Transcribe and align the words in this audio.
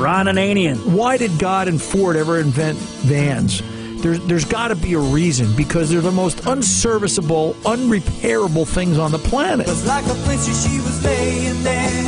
Ron 0.00 0.26
Ananian. 0.26 0.78
Why 0.86 1.18
did 1.18 1.38
God 1.38 1.68
and 1.68 1.80
Ford 1.80 2.16
ever 2.16 2.40
invent 2.40 2.78
vans? 2.78 3.60
There's, 4.00 4.18
there's 4.20 4.46
got 4.46 4.68
to 4.68 4.74
be 4.74 4.94
a 4.94 4.98
reason 4.98 5.54
because 5.54 5.90
they're 5.90 6.00
the 6.00 6.10
most 6.10 6.46
unserviceable, 6.46 7.52
unrepairable 7.64 8.66
things 8.66 8.96
on 8.96 9.12
the 9.12 9.18
planet. 9.18 9.66
Was 9.66 9.86
like 9.86 10.06
a 10.06 10.14
princess, 10.24 10.66
she 10.66 10.78
was 10.78 11.04
laying 11.04 11.62
there, 11.62 12.02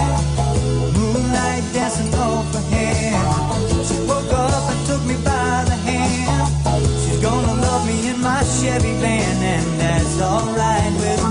moonlight 0.97 1.65
dancing 1.75 2.15
off 2.15 2.51
her 2.55 2.61
hair. 2.75 3.13
She 3.85 3.99
woke 4.09 4.33
up 4.33 4.71
and 4.73 4.87
took 4.87 5.03
me 5.05 5.17
by 5.17 5.65
the 5.69 5.77
hand. 5.85 6.49
She's 7.05 7.21
gonna 7.21 7.61
love 7.61 7.87
me 7.87 8.09
in 8.09 8.23
my 8.23 8.43
Chevy 8.43 8.95
van, 9.01 9.43
and 9.43 9.81
that's 9.81 10.19
alright 10.23 10.93
with 10.95 11.19
me. 11.19 11.22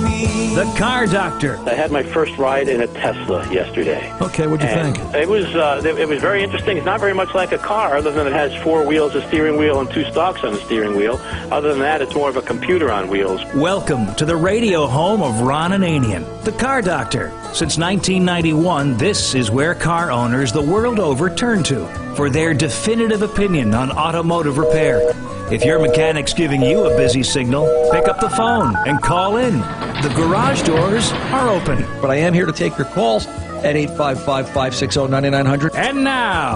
The 0.52 0.66
Car 0.78 1.08
Doctor. 1.08 1.58
I 1.66 1.76
had 1.76 1.92
my 1.92 2.04
first 2.04 2.38
ride 2.38 2.68
in 2.68 2.82
a 2.82 2.88
Tesla 2.88 3.50
yesterday. 3.54 4.12
Okay, 4.22 4.48
what'd 4.48 4.62
you 4.62 4.68
And 4.68 4.98
think? 4.98 5.16
It 5.16 5.30
was 5.30 5.46
uh, 5.46 5.82
it 5.86 6.10
was 6.10 6.20
very 6.20 6.44
interesting. 6.44 6.76
It's 6.76 6.86
not 6.86 7.00
very 7.00 7.14
much 7.14 7.34
like 7.34 7.54
a 7.54 7.58
car, 7.58 7.96
other 7.96 8.12
than 8.12 8.28
it 8.28 8.34
has 8.34 8.54
four 8.62 8.86
wheels, 8.86 9.16
a 9.16 9.26
steering 9.30 9.56
wheel, 9.56 9.80
and 9.80 9.90
two 9.90 10.04
stalks 10.12 10.44
on 10.44 10.52
the 10.52 10.60
steering 10.60 10.98
wheel. 10.98 11.22
Other 11.54 11.70
than 11.70 11.80
that, 11.80 12.02
it's 12.02 12.14
more 12.14 12.28
of 12.28 12.36
a 12.36 12.42
computer 12.42 12.92
on 12.92 13.08
wheels. 13.08 13.42
Welcome 13.56 14.14
to 14.16 14.26
the 14.26 14.36
radio 14.36 14.88
home 14.88 15.24
of 15.24 15.40
Ron 15.40 15.72
Ananian, 15.72 16.44
the 16.44 16.52
Car 16.52 16.82
Doctor. 16.82 17.30
Since 17.54 17.78
1991, 17.78 18.98
this 18.98 19.34
is 19.34 19.50
where 19.50 19.74
car 19.74 20.12
owners 20.12 20.52
the 20.52 20.62
world 20.62 21.00
over 21.00 21.30
turn 21.30 21.64
to 21.64 21.86
for 22.18 22.30
their 22.30 22.54
definitive 22.54 23.22
opinion 23.22 23.74
on 23.74 23.90
automotive 23.90 24.58
repair. 24.58 25.14
If 25.50 25.66
your 25.66 25.80
mechanic's 25.80 26.34
giving 26.34 26.62
you 26.62 26.86
a 26.86 26.96
busy 26.96 27.24
signal, 27.24 27.90
pick 27.92 28.08
up 28.08 28.22
the 28.22 28.30
phone 28.30 28.74
and 28.88 29.02
call 29.02 29.36
in. 29.36 29.60
The 30.02 30.14
garage 30.16 30.41
doors 30.64 31.12
are 31.32 31.50
open. 31.50 31.86
But 32.02 32.10
I 32.10 32.16
am 32.16 32.34
here 32.34 32.46
to 32.46 32.52
take 32.52 32.78
your 32.78 32.88
calls 32.88 33.28
at 33.28 33.76
855 33.76 34.48
560 34.48 35.08
9900. 35.08 35.76
And 35.76 36.04
now, 36.04 36.56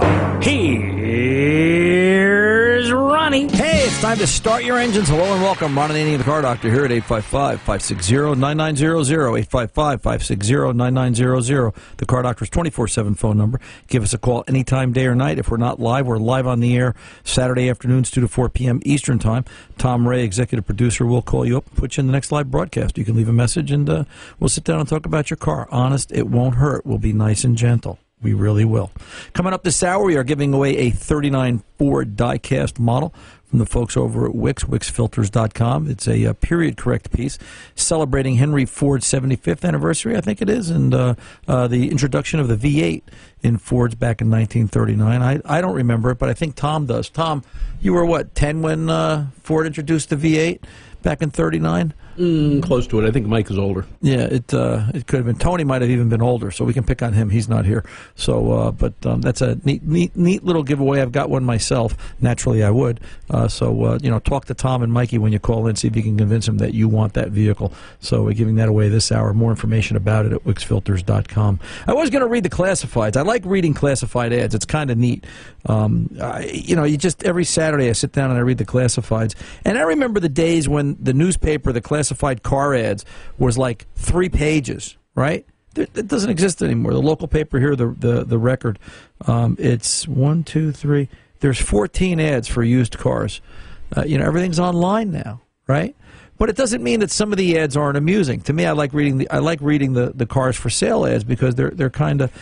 here's 2.76 2.92
Ronnie. 2.92 3.48
Hey, 3.48 3.86
it's 3.86 4.02
time 4.02 4.18
to 4.18 4.26
start 4.26 4.62
your 4.62 4.76
engines. 4.76 5.08
Hello 5.08 5.24
and 5.32 5.42
welcome. 5.42 5.74
Ron 5.76 5.92
and 5.92 6.20
the 6.20 6.24
car 6.24 6.42
doctor, 6.42 6.68
here 6.68 6.84
at 6.84 6.92
855 6.92 7.58
560 7.60 8.38
9900. 8.38 9.38
855 9.38 10.02
560 10.02 10.72
9900. 10.74 11.72
The 11.96 12.04
car 12.04 12.20
doctor's 12.20 12.50
24 12.50 12.88
7 12.88 13.14
phone 13.14 13.38
number. 13.38 13.60
Give 13.86 14.02
us 14.02 14.12
a 14.12 14.18
call 14.18 14.44
anytime, 14.46 14.92
day 14.92 15.06
or 15.06 15.14
night. 15.14 15.38
If 15.38 15.50
we're 15.50 15.56
not 15.56 15.80
live, 15.80 16.06
we're 16.06 16.18
live 16.18 16.46
on 16.46 16.60
the 16.60 16.76
air 16.76 16.94
Saturday 17.24 17.70
afternoons, 17.70 18.10
2 18.10 18.20
to 18.20 18.28
4 18.28 18.50
p.m. 18.50 18.80
Eastern 18.84 19.18
Time. 19.18 19.46
Tom 19.78 20.06
Ray, 20.06 20.22
executive 20.22 20.66
producer, 20.66 21.06
will 21.06 21.22
call 21.22 21.46
you 21.46 21.56
up 21.56 21.64
put 21.76 21.96
you 21.96 22.02
in 22.02 22.06
the 22.06 22.12
next 22.12 22.30
live 22.30 22.50
broadcast. 22.50 22.98
You 22.98 23.06
can 23.06 23.16
leave 23.16 23.28
a 23.28 23.32
message 23.32 23.70
and 23.70 23.88
uh, 23.88 24.04
we'll 24.38 24.50
sit 24.50 24.64
down 24.64 24.80
and 24.80 24.88
talk 24.88 25.06
about 25.06 25.30
your 25.30 25.38
car. 25.38 25.66
Honest, 25.70 26.12
it 26.12 26.28
won't 26.28 26.56
hurt. 26.56 26.84
We'll 26.84 26.98
be 26.98 27.14
nice 27.14 27.42
and 27.42 27.56
gentle. 27.56 27.98
We 28.26 28.34
really 28.34 28.64
will. 28.64 28.90
Coming 29.34 29.52
up 29.52 29.62
this 29.62 29.84
hour, 29.84 30.02
we 30.02 30.16
are 30.16 30.24
giving 30.24 30.52
away 30.52 30.76
a 30.78 30.90
39 30.90 31.62
Ford 31.78 32.16
diecast 32.16 32.76
model 32.76 33.14
from 33.44 33.60
the 33.60 33.66
folks 33.66 33.96
over 33.96 34.26
at 34.26 34.34
Wix, 34.34 34.64
wixfilters.com. 34.64 35.88
It's 35.88 36.08
a, 36.08 36.26
uh 36.26 36.32
period 36.32 36.76
correct 36.76 37.12
piece 37.12 37.38
celebrating 37.76 38.34
Henry 38.34 38.64
Ford's 38.64 39.06
75th 39.06 39.64
anniversary, 39.64 40.16
I 40.16 40.20
think 40.22 40.42
it 40.42 40.50
is, 40.50 40.70
and 40.70 40.92
uh, 40.92 41.14
uh, 41.46 41.68
the 41.68 41.88
introduction 41.88 42.40
of 42.40 42.48
the 42.48 42.56
V8 42.56 43.02
in 43.44 43.58
Fords 43.58 43.94
back 43.94 44.20
in 44.20 44.28
1939. 44.28 45.22
I, 45.22 45.40
I 45.44 45.60
don't 45.60 45.76
remember 45.76 46.10
it, 46.10 46.18
but 46.18 46.28
I 46.28 46.34
think 46.34 46.56
Tom 46.56 46.86
does. 46.86 47.08
Tom, 47.08 47.44
you 47.80 47.92
were 47.92 48.04
what, 48.04 48.34
10 48.34 48.60
when 48.60 48.90
uh, 48.90 49.28
Ford 49.44 49.68
introduced 49.68 50.10
the 50.10 50.16
V8 50.16 50.62
back 51.02 51.22
in 51.22 51.30
39? 51.30 51.94
Mm, 52.16 52.62
close 52.62 52.86
to 52.86 52.98
it. 52.98 53.06
I 53.06 53.10
think 53.10 53.26
Mike 53.26 53.50
is 53.50 53.58
older. 53.58 53.84
Yeah, 54.00 54.22
it 54.22 54.54
uh, 54.54 54.86
it 54.94 55.06
could 55.06 55.18
have 55.18 55.26
been 55.26 55.36
Tony. 55.36 55.64
Might 55.64 55.82
have 55.82 55.90
even 55.90 56.08
been 56.08 56.22
older, 56.22 56.50
so 56.50 56.64
we 56.64 56.72
can 56.72 56.82
pick 56.84 57.02
on 57.02 57.12
him. 57.12 57.28
He's 57.28 57.48
not 57.48 57.66
here. 57.66 57.84
So, 58.14 58.52
uh, 58.52 58.70
but 58.70 58.94
um, 59.04 59.20
that's 59.20 59.42
a 59.42 59.58
neat, 59.64 59.82
neat, 59.82 60.16
neat 60.16 60.42
little 60.42 60.62
giveaway. 60.62 61.02
I've 61.02 61.12
got 61.12 61.28
one 61.28 61.44
myself. 61.44 61.94
Naturally, 62.20 62.64
I 62.64 62.70
would. 62.70 63.00
Uh, 63.28 63.48
so, 63.48 63.84
uh, 63.84 63.98
you 64.02 64.10
know, 64.10 64.18
talk 64.18 64.46
to 64.46 64.54
Tom 64.54 64.82
and 64.82 64.92
Mikey 64.92 65.18
when 65.18 65.32
you 65.32 65.38
call 65.38 65.66
in. 65.66 65.76
See 65.76 65.88
if 65.88 65.96
you 65.96 66.02
can 66.02 66.16
convince 66.16 66.46
them 66.46 66.56
that 66.58 66.72
you 66.72 66.88
want 66.88 67.12
that 67.14 67.28
vehicle. 67.28 67.72
So, 68.00 68.22
we're 68.22 68.32
giving 68.32 68.54
that 68.56 68.68
away 68.68 68.88
this 68.88 69.12
hour. 69.12 69.34
More 69.34 69.50
information 69.50 69.96
about 69.96 70.24
it 70.24 70.32
at 70.32 70.42
wixfilters.com. 70.44 71.60
I 71.86 71.92
was 71.92 72.08
going 72.08 72.22
to 72.22 72.28
read 72.28 72.44
the 72.44 72.50
classifieds. 72.50 73.16
I 73.16 73.22
like 73.22 73.44
reading 73.44 73.74
classified 73.74 74.32
ads. 74.32 74.54
It's 74.54 74.64
kind 74.64 74.90
of 74.90 74.96
neat. 74.96 75.26
Um, 75.66 76.16
I, 76.22 76.44
you 76.44 76.76
know, 76.76 76.84
you 76.84 76.96
just 76.96 77.24
every 77.24 77.44
Saturday 77.44 77.90
I 77.90 77.92
sit 77.92 78.12
down 78.12 78.30
and 78.30 78.38
I 78.38 78.42
read 78.42 78.58
the 78.58 78.64
classifieds, 78.64 79.34
and 79.64 79.76
I 79.76 79.82
remember 79.82 80.20
the 80.20 80.28
days 80.28 80.66
when 80.66 80.96
the 81.02 81.12
newspaper, 81.12 81.72
the 81.72 81.80
classified 81.80 82.05
car 82.42 82.74
ads, 82.74 83.04
was 83.38 83.56
like 83.58 83.86
three 83.94 84.28
pages, 84.28 84.96
right? 85.14 85.46
It 85.76 85.90
it 85.94 86.08
doesn't 86.08 86.30
exist 86.30 86.62
anymore. 86.62 86.92
The 86.92 87.02
local 87.02 87.28
paper 87.28 87.58
here, 87.58 87.76
the 87.76 87.88
the, 87.88 88.24
the 88.24 88.38
record, 88.38 88.78
um, 89.26 89.56
it's 89.58 90.06
one, 90.08 90.44
two, 90.44 90.72
three. 90.72 91.08
There's 91.40 91.60
14 91.60 92.18
ads 92.18 92.48
for 92.48 92.62
used 92.62 92.98
cars. 92.98 93.40
Uh, 93.96 94.04
you 94.04 94.18
know, 94.18 94.24
everything's 94.24 94.58
online 94.58 95.12
now, 95.12 95.42
right? 95.66 95.94
But 96.38 96.50
it 96.50 96.56
doesn't 96.56 96.82
mean 96.82 97.00
that 97.00 97.10
some 97.10 97.32
of 97.32 97.38
the 97.38 97.58
ads 97.58 97.76
aren't 97.76 97.96
amusing. 97.96 98.40
To 98.42 98.52
me, 98.52 98.66
I 98.66 98.72
like 98.72 98.92
reading 98.92 99.18
the 99.18 99.30
I 99.30 99.38
like 99.38 99.60
reading 99.60 99.94
the, 99.94 100.12
the 100.14 100.26
cars 100.26 100.56
for 100.56 100.70
sale 100.70 101.06
ads 101.06 101.24
because 101.24 101.54
they're 101.54 101.70
they're 101.70 101.90
kind 101.90 102.20
of, 102.20 102.32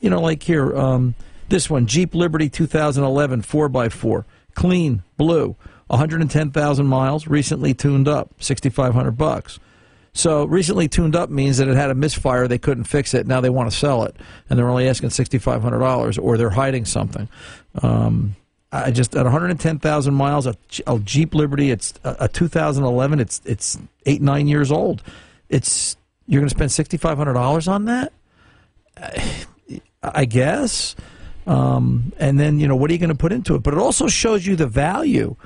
you 0.00 0.10
know, 0.10 0.20
like 0.20 0.42
here, 0.42 0.76
um, 0.76 1.14
this 1.48 1.70
one 1.70 1.86
Jeep 1.86 2.14
Liberty 2.14 2.50
2011 2.50 3.42
4x4, 3.42 4.24
clean 4.54 5.02
blue, 5.16 5.56
110,000 5.88 6.86
miles, 6.86 7.26
recently 7.26 7.74
tuned 7.74 8.08
up, 8.08 8.34
6,500 8.38 9.12
bucks. 9.12 9.58
So 10.12 10.44
recently 10.44 10.88
tuned 10.88 11.14
up 11.14 11.30
means 11.30 11.58
that 11.58 11.68
it 11.68 11.76
had 11.76 11.90
a 11.90 11.94
misfire, 11.94 12.48
they 12.48 12.58
couldn't 12.58 12.84
fix 12.84 13.14
it. 13.14 13.26
Now 13.26 13.40
they 13.40 13.50
want 13.50 13.70
to 13.70 13.76
sell 13.76 14.04
it, 14.04 14.16
and 14.48 14.58
they're 14.58 14.68
only 14.68 14.88
asking 14.88 15.10
sixty 15.10 15.38
five 15.38 15.62
hundred 15.62 15.78
dollars, 15.78 16.18
or 16.18 16.36
they're 16.36 16.50
hiding 16.50 16.86
something. 16.86 17.28
Um, 17.82 18.34
I 18.72 18.90
just 18.90 19.14
at 19.14 19.22
one 19.22 19.32
hundred 19.32 19.52
and 19.52 19.60
ten 19.60 19.78
thousand 19.78 20.14
miles, 20.14 20.46
a, 20.46 20.56
Jeep 21.04 21.34
Liberty, 21.34 21.70
it's 21.70 21.94
a, 22.02 22.16
a 22.20 22.28
two 22.28 22.48
thousand 22.48 22.82
eleven. 22.84 23.20
It's 23.20 23.40
it's 23.44 23.78
eight 24.06 24.20
nine 24.20 24.48
years 24.48 24.72
old. 24.72 25.02
It's 25.50 25.96
you're 26.26 26.40
going 26.40 26.48
to 26.48 26.54
spend 26.54 26.72
sixty 26.72 26.96
five 26.96 27.16
hundred 27.16 27.34
dollars 27.34 27.68
on 27.68 27.84
that. 27.84 28.12
I 30.02 30.24
guess. 30.24 30.96
Um, 31.46 32.12
and 32.18 32.38
then, 32.38 32.60
you 32.60 32.68
know, 32.68 32.76
what 32.76 32.90
are 32.90 32.92
you 32.92 32.98
going 32.98 33.08
to 33.08 33.16
put 33.16 33.32
into 33.32 33.54
it? 33.54 33.62
But 33.62 33.72
it 33.74 33.80
also 33.80 34.06
shows 34.06 34.46
you 34.46 34.54
the 34.54 34.66
value 34.66 35.36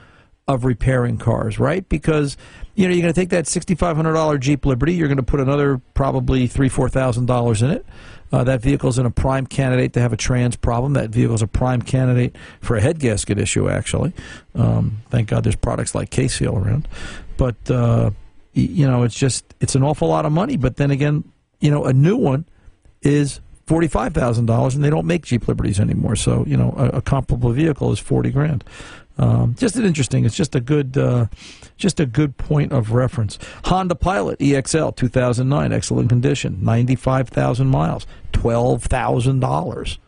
of 0.48 0.64
repairing 0.64 1.18
cars, 1.18 1.58
right? 1.58 1.88
Because, 1.88 2.36
you 2.74 2.86
know, 2.86 2.94
you're 2.94 3.02
going 3.02 3.14
to 3.14 3.20
take 3.20 3.30
that 3.30 3.44
$6,500 3.44 4.40
Jeep 4.40 4.66
Liberty, 4.66 4.94
you're 4.94 5.08
going 5.08 5.16
to 5.16 5.22
put 5.22 5.40
another 5.40 5.80
probably 5.94 6.46
three, 6.46 6.68
$4,000 6.68 7.62
in 7.62 7.70
it. 7.70 7.86
Uh, 8.32 8.42
that 8.44 8.62
vehicle's 8.62 8.98
in 8.98 9.04
a 9.04 9.10
prime 9.10 9.46
candidate 9.46 9.92
to 9.92 10.00
have 10.00 10.12
a 10.12 10.16
trans 10.16 10.56
problem. 10.56 10.94
That 10.94 11.10
vehicle's 11.10 11.42
a 11.42 11.46
prime 11.46 11.82
candidate 11.82 12.34
for 12.60 12.76
a 12.76 12.80
head 12.80 12.98
gasket 12.98 13.38
issue, 13.38 13.68
actually. 13.68 14.14
Um, 14.54 15.02
thank 15.10 15.28
God 15.28 15.44
there's 15.44 15.56
products 15.56 15.94
like 15.94 16.10
K-Seal 16.10 16.56
around. 16.56 16.88
But, 17.36 17.70
uh, 17.70 18.10
you 18.54 18.86
know, 18.86 19.02
it's 19.02 19.14
just, 19.14 19.44
it's 19.60 19.74
an 19.74 19.82
awful 19.82 20.08
lot 20.08 20.24
of 20.24 20.32
money. 20.32 20.56
But 20.56 20.76
then 20.76 20.90
again, 20.90 21.24
you 21.60 21.70
know, 21.70 21.84
a 21.84 21.92
new 21.92 22.16
one 22.16 22.46
is 23.02 23.40
forty-five 23.66 24.12
thousand 24.12 24.46
dollars, 24.46 24.74
and 24.74 24.84
they 24.84 24.90
don't 24.90 25.06
make 25.06 25.24
Jeep 25.24 25.48
Liberties 25.48 25.80
anymore. 25.80 26.16
So 26.16 26.44
you 26.46 26.56
know, 26.56 26.74
a, 26.76 26.98
a 26.98 27.02
comparable 27.02 27.50
vehicle 27.52 27.92
is 27.92 27.98
forty 27.98 28.30
grand. 28.30 28.64
Um, 29.22 29.54
just 29.56 29.76
an 29.76 29.84
interesting. 29.84 30.24
It's 30.24 30.36
just 30.36 30.54
a 30.54 30.60
good, 30.60 30.98
uh, 30.98 31.26
just 31.76 32.00
a 32.00 32.06
good 32.06 32.36
point 32.38 32.72
of 32.72 32.90
reference. 32.90 33.38
Honda 33.66 33.94
Pilot 33.94 34.38
EXL 34.40 34.96
2009, 34.96 35.72
excellent 35.72 36.08
condition, 36.08 36.58
ninety-five 36.60 37.28
thousand 37.28 37.68
miles, 37.68 38.06
twelve 38.32 38.82
thousand 38.82 39.40
dollars. 39.40 39.98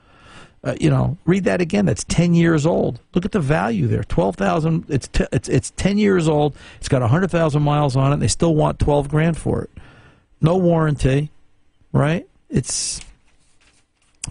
Uh, 0.64 0.75
you 0.80 0.88
know, 0.91 1.16
read 1.26 1.44
that 1.44 1.60
again. 1.60 1.84
That's 1.86 2.02
ten 2.04 2.34
years 2.34 2.66
old. 2.66 2.98
Look 3.14 3.25
at 3.25 3.32
the 3.32 3.41
value 3.41 3.86
there. 3.86 4.02
Twelve 4.02 4.34
thousand. 4.34 4.86
It's 4.88 5.06
t- 5.06 5.26
it's 5.31 5.48
it's 5.48 5.70
ten 5.76 5.96
years 5.96 6.26
old. 6.26 6.56
It's 6.78 6.88
got 6.88 7.02
hundred 7.08 7.31
thousand 7.31 7.62
miles 7.62 7.94
on 7.96 8.10
it. 8.10 8.14
And 8.14 8.22
they 8.22 8.28
still 8.28 8.54
want 8.56 8.78
twelve 8.81 9.08
grand 9.08 9.36
for 9.36 9.62
it. 9.62 9.70
No 10.41 10.56
warranty, 10.56 11.31
right? 11.92 12.26
It's 12.50 13.00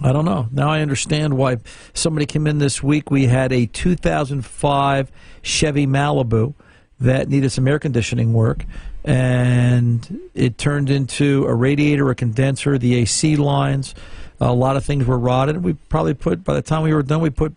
I 0.02 0.12
don't 0.12 0.26
know. 0.26 0.48
Now 0.52 0.70
I 0.70 0.82
understand 0.82 1.38
why 1.38 1.58
somebody 1.94 2.26
came 2.26 2.48
in 2.48 2.58
this 2.58 2.82
week. 2.82 3.12
We 3.12 3.28
had 3.28 3.52
a 3.52 3.68
2005 3.68 5.12
Chevy 5.42 5.86
Malibu 5.86 6.54
that 7.00 7.30
needed 7.30 7.52
some 7.52 7.68
air 7.68 7.80
conditioning 7.80 8.34
work, 8.34 8.66
and 9.04 10.22
it 10.34 10.58
turned 10.58 10.90
into 10.90 11.46
a 11.46 11.54
radiator, 11.54 12.10
a 12.10 12.16
condenser, 12.16 12.78
the 12.78 12.96
AC 12.96 13.36
lines. 13.36 13.94
A 14.40 14.54
lot 14.54 14.78
of 14.78 14.86
things 14.86 15.06
were 15.06 15.20
rotted. 15.20 15.64
We 15.64 15.74
probably 15.74 16.14
put, 16.14 16.44
by 16.44 16.54
the 16.54 16.62
time 16.62 16.84
we 16.84 16.94
were 16.94 17.04
done, 17.04 17.22
we 17.22 17.30
put 17.30 17.54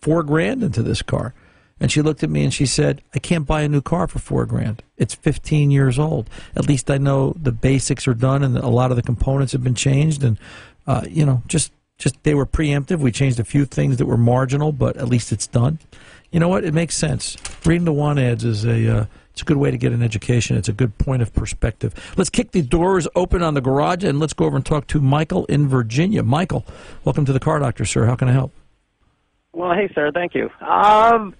four 0.00 0.22
grand 0.22 0.62
into 0.62 0.82
this 0.82 1.02
car. 1.02 1.34
And 1.78 1.92
she 1.92 2.00
looked 2.00 2.22
at 2.22 2.30
me 2.30 2.42
and 2.42 2.54
she 2.54 2.64
said, 2.64 3.02
I 3.14 3.18
can't 3.18 3.46
buy 3.46 3.60
a 3.60 3.68
new 3.68 3.82
car 3.82 4.06
for 4.06 4.18
four 4.18 4.46
grand. 4.46 4.82
It's 4.96 5.14
15 5.14 5.70
years 5.70 5.98
old. 5.98 6.30
At 6.54 6.66
least 6.66 6.90
I 6.90 6.96
know 6.96 7.34
the 7.36 7.52
basics 7.52 8.08
are 8.08 8.14
done 8.14 8.42
and 8.42 8.56
a 8.56 8.68
lot 8.68 8.90
of 8.90 8.96
the 8.96 9.02
components 9.02 9.52
have 9.52 9.62
been 9.62 9.74
changed. 9.74 10.24
And, 10.24 10.38
uh, 10.86 11.02
you 11.08 11.24
know, 11.24 11.42
just, 11.46 11.72
just 11.98 12.22
they 12.22 12.34
were 12.34 12.46
preemptive. 12.46 12.98
We 12.98 13.12
changed 13.12 13.40
a 13.40 13.44
few 13.44 13.64
things 13.64 13.96
that 13.96 14.06
were 14.06 14.16
marginal, 14.16 14.72
but 14.72 14.96
at 14.96 15.08
least 15.08 15.32
it's 15.32 15.46
done. 15.46 15.78
You 16.30 16.40
know 16.40 16.48
what? 16.48 16.64
It 16.64 16.74
makes 16.74 16.96
sense. 16.96 17.36
Reading 17.64 17.84
the 17.84 17.92
want 17.92 18.18
ads 18.18 18.44
is 18.44 18.64
a, 18.64 18.98
uh, 18.98 19.06
it's 19.30 19.42
a 19.42 19.44
good 19.44 19.58
way 19.58 19.70
to 19.70 19.76
get 19.76 19.92
an 19.92 20.02
education. 20.02 20.56
It's 20.56 20.68
a 20.68 20.72
good 20.72 20.96
point 20.98 21.22
of 21.22 21.32
perspective. 21.34 21.94
Let's 22.16 22.30
kick 22.30 22.52
the 22.52 22.62
doors 22.62 23.06
open 23.14 23.42
on 23.42 23.54
the 23.54 23.60
garage 23.60 24.02
and 24.02 24.18
let's 24.18 24.32
go 24.32 24.46
over 24.46 24.56
and 24.56 24.64
talk 24.64 24.86
to 24.88 25.00
Michael 25.00 25.44
in 25.46 25.68
Virginia. 25.68 26.22
Michael, 26.22 26.64
welcome 27.04 27.24
to 27.26 27.32
the 27.32 27.40
Car 27.40 27.58
Doctor, 27.58 27.84
sir. 27.84 28.06
How 28.06 28.16
can 28.16 28.28
I 28.28 28.32
help? 28.32 28.52
Well, 29.52 29.74
hey, 29.74 29.90
sir. 29.94 30.10
Thank 30.12 30.34
you. 30.34 30.50
Um, 30.66 31.34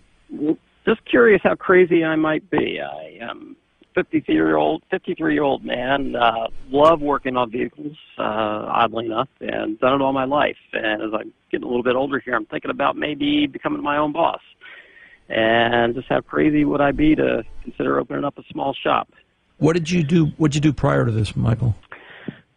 just 0.87 1.05
curious 1.05 1.41
how 1.43 1.55
crazy 1.55 2.05
I 2.05 2.17
might 2.17 2.49
be. 2.51 2.81
I 2.81 3.19
am 3.23 3.57
53 3.97 4.35
year 4.35 4.57
old 4.57 4.83
53 4.91 5.35
year 5.35 5.43
old 5.43 5.65
man. 5.65 6.15
Uh, 6.15 6.49
love 6.71 7.01
working 7.01 7.37
on 7.37 7.51
vehicles, 7.51 7.97
uh, 8.19 8.23
oddly 8.23 9.07
enough, 9.07 9.29
and 9.41 9.81
done 9.81 9.95
it 9.95 10.05
all 10.05 10.13
my 10.13 10.27
life. 10.27 10.59
And 10.73 11.03
as 11.03 11.11
I'm 11.13 11.33
getting 11.51 11.65
a 11.65 11.67
little 11.67 11.83
bit 11.83 11.97
older 11.97 12.21
here, 12.21 12.35
I'm 12.35 12.47
thinking 12.47 12.71
about 12.71 12.97
maybe 12.97 13.47
becoming 13.47 13.83
my 13.83 13.97
own 13.97 14.13
boss. 14.13 14.43
And 15.29 15.95
just 15.95 16.09
how 16.09 16.21
crazy 16.21 16.65
would 16.65 16.81
I 16.81 16.93
be 16.93 17.17
to 17.17 17.43
consider 17.63 17.99
opening 17.99 18.25
up 18.25 18.39
a 18.39 18.45
small 18.53 18.75
shop? 18.75 19.09
What 19.59 19.73
did 19.73 19.91
you 19.91 20.05
do? 20.05 20.27
What 20.37 20.53
did 20.53 20.57
you 20.57 20.71
do 20.71 20.73
prior 20.73 21.07
to 21.07 21.11
this, 21.11 21.35
Michael? 21.35 21.75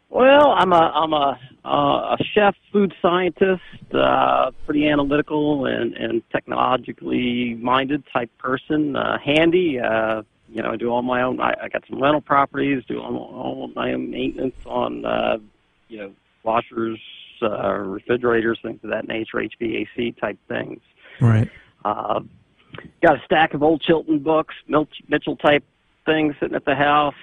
Well, 0.10 0.52
I'm 0.52 0.74
a 0.74 0.92
I'm 0.94 1.14
a 1.14 1.40
uh, 1.64 2.16
a 2.16 2.18
chef, 2.34 2.56
food 2.72 2.94
scientist, 3.02 3.62
uh, 3.94 4.52
pretty 4.66 4.88
analytical 4.88 5.66
and 5.66 5.94
and 5.94 6.22
technologically 6.32 7.56
minded 7.56 8.04
type 8.12 8.30
person. 8.38 8.98
Uh, 8.98 9.18
handy, 9.18 9.80
uh, 9.80 10.24
you 10.52 10.62
know, 10.64 10.72
I 10.72 10.76
do 10.78 10.90
all 10.90 11.02
my 11.02 11.22
own. 11.22 11.40
I, 11.40 11.54
I 11.64 11.68
got 11.70 11.84
some 11.90 12.02
rental 12.02 12.22
properties, 12.22 12.84
do 12.88 13.00
all, 13.00 13.16
all 13.16 13.68
my 13.76 13.94
own 13.94 14.10
maintenance 14.10 14.56
on, 14.66 15.06
uh, 15.06 15.38
you 15.88 15.98
know, 16.00 16.12
washers, 16.44 17.00
uh, 17.42 17.74
refrigerators, 17.74 18.60
things 18.62 18.80
of 18.84 18.90
that 18.90 19.08
nature, 19.08 19.38
HVAC 19.38 20.20
type 20.20 20.38
things. 20.48 20.80
Right. 21.22 21.50
Uh, 21.86 22.22
got 23.02 23.16
a 23.16 23.22
stack 23.26 23.54
of 23.54 23.64
old 23.64 23.82
Chilton 23.82 24.20
books, 24.20 24.56
Milch, 24.68 25.02
Mitchell 25.08 25.36
type 25.38 25.64
things 26.06 26.36
sitting 26.40 26.56
at 26.56 26.66
the 26.66 26.76
house. 26.76 27.14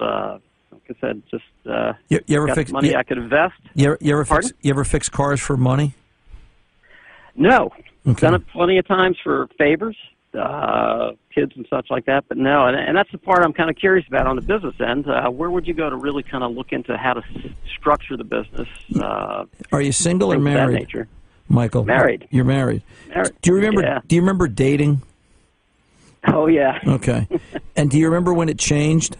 Uh, 0.00 0.38
like 0.72 0.82
I 0.90 0.94
said, 1.00 1.22
just 1.30 1.44
uh, 1.70 1.92
You, 2.08 2.20
you 2.26 2.36
ever 2.36 2.46
got 2.48 2.56
fix 2.56 2.72
money 2.72 2.90
you, 2.90 2.96
I 2.96 3.02
could 3.02 3.18
invest. 3.18 3.54
you 3.74 3.86
ever, 3.86 3.98
you 4.00 4.12
ever 4.12 4.24
fix 4.24 4.52
you 4.62 4.70
ever 4.70 4.84
fix 4.84 5.08
cars 5.08 5.40
for 5.40 5.56
money? 5.56 5.94
No, 7.34 7.70
Okay. 8.06 8.20
done 8.26 8.34
it 8.34 8.46
plenty 8.48 8.78
of 8.78 8.86
times 8.86 9.16
for 9.22 9.48
favors, 9.58 9.96
uh, 10.34 11.12
kids 11.34 11.52
and 11.56 11.66
such 11.68 11.86
like 11.90 12.06
that. 12.06 12.24
But 12.28 12.38
no, 12.38 12.66
and, 12.66 12.76
and 12.76 12.96
that's 12.96 13.10
the 13.12 13.18
part 13.18 13.42
I'm 13.44 13.52
kind 13.52 13.70
of 13.70 13.76
curious 13.76 14.06
about 14.08 14.26
on 14.26 14.36
the 14.36 14.42
business 14.42 14.74
end. 14.80 15.06
Uh, 15.08 15.28
where 15.30 15.50
would 15.50 15.66
you 15.66 15.74
go 15.74 15.88
to 15.90 15.96
really 15.96 16.22
kind 16.22 16.42
of 16.44 16.52
look 16.52 16.72
into 16.72 16.96
how 16.96 17.14
to 17.14 17.20
s- 17.34 17.50
structure 17.78 18.16
the 18.16 18.24
business? 18.24 18.68
Uh, 19.00 19.44
Are 19.72 19.80
you 19.82 19.92
single 19.92 20.32
or 20.32 20.36
of 20.36 20.40
that 20.42 20.50
married, 20.50 20.78
nature. 20.80 21.08
Michael? 21.48 21.84
Married. 21.84 22.28
You're 22.30 22.44
married. 22.44 22.82
Married. 23.08 23.32
Do 23.42 23.50
you 23.50 23.56
remember? 23.56 23.82
Yeah. 23.82 24.00
Do 24.06 24.16
you 24.16 24.22
remember 24.22 24.48
dating? 24.48 25.02
Oh 26.26 26.46
yeah. 26.46 26.78
Okay. 26.86 27.26
and 27.76 27.90
do 27.90 27.98
you 27.98 28.06
remember 28.06 28.32
when 28.32 28.48
it 28.48 28.58
changed? 28.58 29.16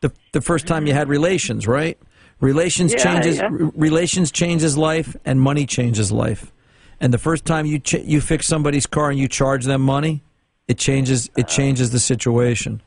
The 0.00 0.12
the 0.32 0.40
first 0.40 0.66
time 0.66 0.86
you 0.86 0.92
had 0.92 1.08
relations, 1.08 1.66
right? 1.66 1.96
Relations 2.40 2.92
Yeah, 2.92 2.98
changes 2.98 3.36
yeah. 3.38 3.44
r- 3.44 3.50
relations 3.76 4.30
changes 4.30 4.76
life 4.76 5.16
and 5.24 5.40
money 5.40 5.64
changes 5.64 6.12
life. 6.12 6.52
And 7.00 7.12
the 7.12 7.18
first 7.18 7.44
time 7.44 7.66
you 7.66 7.78
ch- 7.78 8.04
you 8.04 8.20
fix 8.20 8.46
somebody's 8.46 8.86
car 8.86 9.10
and 9.10 9.18
you 9.18 9.28
charge 9.28 9.64
them 9.64 9.82
money, 9.82 10.22
it 10.68 10.78
changes 10.78 11.30
it 11.36 11.48
changes 11.48 11.90
the 11.90 11.98
situation. 11.98 12.82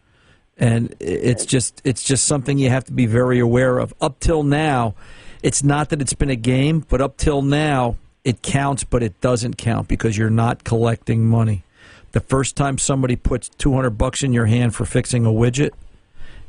And 0.58 0.94
it's 1.00 1.46
just 1.46 1.82
it's 1.86 2.04
just 2.04 2.26
something 2.26 2.58
you 2.58 2.70
have 2.70 2.86
to 2.86 2.92
be 2.92 3.06
very 3.06 3.40
aware 3.40 3.78
of. 3.78 3.94
Up 4.02 4.20
till 4.20 4.44
now, 4.44 4.96
it's 5.42 5.64
not 5.64 5.90
that 5.90 6.02
it's 6.02 6.14
been 6.14 6.30
a 6.30 6.36
game, 6.36 6.86
but 6.90 7.02
up 7.02 7.18
till 7.18 7.42
now 7.42 7.98
it 8.26 8.42
counts 8.42 8.84
but 8.84 9.02
it 9.02 9.20
doesn't 9.22 9.58
count 9.58 9.88
because 9.88 10.18
you're 10.18 10.30
not 10.30 10.64
collecting 10.64 11.26
money. 11.26 11.64
The 12.12 12.20
first 12.20 12.56
time 12.56 12.78
somebody 12.78 13.16
puts 13.16 13.50
200 13.50 13.92
bucks 13.92 14.24
in 14.24 14.34
your 14.34 14.48
hand 14.48 14.76
for 14.76 14.84
fixing 14.84 15.26
a 15.26 15.30
widget, 15.30 15.72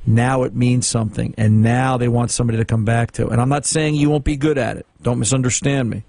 now 0.07 0.43
it 0.43 0.55
means 0.55 0.87
something 0.87 1.35
and 1.37 1.63
now 1.63 1.99
they 1.99 2.09
want 2.09 2.31
somebody 2.31 2.59
to 2.59 2.65
come 2.65 2.85
back 2.85 3.13
to. 3.13 3.29
And 3.29 3.41
I'm 3.41 3.51
not 3.51 3.67
saying 3.67 3.95
you 3.95 4.09
won't 4.09 4.25
be 4.25 4.37
good 4.37 4.57
at 4.57 4.79
it. 4.79 4.87
Don't 5.03 5.19
misunderstand 5.19 5.91
me. 5.91 6.05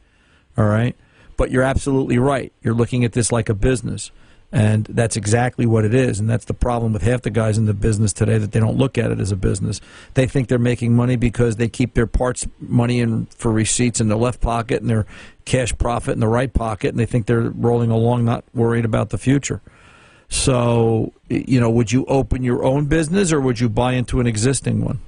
All 0.57 0.65
right? 0.65 0.95
But 1.37 1.51
you're 1.51 1.63
absolutely 1.63 2.17
right. 2.17 2.51
You're 2.61 2.73
looking 2.73 3.03
at 3.03 3.13
this 3.13 3.31
like 3.31 3.49
a 3.49 3.53
business. 3.53 4.11
And 4.53 4.83
that's 4.87 5.15
exactly 5.15 5.65
what 5.65 5.85
it 5.85 5.93
is. 5.93 6.19
And 6.19 6.29
that's 6.29 6.43
the 6.43 6.53
problem 6.53 6.91
with 6.91 7.03
half 7.03 7.21
the 7.21 7.29
guys 7.29 7.57
in 7.57 7.67
the 7.67 7.73
business 7.73 8.11
today 8.11 8.37
that 8.37 8.51
they 8.51 8.59
don't 8.59 8.75
look 8.77 8.97
at 8.97 9.09
it 9.09 9.21
as 9.21 9.31
a 9.31 9.37
business. 9.37 9.79
They 10.13 10.27
think 10.27 10.49
they're 10.49 10.59
making 10.59 10.93
money 10.93 11.15
because 11.15 11.55
they 11.55 11.69
keep 11.69 11.93
their 11.93 12.05
parts 12.05 12.45
money 12.59 12.99
in 12.99 13.27
for 13.27 13.49
receipts 13.49 14.01
in 14.01 14.09
their 14.09 14.17
left 14.17 14.41
pocket 14.41 14.81
and 14.81 14.89
their 14.89 15.05
cash 15.45 15.73
profit 15.77 16.15
in 16.15 16.19
the 16.19 16.27
right 16.27 16.53
pocket. 16.53 16.89
And 16.89 16.99
they 16.99 17.05
think 17.05 17.27
they're 17.27 17.49
rolling 17.49 17.91
along, 17.91 18.25
not 18.25 18.43
worried 18.53 18.83
about 18.83 19.11
the 19.11 19.17
future. 19.17 19.61
So, 20.27 21.13
you 21.29 21.61
know, 21.61 21.69
would 21.69 21.93
you 21.93 22.03
open 22.07 22.43
your 22.43 22.61
own 22.65 22.87
business 22.87 23.31
or 23.31 23.39
would 23.39 23.61
you 23.61 23.69
buy 23.69 23.93
into 23.93 24.19
an 24.19 24.27
existing 24.27 24.83
one? 24.83 24.99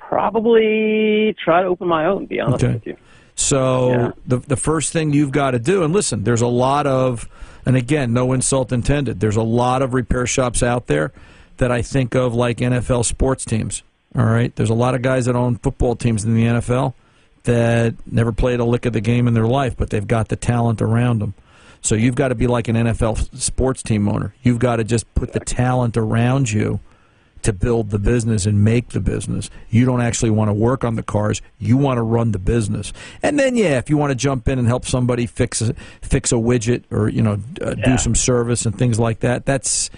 Probably 0.00 1.34
try 1.44 1.62
to 1.62 1.68
open 1.68 1.88
my 1.88 2.06
own. 2.06 2.22
to 2.22 2.26
Be 2.26 2.40
honest 2.40 2.64
Okay. 2.64 2.74
with 2.74 2.86
you. 2.86 2.96
So 3.36 3.88
Yeah. 3.90 4.10
the 4.26 4.38
the 4.38 4.56
first 4.56 4.92
thing 4.92 5.12
you've 5.12 5.32
got 5.32 5.52
to 5.52 5.58
do, 5.58 5.82
and 5.82 5.92
listen, 5.92 6.24
there's 6.24 6.40
a 6.42 6.46
lot 6.46 6.86
of, 6.86 7.28
and 7.66 7.76
again, 7.76 8.12
no 8.12 8.32
insult 8.32 8.72
intended. 8.72 9.20
There's 9.20 9.36
a 9.36 9.42
lot 9.42 9.82
of 9.82 9.92
repair 9.94 10.26
shops 10.26 10.62
out 10.62 10.86
there 10.86 11.12
that 11.56 11.70
I 11.72 11.82
think 11.82 12.14
of 12.14 12.34
like 12.34 12.58
NFL 12.58 13.04
sports 13.04 13.44
teams. 13.44 13.82
All 14.16 14.24
right, 14.24 14.54
there's 14.54 14.70
a 14.70 14.74
lot 14.74 14.94
of 14.94 15.02
guys 15.02 15.24
that 15.26 15.34
own 15.34 15.56
football 15.56 15.96
teams 15.96 16.24
in 16.24 16.34
the 16.36 16.44
NFL 16.44 16.94
that 17.42 17.94
never 18.10 18.32
played 18.32 18.60
a 18.60 18.64
lick 18.64 18.86
of 18.86 18.92
the 18.92 19.00
game 19.00 19.26
in 19.26 19.34
their 19.34 19.46
life, 19.46 19.76
but 19.76 19.90
they've 19.90 20.06
got 20.06 20.28
the 20.28 20.36
talent 20.36 20.80
around 20.80 21.18
them. 21.20 21.34
So 21.82 21.94
you've 21.96 22.14
got 22.14 22.28
to 22.28 22.34
be 22.34 22.46
like 22.46 22.68
an 22.68 22.76
NFL 22.76 23.36
sports 23.38 23.82
team 23.82 24.08
owner. 24.08 24.32
You've 24.42 24.58
got 24.60 24.76
to 24.76 24.84
just 24.84 25.12
put 25.14 25.32
the 25.32 25.40
talent 25.40 25.96
around 25.96 26.50
you 26.52 26.80
to 27.44 27.52
build 27.52 27.90
the 27.90 27.98
business 27.98 28.46
and 28.46 28.64
make 28.64 28.90
the 28.90 29.00
business. 29.00 29.50
You 29.70 29.84
don't 29.84 30.00
actually 30.00 30.30
want 30.30 30.48
to 30.48 30.52
work 30.52 30.82
on 30.82 30.96
the 30.96 31.02
cars. 31.02 31.42
You 31.58 31.76
want 31.76 31.98
to 31.98 32.02
run 32.02 32.32
the 32.32 32.38
business. 32.38 32.92
And 33.22 33.38
then, 33.38 33.56
yeah, 33.56 33.78
if 33.78 33.88
you 33.90 33.96
want 33.96 34.10
to 34.10 34.14
jump 34.14 34.48
in 34.48 34.58
and 34.58 34.66
help 34.66 34.86
somebody 34.86 35.26
fix 35.26 35.60
a, 35.60 35.74
fix 36.02 36.32
a 36.32 36.36
widget 36.36 36.84
or 36.90 37.08
you 37.08 37.22
know 37.22 37.38
uh, 37.60 37.74
do 37.74 37.98
some 37.98 38.14
service 38.14 38.66
and 38.66 38.76
things 38.76 38.98
like 38.98 39.20
that, 39.20 39.44
that's 39.44 39.90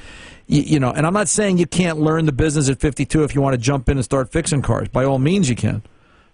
you, 0.47 0.63
you 0.63 0.81
know. 0.81 0.91
And 0.91 1.07
I'm 1.07 1.15
not 1.15 1.29
saying 1.29 1.59
you 1.59 1.67
can't 1.67 1.99
learn 1.99 2.27
the 2.27 2.33
business 2.33 2.69
at 2.69 2.81
52 2.81 3.23
if 3.23 3.35
you 3.35 3.41
want 3.41 3.55
to 3.55 3.59
jump 3.59 3.89
in 3.89 3.97
and 3.97 4.05
start 4.05 4.31
fixing 4.33 4.63
cars. 4.63 4.89
By 4.89 5.05
all 5.05 5.19
means, 5.19 5.49
you 5.49 5.57
can. 5.57 5.83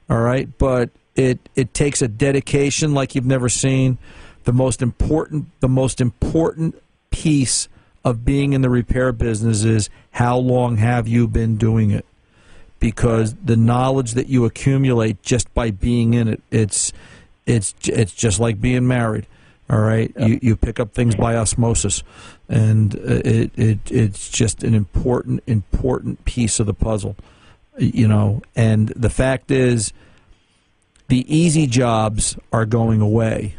All 0.09 0.21
right, 0.21 0.49
but 0.59 0.91
it 1.15 1.49
it 1.55 1.75
takes 1.75 2.01
a 2.01 2.09
dedication 2.09 2.95
like 2.95 3.15
you've 3.15 3.27
never 3.27 3.49
seen. 3.49 3.99
The 4.45 4.53
most 4.53 4.83
important 4.83 5.49
the 5.61 5.69
most 5.69 6.01
important 6.01 6.83
piece 7.11 7.69
of 8.05 8.25
being 8.25 8.53
in 8.53 8.63
the 8.63 8.71
repair 8.71 9.13
business 9.13 9.65
is 9.65 9.91
how 10.13 10.37
long 10.37 10.77
have 10.77 11.07
you 11.07 11.29
been 11.29 11.57
doing 11.57 11.91
it? 11.91 12.05
Because 12.79 13.35
the 13.35 13.57
knowledge 13.57 14.13
that 14.13 14.27
you 14.27 14.45
accumulate 14.45 15.23
just 15.23 15.53
by 15.55 15.71
being 15.71 16.15
in 16.15 16.27
it, 16.29 16.43
it's 16.51 16.93
it's 17.47 17.75
it's 17.85 18.13
just 18.13 18.41
like 18.41 18.61
being 18.61 18.87
married. 18.87 19.27
All 19.71 19.81
right, 19.81 20.13
you 20.19 20.39
you 20.43 20.57
pick 20.57 20.81
up 20.81 20.93
things 20.93 21.15
by 21.15 21.37
osmosis, 21.37 22.03
and 22.49 22.95
uh, 22.97 23.23
it 23.25 23.53
it 23.57 23.79
it's 23.91 24.29
just 24.31 24.65
an 24.65 24.75
important 24.75 25.43
important 25.47 26.25
piece 26.25 26.59
of 26.59 26.67
the 26.67 26.75
puzzle, 26.75 27.17
you 27.79 28.09
know. 28.09 28.43
And 28.57 28.89
the 28.89 29.11
fact 29.11 29.51
is, 29.53 29.93
the 31.09 31.25
easy 31.33 31.67
jobs 31.69 32.37
are 32.53 32.67
going 32.67 33.01
away. 33.01 33.55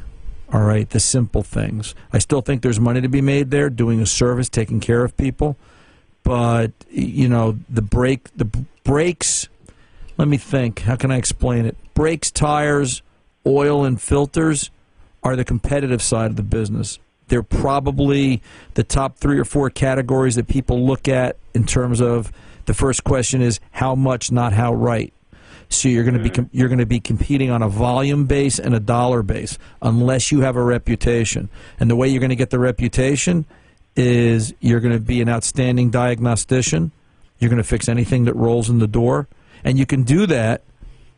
All 0.53 0.61
right, 0.61 0.87
the 0.87 0.99
simple 0.99 1.41
things. 1.41 1.95
I 2.13 2.19
still 2.19 2.41
think 2.41 2.61
there's 2.61 2.79
money 2.79 3.01
to 3.01 3.09
be 3.09 3.21
made 3.21 3.49
there, 3.49 3.71
doing 3.71 3.99
a 3.99 4.05
service, 4.05 4.49
taking 4.49 4.79
care 4.79 5.03
of 5.03 5.17
people. 5.17 5.57
But 6.21 6.71
you 6.91 7.27
know, 7.27 7.57
the 7.67 7.81
brake, 7.81 8.29
the 8.35 8.45
brakes. 8.83 9.49
Let 10.15 10.27
me 10.27 10.37
think. 10.37 10.81
How 10.81 10.95
can 10.95 11.09
I 11.09 11.17
explain 11.17 11.65
it? 11.65 11.75
Brakes, 11.95 12.29
tires, 12.29 13.01
oil, 13.47 13.83
and 13.83 13.99
filters 13.99 14.69
are 15.23 15.35
the 15.35 15.43
competitive 15.43 16.03
side 16.03 16.29
of 16.29 16.35
the 16.35 16.43
business. 16.43 16.99
They're 17.29 17.41
probably 17.41 18.43
the 18.75 18.83
top 18.83 19.17
three 19.17 19.39
or 19.39 19.45
four 19.45 19.71
categories 19.71 20.35
that 20.35 20.47
people 20.47 20.85
look 20.85 21.07
at 21.07 21.37
in 21.55 21.65
terms 21.65 21.99
of 21.99 22.31
the 22.65 22.75
first 22.75 23.03
question 23.03 23.41
is 23.41 23.59
how 23.71 23.95
much, 23.95 24.31
not 24.31 24.53
how 24.53 24.71
right. 24.73 25.13
So 25.75 25.89
you're 25.89 26.03
going 26.03 26.21
to 26.21 26.29
be 26.29 26.49
you're 26.51 26.69
going 26.69 26.79
to 26.79 26.85
be 26.85 26.99
competing 26.99 27.49
on 27.49 27.61
a 27.61 27.69
volume 27.69 28.25
base 28.25 28.59
and 28.59 28.73
a 28.73 28.79
dollar 28.79 29.23
base 29.23 29.57
unless 29.81 30.31
you 30.31 30.41
have 30.41 30.55
a 30.55 30.63
reputation. 30.63 31.49
And 31.79 31.89
the 31.89 31.95
way 31.95 32.07
you're 32.07 32.19
going 32.19 32.29
to 32.29 32.35
get 32.35 32.49
the 32.49 32.59
reputation 32.59 33.45
is 33.95 34.53
you're 34.59 34.79
going 34.79 34.93
to 34.93 34.99
be 34.99 35.21
an 35.21 35.29
outstanding 35.29 35.91
diagnostician. 35.91 36.91
You're 37.39 37.49
going 37.49 37.61
to 37.61 37.67
fix 37.67 37.89
anything 37.89 38.25
that 38.25 38.35
rolls 38.35 38.69
in 38.69 38.79
the 38.79 38.87
door, 38.87 39.27
and 39.63 39.77
you 39.77 39.85
can 39.85 40.03
do 40.03 40.25
that. 40.27 40.61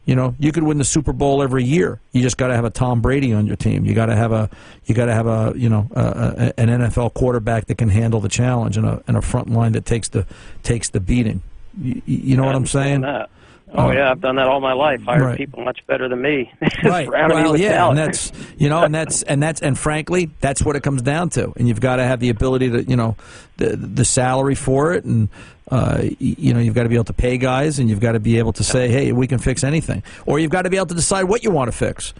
You 0.06 0.16
know, 0.16 0.36
you 0.38 0.52
could 0.52 0.64
win 0.64 0.78
the 0.78 0.86
Super 0.86 1.14
Bowl 1.14 1.42
every 1.42 1.64
year. 1.64 2.00
You 2.12 2.22
just 2.22 2.38
got 2.38 2.48
to 2.48 2.56
have 2.56 2.66
a 2.66 2.70
Tom 2.70 3.02
Brady 3.02 3.34
on 3.34 3.48
your 3.48 3.56
team. 3.56 3.86
You 3.86 3.96
got 3.96 4.06
to 4.06 4.16
have 4.16 4.32
a 4.32 4.50
you 4.86 4.94
got 4.94 5.06
to 5.06 5.14
have 5.14 5.26
a 5.26 5.54
you 5.56 5.68
know 5.68 5.88
a, 5.96 6.02
a, 6.02 6.60
an 6.60 6.70
NFL 6.70 7.16
quarterback 7.16 7.66
that 7.66 7.78
can 7.78 7.90
handle 7.90 8.20
the 8.20 8.30
challenge 8.30 8.78
and 8.78 8.86
a 8.86 9.04
and 9.08 9.18
a 9.18 9.22
front 9.22 9.50
line 9.50 9.72
that 9.72 9.86
takes 9.86 10.10
the 10.10 10.28
takes 10.62 10.90
the 10.90 11.00
beating. 11.00 11.42
You, 11.82 12.02
you 12.06 12.38
know 12.38 12.46
what 12.46 12.56
I'm 12.56 12.68
saying? 12.68 13.02
That. 13.02 13.30
Oh 13.77 13.88
Oh. 13.88 13.91
yeah, 13.91 14.10
I've 14.12 14.22
done 14.22 14.36
that 14.38 14.48
all 14.48 14.60
my 14.62 14.74
life. 14.74 15.01
Hired 15.03 15.22
Right. 15.22 15.38
people 15.38 15.63
much 15.63 15.79
better 15.88 16.08
than 16.10 16.22
me. 16.22 16.51
right. 16.84 17.05
Surrounded 17.08 17.36
me 17.36 17.44
Well, 17.44 17.58
yeah, 17.58 17.72
talent. 17.77 18.00
and 18.00 18.08
that's 18.08 18.32
you 18.58 18.70
know, 18.70 18.84
and 18.84 18.94
that's 18.96 19.22
and 19.24 19.41
that's 19.44 19.62
and 19.62 19.77
frankly, 19.77 20.29
that's 20.41 20.63
what 20.63 20.75
it 20.75 20.84
comes 20.84 21.01
down 21.01 21.29
to. 21.32 21.53
And 21.58 21.67
you've 21.67 21.82
got 21.82 21.98
to 21.98 22.03
have 22.03 22.20
the 22.20 22.29
ability 22.29 22.70
to, 22.72 22.84
you 22.84 22.96
know, 22.96 23.15
the 23.58 23.75
the 23.75 24.05
salary 24.05 24.55
for 24.55 24.94
it, 24.94 25.03
and 25.03 25.29
uh, 25.72 26.03
you 26.20 26.53
know, 26.53 26.60
you've 26.60 26.75
got 26.75 26.84
to 26.84 26.89
be 26.89 26.96
able 26.96 27.05
to 27.05 27.13
pay 27.13 27.38
guys, 27.38 27.79
and 27.79 27.89
you've 27.89 28.00
got 28.00 28.12
to 28.13 28.20
be 28.20 28.38
able 28.38 28.53
to 28.53 28.63
say, 28.63 28.88
hey, 28.88 29.12
we 29.12 29.27
can 29.27 29.39
fix 29.39 29.63
anything, 29.63 30.03
or 30.25 30.39
you've 30.39 30.51
got 30.51 30.62
to 30.63 30.70
be 30.70 30.77
able 30.77 30.86
to 30.88 30.96
decide 30.96 31.24
what 31.24 31.44
you 31.44 31.51
want 31.51 31.72
to 31.72 31.77
fix. 31.77 32.13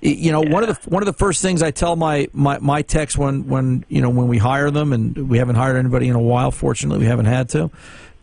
You 0.00 0.30
know, 0.30 0.42
one 0.42 0.62
of 0.62 0.68
the 0.82 0.90
one 0.90 1.02
of 1.02 1.06
the 1.06 1.12
first 1.12 1.42
things 1.42 1.60
I 1.60 1.72
tell 1.72 1.96
my, 1.96 2.28
my, 2.32 2.58
my 2.60 2.82
techs 2.82 3.18
when, 3.18 3.48
when 3.48 3.84
you 3.88 4.00
know 4.00 4.10
when 4.10 4.28
we 4.28 4.38
hire 4.38 4.70
them, 4.70 4.92
and 4.92 5.28
we 5.28 5.38
haven't 5.38 5.56
hired 5.56 5.76
anybody 5.76 6.06
in 6.08 6.14
a 6.14 6.20
while. 6.20 6.50
Fortunately, 6.52 7.00
we 7.00 7.06
haven't 7.06 7.26
had 7.26 7.48
to. 7.50 7.70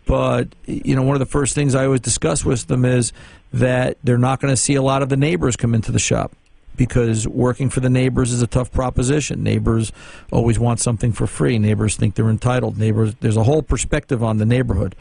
But 0.06 0.50
you 0.66 0.96
know, 0.96 1.02
one 1.02 1.16
of 1.16 1.20
the 1.20 1.26
first 1.26 1.56
things 1.56 1.76
I 1.76 1.86
always 1.86 2.02
discuss 2.02 2.46
with 2.46 2.68
them 2.68 2.86
is 2.86 3.12
that 3.54 3.98
they're 4.04 4.18
not 4.18 4.40
going 4.40 4.52
to 4.52 4.58
see 4.58 4.76
a 4.76 4.82
lot 4.82 5.02
of 5.02 5.10
the 5.10 5.18
neighbors 5.18 5.56
come 5.56 5.74
into 5.74 5.92
the 5.92 6.00
shop 6.00 6.34
because 6.76 7.28
working 7.28 7.70
for 7.70 7.80
the 7.80 7.90
neighbors 7.90 8.32
is 8.32 8.42
a 8.42 8.48
tough 8.48 8.72
proposition. 8.72 9.44
Neighbors 9.44 9.92
always 10.32 10.60
want 10.60 10.80
something 10.80 11.12
for 11.12 11.28
free. 11.28 11.58
Neighbors 11.58 11.96
think 11.96 12.16
they're 12.16 12.30
entitled. 12.30 12.78
Neighbors, 12.78 13.16
there's 13.22 13.38
a 13.38 13.44
whole 13.44 13.62
perspective 13.62 14.24
on 14.24 14.38
the 14.38 14.46
neighborhood, 14.46 14.96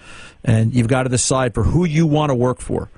and 0.44 0.72
you've 0.74 0.88
got 0.88 1.04
to 1.04 1.08
decide 1.08 1.54
for 1.54 1.64
who 1.64 1.84
you 1.84 2.06
want 2.06 2.30
to 2.30 2.34
work 2.34 2.60
for. 2.60 2.90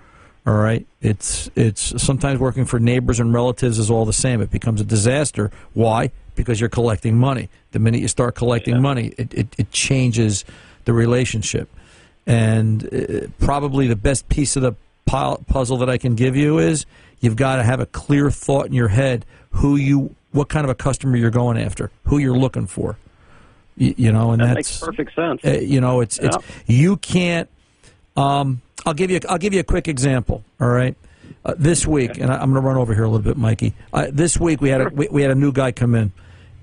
All 0.46 0.54
right, 0.54 0.86
it's 1.00 1.50
it's 1.56 2.00
sometimes 2.00 2.38
working 2.38 2.66
for 2.66 2.78
neighbors 2.78 3.18
and 3.18 3.34
relatives 3.34 3.80
is 3.80 3.90
all 3.90 4.04
the 4.04 4.12
same. 4.12 4.40
It 4.40 4.50
becomes 4.50 4.80
a 4.80 4.84
disaster. 4.84 5.50
Why? 5.74 6.12
Because 6.36 6.60
you're 6.60 6.68
collecting 6.68 7.16
money. 7.16 7.48
The 7.72 7.80
minute 7.80 8.00
you 8.00 8.06
start 8.06 8.36
collecting 8.36 8.80
money, 8.80 9.12
it, 9.18 9.34
it, 9.34 9.48
it 9.58 9.72
changes 9.72 10.44
the 10.84 10.92
relationship. 10.92 11.68
And 12.26 12.84
uh, 12.92 13.28
probably 13.38 13.86
the 13.86 13.96
best 13.96 14.28
piece 14.28 14.56
of 14.56 14.62
the 14.62 14.72
puzzle 15.06 15.76
that 15.78 15.88
I 15.88 15.98
can 15.98 16.14
give 16.16 16.34
you 16.36 16.58
is 16.58 16.84
you've 17.20 17.36
got 17.36 17.56
to 17.56 17.62
have 17.62 17.78
a 17.80 17.86
clear 17.86 18.30
thought 18.30 18.66
in 18.66 18.72
your 18.72 18.88
head 18.88 19.24
who 19.50 19.76
you, 19.76 20.14
what 20.32 20.48
kind 20.48 20.64
of 20.64 20.70
a 20.70 20.74
customer 20.74 21.16
you're 21.16 21.30
going 21.30 21.56
after, 21.58 21.90
who 22.04 22.18
you're 22.18 22.36
looking 22.36 22.66
for. 22.66 22.98
You, 23.76 23.94
you 23.96 24.12
know, 24.12 24.32
and 24.32 24.40
That 24.42 24.54
that's 24.54 24.56
makes 24.56 24.80
perfect 24.80 25.14
sense. 25.14 25.44
uh, 25.44 25.50
you 25.60 25.80
know, 25.80 26.00
it's 26.00 26.18
it's 26.18 26.36
you 26.66 26.96
can't. 26.96 27.48
Um, 28.16 28.62
I'll 28.84 28.94
give 28.94 29.10
you 29.10 29.20
I'll 29.28 29.38
give 29.38 29.52
you 29.54 29.60
a 29.60 29.64
quick 29.64 29.86
example. 29.86 30.42
All 30.60 30.68
right, 30.68 30.96
uh, 31.44 31.54
this 31.58 31.86
week, 31.86 32.18
and 32.18 32.30
I, 32.32 32.36
I'm 32.36 32.50
going 32.52 32.62
to 32.62 32.66
run 32.66 32.76
over 32.78 32.94
here 32.94 33.04
a 33.04 33.08
little 33.08 33.22
bit, 33.24 33.36
Mikey. 33.36 33.74
Uh, 33.92 34.06
this 34.10 34.40
week 34.40 34.60
we 34.62 34.70
had 34.70 34.80
a, 34.80 34.88
we, 34.88 35.08
we 35.10 35.22
had 35.22 35.30
a 35.30 35.34
new 35.34 35.52
guy 35.52 35.72
come 35.72 35.94
in, 35.94 36.10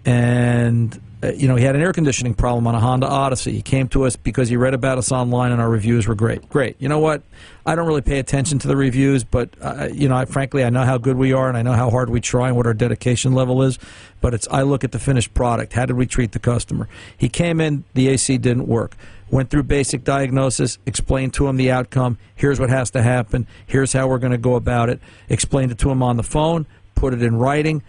and 0.05 0.99
uh, 1.23 1.31
you 1.35 1.47
know 1.47 1.55
he 1.55 1.63
had 1.63 1.75
an 1.75 1.81
air 1.81 1.93
conditioning 1.93 2.33
problem 2.33 2.67
on 2.67 2.75
a 2.75 2.79
Honda 2.79 3.07
Odyssey. 3.07 3.53
He 3.53 3.61
came 3.61 3.87
to 3.89 4.03
us 4.05 4.15
because 4.15 4.49
he 4.49 4.57
read 4.57 4.73
about 4.73 4.97
us 4.97 5.11
online, 5.11 5.51
and 5.51 5.61
our 5.61 5.69
reviews 5.69 6.07
were 6.07 6.15
great. 6.15 6.49
Great. 6.49 6.75
You 6.79 6.89
know 6.89 6.99
what? 6.99 7.23
I 7.65 7.75
don't 7.75 7.87
really 7.87 8.01
pay 8.01 8.19
attention 8.19 8.59
to 8.59 8.67
the 8.67 8.75
reviews, 8.75 9.23
but 9.23 9.49
uh, 9.61 9.87
you 9.91 10.09
know, 10.09 10.15
I, 10.15 10.25
frankly, 10.25 10.63
I 10.65 10.69
know 10.69 10.83
how 10.83 10.97
good 10.97 11.15
we 11.15 11.31
are, 11.31 11.47
and 11.47 11.57
I 11.57 11.61
know 11.61 11.73
how 11.73 11.89
hard 11.89 12.09
we 12.09 12.19
try, 12.19 12.47
and 12.47 12.57
what 12.57 12.67
our 12.67 12.73
dedication 12.73 13.33
level 13.33 13.63
is. 13.63 13.79
But 14.19 14.33
it's 14.33 14.47
I 14.51 14.63
look 14.63 14.83
at 14.83 14.91
the 14.91 14.99
finished 14.99 15.33
product. 15.33 15.73
How 15.73 15.85
did 15.85 15.95
we 15.95 16.05
treat 16.05 16.33
the 16.33 16.39
customer? 16.39 16.89
He 17.17 17.29
came 17.29 17.61
in, 17.61 17.85
the 17.93 18.09
AC 18.09 18.37
didn't 18.37 18.67
work. 18.67 18.97
Went 19.31 19.49
through 19.49 19.63
basic 19.63 20.03
diagnosis, 20.03 20.77
explained 20.85 21.33
to 21.35 21.47
him 21.47 21.57
the 21.57 21.71
outcome. 21.71 22.17
Here's 22.35 22.59
what 22.59 22.69
has 22.69 22.91
to 22.91 23.01
happen. 23.01 23.47
Here's 23.65 23.93
how 23.93 24.07
we're 24.07 24.19
going 24.19 24.31
to 24.31 24.37
go 24.37 24.55
about 24.55 24.89
it. 24.89 24.99
Explained 25.29 25.71
it 25.71 25.79
to 25.79 25.89
him 25.89 26.03
on 26.03 26.17
the 26.17 26.23
phone. 26.23 26.67
Put 26.93 27.13
it 27.13 27.23
in 27.23 27.37
writing. 27.37 27.81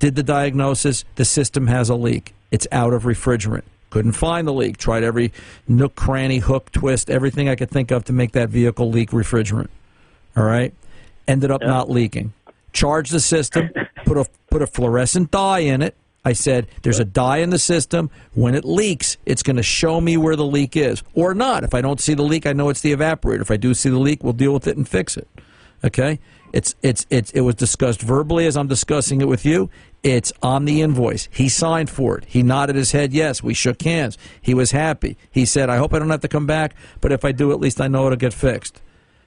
Did 0.00 0.16
the 0.16 0.22
diagnosis. 0.22 1.04
The 1.14 1.24
system 1.24 1.68
has 1.68 1.88
a 1.88 1.94
leak. 1.94 2.34
It's 2.52 2.68
out 2.70 2.92
of 2.92 3.02
refrigerant. 3.02 3.62
Couldn't 3.90 4.12
find 4.12 4.46
the 4.46 4.52
leak. 4.52 4.76
Tried 4.76 5.02
every 5.02 5.32
nook, 5.66 5.96
cranny, 5.96 6.38
hook, 6.38 6.70
twist, 6.70 7.10
everything 7.10 7.48
I 7.48 7.56
could 7.56 7.70
think 7.70 7.90
of 7.90 8.04
to 8.04 8.12
make 8.12 8.32
that 8.32 8.48
vehicle 8.48 8.88
leak 8.88 9.10
refrigerant. 9.10 9.68
All 10.36 10.44
right. 10.44 10.72
Ended 11.26 11.50
up 11.50 11.62
not 11.62 11.90
leaking. 11.90 12.32
Charged 12.72 13.12
the 13.12 13.20
system. 13.20 13.70
Put 14.04 14.16
a 14.16 14.26
put 14.50 14.62
a 14.62 14.66
fluorescent 14.66 15.30
dye 15.30 15.60
in 15.60 15.82
it. 15.82 15.96
I 16.24 16.32
said, 16.34 16.68
"There's 16.82 17.00
a 17.00 17.04
dye 17.04 17.38
in 17.38 17.50
the 17.50 17.58
system. 17.58 18.10
When 18.34 18.54
it 18.54 18.64
leaks, 18.64 19.16
it's 19.26 19.42
going 19.42 19.56
to 19.56 19.62
show 19.62 20.00
me 20.00 20.16
where 20.16 20.36
the 20.36 20.44
leak 20.44 20.76
is, 20.76 21.02
or 21.14 21.34
not. 21.34 21.64
If 21.64 21.74
I 21.74 21.80
don't 21.80 22.00
see 22.00 22.14
the 22.14 22.22
leak, 22.22 22.46
I 22.46 22.52
know 22.52 22.68
it's 22.68 22.80
the 22.80 22.94
evaporator. 22.94 23.40
If 23.40 23.50
I 23.50 23.56
do 23.56 23.74
see 23.74 23.88
the 23.88 23.98
leak, 23.98 24.22
we'll 24.22 24.32
deal 24.32 24.52
with 24.52 24.66
it 24.66 24.76
and 24.76 24.88
fix 24.88 25.16
it." 25.16 25.28
Okay. 25.84 26.18
It's 26.52 26.74
it's 26.82 27.06
it's 27.08 27.30
it 27.32 27.40
was 27.40 27.54
discussed 27.54 28.02
verbally 28.02 28.46
as 28.46 28.56
I'm 28.56 28.68
discussing 28.68 29.20
it 29.20 29.28
with 29.28 29.44
you. 29.44 29.70
It's 30.02 30.32
on 30.42 30.64
the 30.64 30.82
invoice. 30.82 31.28
He 31.30 31.48
signed 31.48 31.88
for 31.88 32.18
it. 32.18 32.24
He 32.26 32.42
nodded 32.42 32.74
his 32.74 32.90
head 32.90 33.12
yes. 33.12 33.42
We 33.42 33.54
shook 33.54 33.82
hands. 33.82 34.18
He 34.40 34.52
was 34.52 34.72
happy. 34.72 35.16
He 35.30 35.44
said, 35.44 35.70
"I 35.70 35.76
hope 35.76 35.94
I 35.94 36.00
don't 36.00 36.10
have 36.10 36.20
to 36.22 36.28
come 36.28 36.46
back, 36.46 36.74
but 37.00 37.12
if 37.12 37.24
I 37.24 37.30
do, 37.30 37.52
at 37.52 37.60
least 37.60 37.80
I 37.80 37.86
know 37.88 38.06
it'll 38.06 38.16
get 38.16 38.32
fixed." 38.34 38.80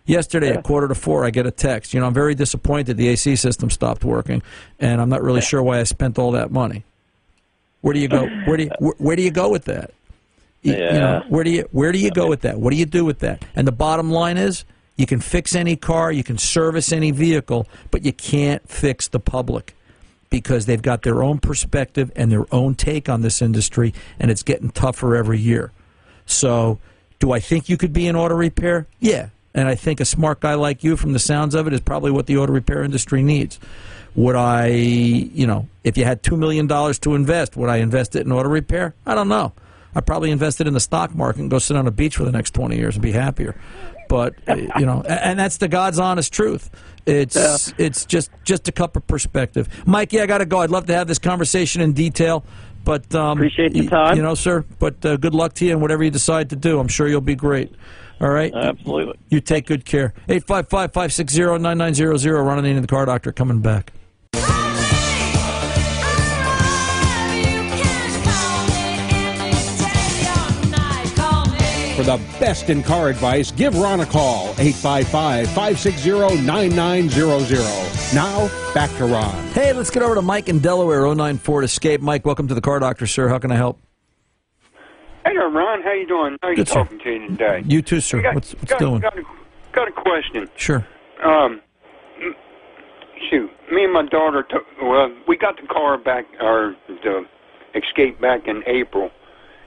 Yesterday 0.05 0.50
at 0.51 0.63
quarter 0.63 0.88
to 0.88 0.94
four, 0.94 1.25
I 1.25 1.29
get 1.32 1.48
a 1.48 1.51
text. 1.51 1.94
You 1.94 2.00
know, 2.00 2.05
I'm 2.08 2.13
very 2.13 2.36
disappointed 2.36 2.98
the 2.98 3.08
AC 3.08 3.38
system 3.38 3.70
stopped 3.72 4.03
working, 4.03 4.44
and 4.79 5.01
I'm 5.01 5.10
not 5.10 5.24
really 5.24 5.41
sure 5.41 5.63
why 5.63 5.79
I 5.79 5.84
spent 5.84 6.20
all 6.20 6.32
that 6.34 6.51
money. 6.51 6.84
Where 7.82 7.94
do 7.94 8.00
you 8.00 8.08
go? 8.08 8.27
Where 8.46 8.58
do 8.58 8.63
you 8.63 8.72
where, 8.79 8.94
where 8.98 9.15
do 9.15 9.22
you 9.22 9.32
go 9.32 9.50
with 9.50 9.65
that? 9.65 9.91
You- 10.62 10.74
you 10.74 10.79
know, 10.79 10.84
Yeah. 10.84 11.22
where 11.29 11.44
do 11.44 11.51
you 11.51 11.67
where 11.72 11.91
do 11.94 12.00
you 12.00 12.12
go 12.12 12.27
with 12.27 12.41
that? 12.41 12.60
What 12.60 12.72
do 12.72 12.75
you 12.77 12.86
do 12.86 13.05
with 13.05 13.20
that? 13.20 13.46
And 13.55 13.65
the 13.67 13.72
bottom 13.72 14.12
line 14.12 14.38
is, 14.38 14.65
you 14.98 15.05
can 15.05 15.22
fix 15.22 15.55
any 15.55 15.75
car, 15.77 16.12
you 16.12 16.24
can 16.24 16.38
service 16.38 16.91
any 16.91 17.12
vehicle, 17.12 17.65
but 17.91 18.03
you 18.03 18.12
can't 18.12 18.67
fix 18.70 19.08
the 19.08 19.20
public 19.20 19.74
because 20.29 20.65
they've 20.65 20.82
got 20.82 21.03
their 21.03 21.24
own 21.24 21.39
perspective 21.39 22.12
and 22.15 22.32
their 22.32 22.46
own 22.53 22.75
take 22.75 23.10
on 23.10 23.22
this 23.22 23.41
industry, 23.41 23.94
and 24.20 24.32
it's 24.32 24.44
getting 24.44 24.70
tougher 24.70 25.15
every 25.15 25.39
year. 25.39 25.72
So, 26.25 26.79
do 27.20 27.32
I 27.32 27.39
think 27.39 27.70
you 27.70 27.77
could 27.77 27.94
be 27.94 28.08
in 28.08 28.15
auto 28.15 28.36
repair? 28.36 28.88
Yeah. 29.00 29.29
And 29.53 29.70
I 29.70 29.75
think 29.75 30.01
a 30.01 30.05
smart 30.05 30.41
guy 30.41 30.55
like 30.55 30.84
you, 30.84 30.98
from 30.98 31.13
the 31.13 31.20
sounds 31.20 31.55
of 31.55 31.65
it, 31.65 31.74
is 31.74 31.79
probably 31.79 32.12
what 32.12 32.25
the 32.25 32.38
auto 32.38 32.51
repair 32.51 32.84
industry 32.84 33.24
needs. 33.24 33.60
Would 34.15 34.36
I, 34.36 34.67
you 34.67 35.48
know, 35.48 35.67
if 35.84 35.98
you 35.98 36.03
had 36.03 36.24
$2 36.24 36.38
million 36.38 36.67
to 36.67 37.15
invest, 37.15 37.55
would 37.55 37.70
I 37.70 37.77
invest 37.77 38.15
it 38.15 38.25
in 38.25 38.32
auto 38.32 38.50
repair? 38.50 38.94
I 39.05 39.15
don't 39.15 39.29
know. 39.29 39.53
I'd 39.96 40.05
probably 40.05 40.32
invest 40.32 40.60
it 40.60 40.67
in 40.67 40.74
the 40.74 40.82
stock 40.82 41.15
market 41.15 41.39
and 41.41 41.50
go 41.50 41.60
sit 41.60 41.77
on 41.77 41.88
a 41.88 41.91
beach 41.91 42.17
for 42.17 42.25
the 42.25 42.32
next 42.32 42.53
20 42.53 42.75
years 42.75 42.96
and 42.96 43.01
be 43.01 43.13
happier. 43.13 43.55
But, 44.07 44.35
uh, 44.47 44.55
you 44.77 44.85
know, 44.85 45.01
and 45.01 45.38
that's 45.39 45.57
the 45.57 45.67
God's 45.67 46.00
honest 46.00 46.31
truth. 46.33 46.69
It's 47.05 47.35
it's 47.77 48.05
just 48.05 48.31
just 48.43 48.67
a 48.67 48.71
cup 48.71 48.95
of 48.95 49.05
perspective. 49.05 49.69
Mikey, 49.85 50.21
I 50.21 50.25
got 50.25 50.39
to 50.39 50.45
go. 50.45 50.59
I'd 50.59 50.71
love 50.71 50.88
to 50.88 50.95
have 50.95 51.07
this 51.07 51.19
conversation 51.19 51.81
in 51.81 51.93
detail, 51.93 52.43
but 52.83 53.13
um, 53.13 53.38
Appreciate 53.38 53.74
the 53.74 53.88
time. 53.88 54.17
You 54.17 54.24
know, 54.24 54.33
sir. 54.33 54.65
But 54.79 55.05
uh, 55.05 55.17
good 55.17 55.35
luck 55.35 55.53
to 55.55 55.65
you 55.65 55.71
and 55.71 55.81
whatever 55.81 56.03
you 56.03 56.09
decide 56.09 56.50
to 56.50 56.55
do. 56.55 56.79
I'm 56.79 56.88
sure 56.88 57.07
you'll 57.07 57.21
be 57.21 57.35
great. 57.35 57.74
All 58.21 58.29
right. 58.29 58.53
Absolutely. 58.53 59.19
You 59.29 59.41
take 59.41 59.67
good 59.67 59.85
care. 59.85 60.13
855 60.29 60.93
560 60.93 61.59
9900. 61.59 62.41
Running 62.41 62.65
into 62.65 62.81
the 62.81 62.88
car 62.88 63.05
doctor 63.05 63.31
coming 63.31 63.59
back. 63.62 63.91
For 71.96 72.04
the 72.04 72.18
best 72.42 72.70
in 72.70 72.84
car 72.84 73.08
advice, 73.08 73.52
give 73.52 73.74
Ron 73.78 74.02
a 74.02 74.06
call, 74.06 74.50
855 74.60 75.48
560 75.48 76.42
9900. 76.46 78.14
Now, 78.14 78.50
back 78.74 78.90
to 78.98 79.06
Ron. 79.06 79.34
Hey, 79.54 79.72
let's 79.72 79.90
get 79.90 80.04
over 80.04 80.16
to 80.16 80.22
Mike 80.22 80.50
in 80.50 80.60
Delaware, 80.60 81.14
09 81.16 81.38
Ford 81.38 81.64
Escape. 81.64 82.02
Mike, 82.02 82.25
welcome 82.25 82.50
to 82.50 82.54
the 82.54 82.60
car 82.60 82.80
doctor, 82.80 83.08
sir. 83.08 83.30
How 83.30 83.40
can 83.40 83.50
I 83.50 83.56
help? 83.56 83.80
Hey 85.25 85.34
there, 85.36 85.48
Ron. 85.48 85.82
How 85.84 85.94
you 85.94 86.06
doing? 86.06 86.38
How 86.42 86.50
are 86.50 86.52
you 86.52 86.58
Good, 86.58 86.68
sir. 86.68 86.74
talking 86.84 87.00
to 87.00 87.10
you 87.10 87.28
today? 87.30 87.64
You 87.66 87.82
too, 87.82 88.02
sir. 88.02 88.22
Got- 88.22 88.36
What's, 88.36 88.54
what's 88.56 88.72
got, 88.72 88.80
doing? 88.80 89.00
Got 89.00 89.18
a, 89.18 89.24
got 89.72 89.88
a 89.88 89.92
question. 89.94 90.50
Sure. 90.58 90.86
Um, 91.24 91.62
shoot, 93.30 93.50
me 93.72 93.86
and 93.86 93.94
my 93.94 94.06
daughter 94.06 94.44
took. 94.44 94.64
Well, 94.82 95.16
we 95.30 95.38
got 95.38 95.56
the 95.62 95.68
car 95.68 95.98
back, 95.98 96.25
or 96.42 96.75
the 96.90 97.25
Escape 97.74 98.20
back 98.20 98.48
in 98.48 98.64
April, 98.68 99.12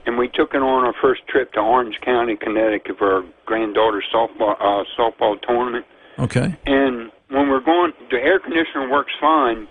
and 0.09 0.17
we 0.17 0.27
took 0.27 0.55
it 0.55 0.61
on 0.63 0.85
our 0.85 0.93
first 0.99 1.21
trip 1.27 1.53
to 1.53 1.59
Orange 1.59 2.01
County, 2.01 2.35
Connecticut, 2.35 2.97
for 2.97 3.17
our 3.17 3.23
granddaughter's 3.45 4.05
softball 4.11 4.55
uh, 4.59 4.83
softball 4.97 5.39
tournament. 5.39 5.85
Okay. 6.17 6.55
And 6.65 7.11
when 7.29 7.47
we're 7.47 7.59
going, 7.61 7.93
the 8.09 8.17
air 8.17 8.39
conditioner 8.39 8.89
works 8.89 9.11
fine, 9.21 9.67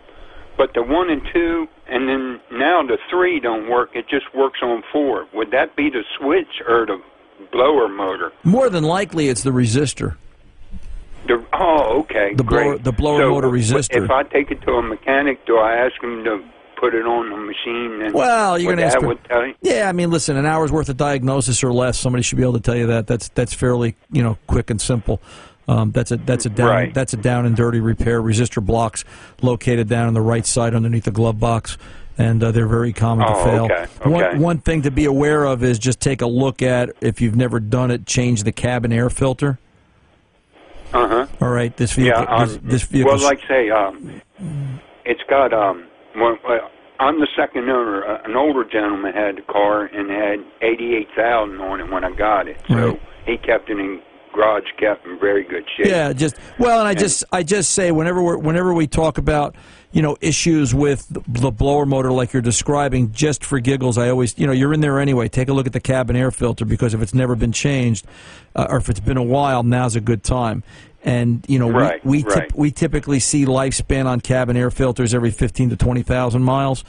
but 0.56 0.74
the 0.74 0.82
one 0.84 1.10
and 1.10 1.22
two, 1.34 1.66
and 1.88 2.08
then 2.08 2.40
now 2.52 2.84
the 2.86 2.98
three 3.10 3.40
don't 3.40 3.68
work. 3.68 3.90
It 3.96 4.08
just 4.08 4.32
works 4.32 4.60
on 4.62 4.84
four. 4.92 5.26
Would 5.34 5.50
that 5.50 5.74
be 5.74 5.90
the 5.90 6.04
switch 6.16 6.62
or 6.68 6.86
the 6.86 7.02
blower 7.50 7.88
motor? 7.88 8.30
More 8.44 8.70
than 8.70 8.84
likely, 8.84 9.28
it's 9.28 9.42
the 9.42 9.50
resistor. 9.50 10.16
The, 11.26 11.44
oh, 11.52 12.00
okay, 12.02 12.32
The 12.34 12.44
great. 12.44 12.62
blower- 12.64 12.78
the 12.78 12.92
blower 12.92 13.20
So, 13.22 13.30
motor 13.30 13.48
resistor. 13.48 14.04
If 14.04 14.10
I 14.12 14.22
take 14.22 14.52
it 14.52 14.62
to 14.62 14.74
a 14.74 14.82
mechanic, 14.82 15.44
do 15.46 15.58
I 15.58 15.74
ask 15.74 16.00
him 16.00 16.22
to 16.22 16.44
put 16.78 16.94
it 16.94 17.04
on 17.06 17.30
the 17.30 17.36
machine? 17.36 18.02
And 18.02 18.14
Well, 18.14 18.58
you're 18.58 18.74
going 18.74 18.78
to 18.78 18.84
ask 18.84 19.00
would 19.00 19.22
tell 19.24 19.46
you? 19.46 19.54
Yeah, 19.62 19.88
I 19.88 19.92
mean, 19.92 20.10
listen, 20.10 20.36
an 20.36 20.46
hour's 20.46 20.70
worth 20.72 20.88
of 20.88 20.96
diagnosis 20.96 21.62
or 21.64 21.72
less, 21.72 21.98
somebody 21.98 22.22
should 22.22 22.36
be 22.36 22.42
able 22.42 22.54
to 22.54 22.60
tell 22.60 22.76
you 22.76 22.86
that. 22.88 23.06
That's 23.06 23.28
that's 23.30 23.54
fairly 23.54 23.96
you 24.12 24.22
know 24.22 24.38
quick 24.46 24.70
and 24.70 24.80
simple. 24.80 25.20
Um, 25.68 25.90
that's 25.90 26.10
a 26.12 26.16
that's 26.16 26.46
a 26.46 26.50
down 26.50 26.68
Right. 26.68 26.94
that's 26.94 27.12
a 27.12 27.18
down 27.18 27.44
and 27.46 27.54
dirty 27.56 27.80
repair. 27.80 28.22
Resistor 28.22 28.64
blocks 28.64 29.04
located 29.42 29.88
down 29.88 30.06
on 30.06 30.14
the 30.14 30.20
right 30.22 30.46
side 30.46 30.74
underneath 30.74 31.04
the 31.04 31.10
glove 31.10 31.38
box, 31.38 31.76
and 32.16 32.42
uh, 32.42 32.52
they're 32.52 32.66
very 32.66 32.92
common 32.94 33.26
to 33.26 33.34
Oh, 33.34 33.44
fail. 33.44 33.64
okay, 33.66 33.86
One 34.08 34.40
one 34.40 34.58
thing 34.60 34.82
to 34.82 34.90
be 34.90 35.04
aware 35.04 35.44
of 35.44 35.62
is 35.62 35.78
just 35.78 36.00
take 36.00 36.22
a 36.22 36.26
look 36.26 36.62
at 36.62 36.90
if 37.02 37.20
you've 37.20 37.36
never 37.36 37.60
done 37.60 37.90
it, 37.90 38.06
change 38.06 38.44
the 38.44 38.52
cabin 38.52 38.92
air 38.92 39.10
filter. 39.10 39.58
Uh 40.94 41.06
huh. 41.06 41.26
All 41.42 41.50
right, 41.50 41.76
this 41.76 41.92
vehicle. 41.92 42.22
Yeah. 42.22 42.34
Um, 42.34 42.48
this, 42.48 42.58
this 42.62 42.82
vehicle. 42.84 43.12
well, 43.12 43.22
like 43.22 43.40
say, 43.46 43.68
um, 43.68 44.22
it's 45.04 45.22
got 45.28 45.52
um. 45.52 45.84
Well, 46.20 46.70
I'm 47.00 47.20
the 47.20 47.28
second 47.36 47.68
owner. 47.70 48.02
An 48.02 48.34
older 48.36 48.64
gentleman 48.64 49.12
had 49.14 49.36
the 49.36 49.42
car 49.42 49.84
and 49.86 50.10
had 50.10 50.44
eighty-eight 50.66 51.08
thousand 51.16 51.60
on 51.60 51.80
it 51.80 51.90
when 51.90 52.04
I 52.04 52.10
got 52.12 52.48
it, 52.48 52.56
so 52.68 52.74
Right. 52.74 53.02
he 53.26 53.36
kept 53.38 53.70
it 53.70 53.78
in 53.78 54.00
garage 54.34 54.64
kept 54.78 55.06
in 55.06 55.18
very 55.18 55.42
good 55.42 55.64
shape. 55.76 55.86
Yeah, 55.86 56.12
just 56.12 56.36
well, 56.58 56.80
and 56.80 56.88
I 56.88 56.94
just 56.94 57.24
I 57.32 57.42
just 57.42 57.70
say 57.72 57.90
whenever 57.92 58.22
we 58.22 58.36
whenever 58.36 58.74
we 58.74 58.86
talk 58.86 59.16
about 59.18 59.54
you 59.90 60.02
know 60.02 60.16
issues 60.20 60.74
with 60.74 61.06
the 61.08 61.50
blower 61.50 61.86
motor 61.86 62.12
like 62.12 62.32
you're 62.32 62.42
describing, 62.42 63.12
just 63.12 63.44
for 63.44 63.58
giggles, 63.60 63.96
I 63.96 64.10
always 64.10 64.38
you 64.38 64.46
know 64.46 64.52
you're 64.52 64.74
in 64.74 64.80
there 64.80 64.98
anyway. 65.00 65.28
Take 65.28 65.48
a 65.48 65.52
look 65.52 65.66
at 65.66 65.72
the 65.72 65.80
cabin 65.80 66.14
air 66.16 66.30
filter 66.30 66.64
because 66.64 66.94
if 66.94 67.00
it's 67.02 67.14
never 67.14 67.36
been 67.36 67.52
changed, 67.52 68.06
uh, 68.54 68.66
or 68.68 68.76
if 68.76 68.88
it's 68.88 69.00
been 69.00 69.16
a 69.16 69.22
while, 69.22 69.62
now's 69.62 69.96
a 69.96 70.00
good 70.00 70.22
time. 70.22 70.62
And 71.04 71.44
you 71.48 71.58
know 71.58 71.70
Right, 71.70 72.04
we 72.04 72.18
we, 72.18 72.24
right. 72.24 72.48
tip, 72.48 72.56
we 72.58 72.70
typically 72.72 73.20
see 73.20 73.44
lifespan 73.46 74.06
on 74.06 74.20
cabin 74.20 74.56
air 74.56 74.70
filters 74.70 75.14
every 75.14 75.30
fifteen 75.30 75.70
to 75.70 75.76
twenty 75.76 76.02
thousand 76.02 76.42
miles. 76.42 76.82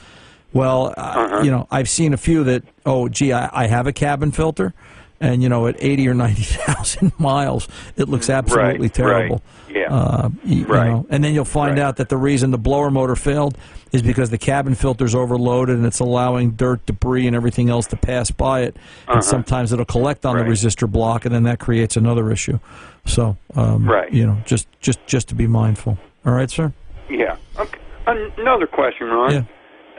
Well, 0.52 0.88
uh, 0.96 1.00
Uh-huh. 1.00 1.42
you 1.42 1.50
know, 1.52 1.68
I've 1.70 1.88
seen 1.88 2.12
a 2.12 2.16
few 2.16 2.42
that, 2.42 2.64
oh, 2.84 3.08
gee, 3.08 3.32
I, 3.32 3.48
I 3.52 3.66
have 3.68 3.86
a 3.86 3.92
cabin 3.92 4.32
filter, 4.32 4.74
and 5.20 5.42
you 5.42 5.48
know, 5.48 5.66
at 5.66 5.76
eighty 5.80 6.08
or 6.08 6.14
ninety 6.14 6.42
thousand 6.42 7.12
miles, 7.18 7.68
it 7.96 8.08
looks 8.08 8.30
absolutely 8.30 8.80
right. 8.88 8.94
terrible. 8.94 9.42
Yeah. 9.68 9.92
Uh, 9.94 10.28
you 10.44 10.64
Right. 10.66 10.88
know, 10.90 11.06
and 11.10 11.22
then 11.22 11.34
you'll 11.34 11.44
find 11.44 11.72
Right. 11.78 11.84
out 11.84 11.96
that 11.96 12.08
the 12.08 12.16
reason 12.16 12.50
the 12.50 12.58
blower 12.58 12.90
motor 12.90 13.14
failed 13.16 13.56
is 13.92 14.02
because 14.02 14.30
the 14.30 14.38
cabin 14.38 14.74
filter's 14.74 15.14
overloaded 15.14 15.76
and 15.76 15.84
it's 15.86 16.00
allowing 16.00 16.52
dirt, 16.52 16.84
debris, 16.86 17.26
and 17.26 17.34
everything 17.36 17.70
else 17.70 17.86
to 17.88 17.96
pass 17.96 18.30
by 18.30 18.60
it. 18.62 18.76
And 19.08 19.22
sometimes 19.22 19.72
it'll 19.72 19.84
collect 19.84 20.24
on 20.24 20.36
the 20.36 20.42
Uh-huh. 20.42 20.50
Resistor 20.52 20.90
block, 20.90 21.24
and 21.24 21.34
then 21.34 21.42
that 21.44 21.58
creates 21.58 21.96
another 21.96 22.30
issue. 22.32 22.58
So, 23.04 23.36
um, 23.56 23.88
Right. 23.88 24.12
you 24.12 24.26
know, 24.26 24.38
just 24.44 24.68
just 24.80 25.04
just 25.06 25.28
to 25.28 25.34
be 25.34 25.46
mindful. 25.46 25.98
All 26.26 26.32
right, 26.32 26.50
sir. 26.50 26.72
Yeah. 27.08 27.36
Okay. 27.58 27.78
Another 28.06 28.66
question, 28.66 29.06
Ron. 29.08 29.32
Yeah. 29.32 29.42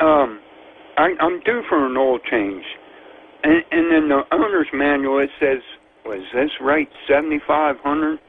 Um, 0.01 0.39
I, 0.97 1.13
I'm 1.19 1.39
due 1.41 1.63
for 1.69 1.85
an 1.85 1.95
oil 1.97 2.19
change, 2.19 2.63
and, 3.43 3.63
and 3.71 3.93
in 3.93 4.09
the 4.09 4.23
owner's 4.31 4.67
manual 4.73 5.19
it 5.19 5.29
says, 5.39 5.61
"Was 6.05 6.23
this 6.33 6.51
right? 6.59 6.89
Seventy 7.07 7.39
five 7.45 7.77
hundred? 7.79 8.19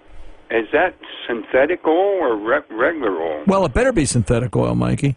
Is 0.51 0.67
that 0.73 0.95
synthetic 1.27 1.87
oil 1.87 2.19
or 2.21 2.37
re- 2.37 2.61
regular 2.71 3.17
oil?" 3.21 3.45
Well, 3.47 3.65
it 3.65 3.73
better 3.73 3.93
be 3.93 4.05
synthetic 4.05 4.55
oil, 4.57 4.75
Mikey. 4.75 5.17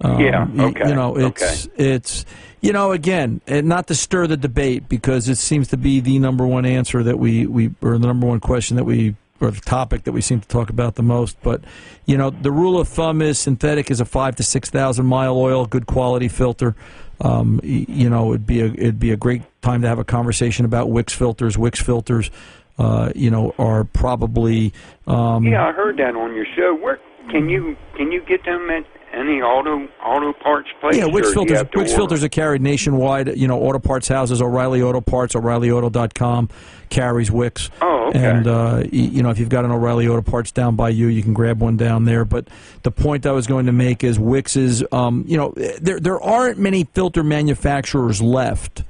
Um, 0.00 0.20
Yeah, 0.20 0.46
okay, 0.58 0.88
You 0.88 0.94
know, 0.94 1.16
it's 1.16 1.68
it's 1.76 2.24
you 2.60 2.72
know 2.72 2.92
again, 2.92 3.40
and 3.46 3.66
not 3.66 3.86
to 3.88 3.94
stir 3.94 4.26
the 4.26 4.36
debate 4.36 4.88
because 4.88 5.28
it 5.28 5.36
seems 5.36 5.68
to 5.68 5.76
be 5.76 6.00
the 6.00 6.18
number 6.18 6.46
one 6.46 6.66
answer 6.66 7.02
that 7.02 7.18
we 7.18 7.46
we 7.46 7.70
or 7.82 7.98
the 7.98 8.06
number 8.06 8.26
one 8.26 8.40
question 8.40 8.76
that 8.76 8.84
we 8.84 9.16
or 9.40 9.50
the 9.50 9.60
topic 9.60 10.04
that 10.04 10.12
we 10.12 10.20
seem 10.20 10.40
to 10.40 10.48
talk 10.48 10.70
about 10.70 10.94
the 10.94 11.02
most. 11.02 11.36
But 11.42 11.62
you 12.04 12.16
know, 12.16 12.30
the 12.30 12.50
rule 12.50 12.78
of 12.78 12.88
thumb 12.88 13.22
is 13.22 13.38
synthetic 13.38 13.90
is 13.90 14.00
a 14.00 14.04
five 14.04 14.36
to 14.36 14.42
six 14.42 14.68
thousand 14.68 15.06
mile 15.06 15.36
oil, 15.36 15.66
good 15.66 15.86
quality 15.86 16.28
filter. 16.28 16.74
Um, 17.20 17.60
you 17.62 18.10
know, 18.10 18.32
it'd 18.32 18.46
be 18.46 18.60
a 18.60 18.66
it'd 18.66 19.00
be 19.00 19.12
a 19.12 19.16
great 19.16 19.42
time 19.62 19.82
to 19.82 19.88
have 19.88 19.98
a 19.98 20.04
conversation 20.04 20.64
about 20.64 20.90
Wix 20.90 21.12
filters. 21.12 21.56
Wix 21.56 21.80
filters, 21.80 22.30
uh, 22.78 23.10
you 23.14 23.30
know, 23.30 23.54
are 23.58 23.84
probably 23.84 24.72
um, 25.06 25.44
Yeah, 25.44 25.66
I 25.66 25.72
heard 25.72 25.96
that 25.98 26.14
on 26.14 26.34
your 26.34 26.46
show. 26.56 26.74
Where 26.74 26.98
can 27.30 27.48
you 27.48 27.76
can 27.96 28.12
you 28.12 28.22
get 28.26 28.44
them 28.44 28.68
at 28.70 28.84
any 29.12 29.40
auto 29.40 29.88
auto 30.02 30.32
parts 30.32 30.68
place? 30.80 30.96
Yeah, 30.96 31.06
Wix 31.06 31.30
or 31.30 31.34
do 31.34 31.40
you 31.40 31.46
filters. 31.46 31.68
Wix 31.74 31.90
order? 31.90 32.00
filters 32.00 32.24
are 32.24 32.28
carried 32.28 32.62
nationwide. 32.62 33.36
You 33.36 33.48
know, 33.48 33.60
auto 33.60 33.78
parts 33.78 34.08
houses, 34.08 34.42
O'Reilly 34.42 34.82
Auto 34.82 35.00
Parts, 35.00 35.34
O'ReillyAuto.com 35.34 36.48
carries 36.88 37.30
Wix. 37.30 37.70
Oh, 37.80 38.08
okay. 38.08 38.24
And 38.24 38.46
uh, 38.46 38.84
you 38.90 39.22
know, 39.22 39.30
if 39.30 39.38
you've 39.38 39.48
got 39.48 39.64
an 39.64 39.70
O'Reilly 39.70 40.08
Auto 40.08 40.22
Parts 40.22 40.52
down 40.52 40.76
by 40.76 40.90
you, 40.90 41.08
you 41.08 41.22
can 41.22 41.34
grab 41.34 41.60
one 41.60 41.76
down 41.76 42.04
there. 42.04 42.24
But 42.24 42.48
the 42.82 42.90
point 42.90 43.26
I 43.26 43.32
was 43.32 43.46
going 43.46 43.66
to 43.66 43.72
make 43.72 44.04
is 44.04 44.18
Wix 44.18 44.56
is, 44.56 44.84
um, 44.92 45.24
you 45.26 45.36
know, 45.36 45.54
there 45.80 46.00
there 46.00 46.20
aren't 46.20 46.58
many 46.58 46.84
filter 46.84 47.24
manufacturers 47.24 48.20
left. 48.22 48.84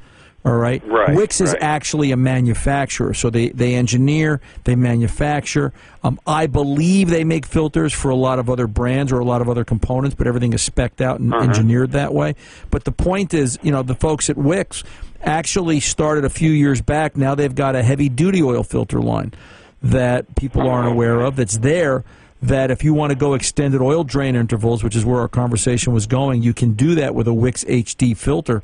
All 0.46 0.56
right. 0.56 0.80
Right, 0.86 1.16
Wix 1.16 1.40
is 1.40 1.52
right. 1.54 1.62
actually 1.62 2.12
a 2.12 2.16
manufacturer, 2.16 3.14
so 3.14 3.30
they 3.30 3.48
they 3.48 3.74
engineer, 3.74 4.40
they 4.62 4.76
manufacture. 4.76 5.72
Um, 6.04 6.20
I 6.24 6.46
believe 6.46 7.10
they 7.10 7.24
make 7.24 7.44
filters 7.44 7.92
for 7.92 8.12
a 8.12 8.14
lot 8.14 8.38
of 8.38 8.48
other 8.48 8.68
brands 8.68 9.10
or 9.10 9.18
a 9.18 9.24
lot 9.24 9.42
of 9.42 9.48
other 9.48 9.64
components, 9.64 10.14
but 10.14 10.28
everything 10.28 10.52
is 10.52 10.68
specced 10.68 11.00
out 11.00 11.18
and 11.18 11.34
engineered 11.34 11.90
that 11.92 12.14
way. 12.14 12.36
But 12.70 12.84
the 12.84 12.92
point 12.92 13.34
is, 13.34 13.58
you 13.62 13.72
know, 13.72 13.82
the 13.82 13.96
folks 13.96 14.30
at 14.30 14.36
Wix 14.36 14.84
actually 15.20 15.80
started 15.80 16.24
a 16.24 16.30
few 16.30 16.52
years 16.52 16.80
back. 16.80 17.16
Now 17.16 17.34
they've 17.34 17.54
got 17.54 17.74
a 17.74 17.82
heavy 17.82 18.08
duty 18.08 18.40
oil 18.40 18.62
filter 18.62 19.00
line 19.00 19.34
that 19.82 20.36
people 20.36 20.68
aren't 20.70 20.88
aware 20.88 21.22
of. 21.22 21.34
That's 21.34 21.58
there. 21.58 22.04
That 22.40 22.70
if 22.70 22.84
you 22.84 22.94
want 22.94 23.10
to 23.10 23.16
go 23.16 23.34
extended 23.34 23.80
oil 23.80 24.04
drain 24.04 24.36
intervals, 24.36 24.84
which 24.84 24.94
is 24.94 25.04
where 25.04 25.20
our 25.20 25.28
conversation 25.28 25.92
was 25.92 26.06
going, 26.06 26.42
you 26.42 26.54
can 26.54 26.74
do 26.74 26.94
that 26.94 27.16
with 27.16 27.26
a 27.26 27.34
Wix 27.34 27.64
HD 27.64 28.16
filter 28.16 28.62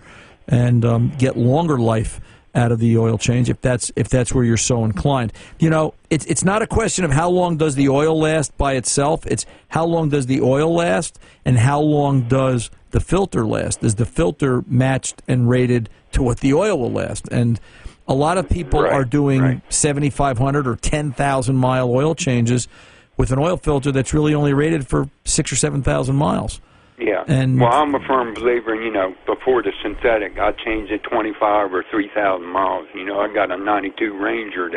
and 0.49 0.85
um, 0.85 1.13
get 1.19 1.37
longer 1.37 1.79
life 1.79 2.21
out 2.55 2.71
of 2.71 2.79
the 2.79 2.99
oil 2.99 3.17
change 3.17 3.49
if 3.49 3.59
that's 3.63 3.91
if 3.97 4.09
that's 4.11 4.35
where 4.35 4.45
you're 4.45 4.57
so 4.59 4.85
inclined. 4.85 5.33
You 5.59 5.71
know, 5.71 5.95
it's 6.11 6.27
it's 6.27 6.45
not 6.45 6.61
a 6.63 6.67
question 6.67 7.05
of 7.05 7.11
how 7.11 7.31
long 7.31 7.57
does 7.57 7.75
the 7.77 7.89
oil 7.89 8.19
last 8.19 8.57
by 8.59 8.75
itself. 8.75 9.27
It's 9.27 9.47
how 9.69 9.85
long 9.87 10.11
does 10.11 10.27
the 10.27 10.41
oil 10.43 10.75
last 10.75 11.19
and 11.45 11.59
how 11.59 11.81
long 11.81 12.29
does 12.29 12.71
the 12.91 13.01
filter 13.01 13.47
last. 13.47 13.83
Is 13.83 13.95
the 13.95 14.05
filter 14.05 14.63
matched 14.67 15.23
and 15.27 15.49
rated 15.49 15.89
to 16.13 16.23
what 16.23 16.41
the 16.41 16.53
oil 16.53 16.79
will 16.79 16.93
last? 16.93 17.27
And 17.29 17.59
a 18.07 18.15
lot 18.15 18.37
of 18.37 18.49
people 18.51 18.83
Right, 18.83 18.93
are 18.93 19.05
doing 19.05 19.41
right. 19.41 19.73
7,500 19.73 20.67
or 20.67 20.77
10,000 20.77 21.57
mile 21.57 21.91
oil 21.91 22.15
changes 22.15 22.69
with 23.17 23.31
an 23.31 23.39
oil 23.39 23.57
filter 23.57 23.93
that's 23.93 24.13
really 24.13 24.35
only 24.35 24.53
rated 24.53 24.87
for 24.87 25.09
six 25.25 25.53
or 25.53 25.57
7,000 25.57 26.15
miles. 26.15 26.61
Yeah. 27.03 27.25
And- 27.27 27.61
well, 27.61 27.73
I'm 27.73 27.95
a 27.95 28.01
firm 28.07 28.35
believer 28.35 28.75
in, 28.75 28.83
you 28.83 28.93
know, 28.93 29.15
before 29.27 29.63
the 29.63 29.73
synthetic, 29.83 30.39
I 30.39 30.53
changed 30.53 30.93
it 30.93 31.03
25 31.03 31.75
or 31.75 31.85
3,000 31.91 32.47
miles. 32.47 32.87
You 32.95 33.05
know, 33.05 33.19
I 33.19 33.33
got 33.33 33.51
a 33.51 33.57
92 33.57 34.17
Ranger 34.17 34.69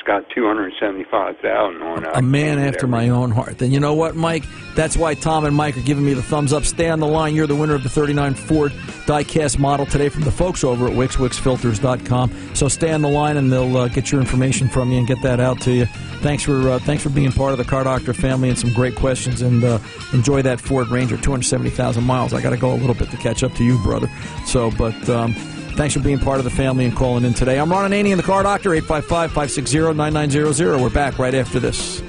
that's 0.00 0.24
got 0.24 0.34
275,000 0.34 1.82
on 1.82 2.04
it. 2.04 2.10
a 2.14 2.22
man 2.22 2.58
after 2.58 2.86
my 2.86 3.08
own 3.08 3.30
heart. 3.30 3.58
Then 3.58 3.70
you 3.70 3.80
know 3.80 3.94
what, 3.94 4.16
Mike? 4.16 4.44
That's 4.74 4.96
why 4.96 5.14
Tom 5.14 5.44
and 5.44 5.54
Mike 5.54 5.76
are 5.76 5.82
giving 5.82 6.04
me 6.04 6.14
the 6.14 6.22
thumbs 6.22 6.52
up. 6.52 6.64
Stay 6.64 6.88
on 6.88 7.00
the 7.00 7.06
line. 7.06 7.34
You're 7.34 7.46
the 7.46 7.56
winner 7.56 7.74
of 7.74 7.82
the 7.82 7.88
39 7.88 8.34
Ford 8.34 8.72
diecast 9.06 9.58
model 9.58 9.86
today 9.86 10.08
from 10.08 10.22
the 10.22 10.30
folks 10.30 10.64
over 10.64 10.86
at 10.86 10.92
WixWixFilters.com. 10.92 12.54
So 12.54 12.68
stay 12.68 12.92
on 12.92 13.02
the 13.02 13.08
line, 13.08 13.36
and 13.36 13.52
they'll 13.52 13.76
uh, 13.76 13.88
get 13.88 14.12
your 14.12 14.20
information 14.20 14.68
from 14.68 14.90
you 14.92 14.98
and 14.98 15.06
get 15.06 15.20
that 15.22 15.40
out 15.40 15.60
to 15.62 15.72
you. 15.72 15.86
Thanks 16.22 16.42
for 16.42 16.68
uh, 16.68 16.78
thanks 16.80 17.02
for 17.02 17.10
being 17.10 17.32
part 17.32 17.52
of 17.52 17.58
the 17.58 17.64
Car 17.64 17.84
Doctor 17.84 18.14
family 18.14 18.48
and 18.48 18.58
some 18.58 18.72
great 18.72 18.94
questions. 18.94 19.42
And 19.42 19.64
uh, 19.64 19.78
enjoy 20.12 20.42
that 20.42 20.60
Ford 20.60 20.88
Ranger, 20.88 21.16
270,000 21.16 22.04
miles. 22.04 22.32
I 22.32 22.40
got 22.40 22.50
to 22.50 22.56
go 22.56 22.72
a 22.72 22.76
little 22.76 22.94
bit 22.94 23.10
to 23.10 23.16
catch 23.16 23.42
up 23.42 23.52
to 23.54 23.64
you, 23.64 23.78
brother. 23.82 24.10
So, 24.46 24.70
but. 24.72 25.08
Um, 25.08 25.34
Thanks 25.80 25.94
for 25.94 26.00
being 26.00 26.18
part 26.18 26.36
of 26.36 26.44
the 26.44 26.50
family 26.50 26.84
and 26.84 26.94
calling 26.94 27.24
in 27.24 27.32
today. 27.32 27.58
I'm 27.58 27.70
Ron 27.70 27.90
Ananian, 27.90 28.18
the 28.18 28.22
Car 28.22 28.42
Doctor, 28.42 28.74
855 28.74 29.30
560 29.30 29.94
9900. 29.94 30.78
We're 30.78 30.90
back 30.90 31.18
right 31.18 31.34
after 31.34 31.58
this. 31.58 32.02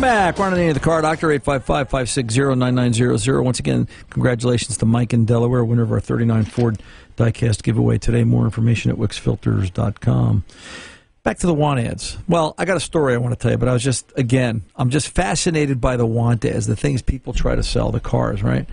Back. 0.00 0.38
Ron 0.38 0.52
Ananian, 0.52 0.74
the 0.74 0.80
Car 0.80 1.00
Doctor, 1.00 1.32
855 1.32 1.88
560 1.88 2.56
9900. 2.56 3.42
Once 3.42 3.58
again, 3.58 3.88
congratulations 4.10 4.76
to 4.76 4.84
Mike 4.84 5.14
in 5.14 5.24
Delaware, 5.24 5.64
winner 5.64 5.82
of 5.82 5.92
our 5.92 6.00
39 6.00 6.44
Ford 6.44 6.82
diecast 7.16 7.62
giveaway 7.62 7.98
today. 7.98 8.24
More 8.24 8.44
information 8.44 8.90
at 8.90 8.96
wixfilters.com. 8.96 10.44
Back 11.22 11.38
to 11.38 11.46
the 11.46 11.54
want 11.54 11.80
ads. 11.80 12.18
Well, 12.28 12.54
I 12.58 12.66
got 12.66 12.76
a 12.76 12.80
story 12.80 13.14
I 13.14 13.16
want 13.16 13.32
to 13.32 13.40
tell 13.40 13.50
you, 13.50 13.56
but 13.56 13.68
I 13.68 13.72
was 13.72 13.82
just, 13.82 14.12
again, 14.14 14.62
I'm 14.76 14.90
just 14.90 15.08
fascinated 15.08 15.80
by 15.80 15.96
the 15.96 16.04
want 16.04 16.44
ads, 16.44 16.66
the 16.66 16.76
things 16.76 17.00
people 17.00 17.32
try 17.32 17.54
to 17.54 17.62
sell, 17.62 17.90
the 17.90 18.00
cars, 18.00 18.42
right? 18.42 18.68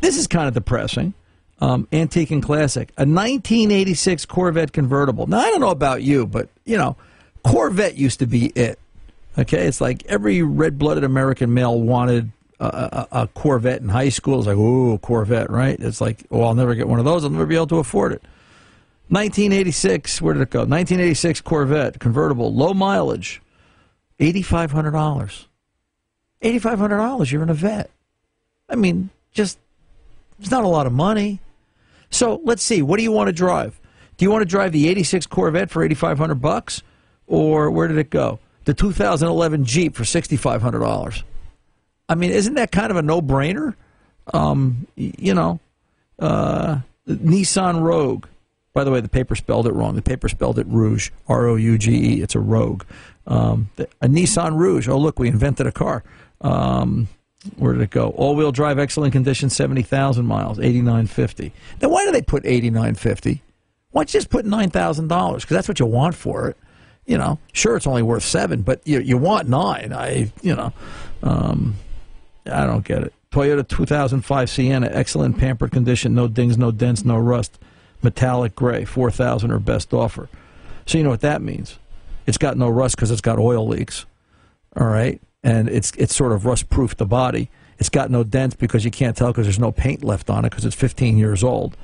This 0.00 0.18
is 0.18 0.26
kind 0.26 0.46
of 0.46 0.54
depressing. 0.54 1.14
Um, 1.60 1.88
antique 1.92 2.30
and 2.30 2.42
classic. 2.42 2.90
A 2.98 3.06
1986 3.06 4.26
Corvette 4.26 4.72
convertible. 4.72 5.26
Now, 5.26 5.38
I 5.38 5.50
don't 5.50 5.60
know 5.60 5.70
about 5.70 6.02
you, 6.02 6.26
but, 6.26 6.50
you 6.66 6.76
know, 6.76 6.96
Corvette 7.42 7.96
used 7.96 8.18
to 8.18 8.26
be 8.26 8.46
it. 8.48 8.78
Okay, 9.38 9.66
it's 9.66 9.80
like 9.80 10.04
every 10.06 10.42
red-blooded 10.42 11.04
American 11.04 11.54
male 11.54 11.80
wanted 11.80 12.30
a, 12.60 13.06
a, 13.12 13.26
Corvette 13.28 13.80
in 13.80 13.88
high 13.88 14.08
school. 14.08 14.38
It's 14.38 14.46
like, 14.46 14.56
ooh, 14.56 14.98
Corvette, 14.98 15.50
right? 15.50 15.78
It's 15.78 16.00
like, 16.00 16.24
oh, 16.30 16.42
I'll 16.42 16.54
never 16.54 16.74
get 16.74 16.88
one 16.88 16.98
of 16.98 17.04
those. 17.04 17.24
I'll 17.24 17.30
never 17.30 17.46
be 17.46 17.56
able 17.56 17.66
to 17.68 17.78
afford 17.78 18.12
it. 18.12 18.22
1986, 19.08 20.22
where 20.22 20.34
did 20.34 20.42
it 20.42 20.50
go? 20.50 20.60
1986 20.60 21.40
Corvette 21.42 22.00
convertible, 22.00 22.54
low 22.54 22.72
mileage, 22.72 23.42
$8,500. 24.18 25.46
$8,500. 26.42 27.32
You're 27.32 27.42
in 27.42 27.50
a 27.50 27.54
vet. 27.54 27.90
I 28.68 28.76
mean, 28.76 29.10
just 29.32 29.58
it's 30.38 30.50
not 30.50 30.64
a 30.64 30.68
lot 30.68 30.86
of 30.86 30.92
money. 30.92 31.40
So 32.10 32.40
let's 32.44 32.62
see. 32.62 32.82
What 32.82 32.96
do 32.98 33.02
you 33.02 33.12
want 33.12 33.28
to 33.28 33.32
drive? 33.32 33.80
Do 34.16 34.24
you 34.24 34.30
want 34.30 34.42
to 34.42 34.46
drive 34.46 34.72
the 34.72 34.88
'86 34.88 35.26
Corvette 35.26 35.70
for 35.70 35.82
8,500 35.82 36.36
bucks, 36.36 36.82
or 37.26 37.70
where 37.70 37.88
did 37.88 37.98
it 37.98 38.10
go? 38.10 38.38
The 38.64 38.74
2011 38.74 39.64
Jeep 39.64 39.94
for 39.94 40.04
6,500 40.04 40.78
dollars. 40.78 41.24
I 42.08 42.14
mean, 42.14 42.30
isn't 42.30 42.54
that 42.54 42.70
kind 42.72 42.90
of 42.90 42.96
a 42.96 43.02
no-brainer? 43.02 43.74
Um, 44.32 44.86
you 44.96 45.34
know, 45.34 45.60
uh, 46.18 46.80
Nissan 47.08 47.82
Rogue, 47.82 48.26
By 48.72 48.84
the 48.84 48.90
way, 48.90 49.00
the 49.00 49.08
paper 49.08 49.34
spelled 49.34 49.66
it 49.66 49.72
wrong. 49.72 49.94
The 49.94 50.02
paper 50.02 50.28
spelled 50.28 50.58
it 50.58 50.66
Rouge, 50.66 51.10
R 51.28 51.46
O 51.46 51.54
U 51.56 51.78
G 51.78 52.16
E. 52.16 52.22
It's 52.22 52.34
a 52.34 52.40
Rogue. 52.40 52.84
Um, 53.26 53.70
a 54.00 54.08
Nissan 54.08 54.56
Rouge. 54.56 54.88
Oh, 54.88 54.98
look, 54.98 55.18
we 55.18 55.28
invented 55.28 55.66
a 55.66 55.72
car. 55.72 56.02
Um, 56.40 57.08
where 57.56 57.72
did 57.74 57.82
it 57.82 57.90
go? 57.90 58.08
All 58.10 58.34
wheel 58.34 58.52
drive, 58.52 58.78
excellent 58.78 59.12
condition, 59.12 59.50
70,000 59.50 60.24
miles, 60.26 60.58
8950. 60.58 61.52
Now, 61.82 61.90
why 61.90 62.04
do 62.06 62.12
they 62.12 62.22
put 62.22 62.44
8950? 62.46 63.42
Why 63.90 64.00
don't 64.00 64.14
you 64.14 64.18
just 64.18 64.30
put 64.30 64.46
$9,000? 64.46 65.34
Because 65.34 65.44
that's 65.48 65.68
what 65.68 65.78
you 65.78 65.86
want 65.86 66.14
for 66.14 66.48
it. 66.48 66.56
You 67.06 67.18
know, 67.18 67.38
sure, 67.52 67.76
it's 67.76 67.86
only 67.86 68.02
worth 68.02 68.22
seven, 68.24 68.62
but 68.62 68.80
you, 68.86 68.98
you 69.00 69.18
want 69.18 69.46
nine. 69.46 69.92
I, 69.92 70.32
you 70.40 70.56
know, 70.56 70.72
um, 71.22 71.74
I 72.46 72.66
don't 72.66 72.84
get 72.84 73.02
it. 73.02 73.14
Toyota 73.30 73.66
2005 73.66 74.48
Sienna, 74.50 74.88
excellent 74.92 75.38
pampered 75.38 75.72
condition, 75.72 76.14
no 76.14 76.28
dings, 76.28 76.56
no 76.56 76.70
dents, 76.70 77.04
no 77.04 77.18
rust, 77.18 77.58
metallic 78.02 78.54
gray, 78.54 78.84
4000 78.84 79.50
or 79.50 79.58
best 79.58 79.92
offer. 79.92 80.28
So 80.86 80.98
you 80.98 81.04
know 81.04 81.10
what 81.10 81.22
that 81.22 81.42
means. 81.42 81.78
It's 82.26 82.38
got 82.38 82.56
no 82.56 82.68
rust 82.68 82.96
because 82.96 83.10
it's 83.10 83.20
got 83.20 83.38
oil 83.38 83.66
leaks. 83.66 84.06
All 84.76 84.86
right, 84.86 85.20
and 85.42 85.68
it's 85.68 85.92
it's 85.96 86.14
sort 86.14 86.32
of 86.32 86.46
rust 86.46 86.68
proof 86.68 86.96
the 86.96 87.06
body. 87.06 87.50
It's 87.78 87.88
got 87.88 88.10
no 88.10 88.24
dents 88.24 88.54
because 88.54 88.84
you 88.84 88.90
can't 88.90 89.16
tell 89.16 89.28
because 89.28 89.46
there's 89.46 89.58
no 89.58 89.72
paint 89.72 90.04
left 90.04 90.30
on 90.30 90.44
it 90.44 90.50
because 90.50 90.64
it's 90.64 90.76
15 90.76 91.18
years 91.18 91.42
old. 91.42 91.76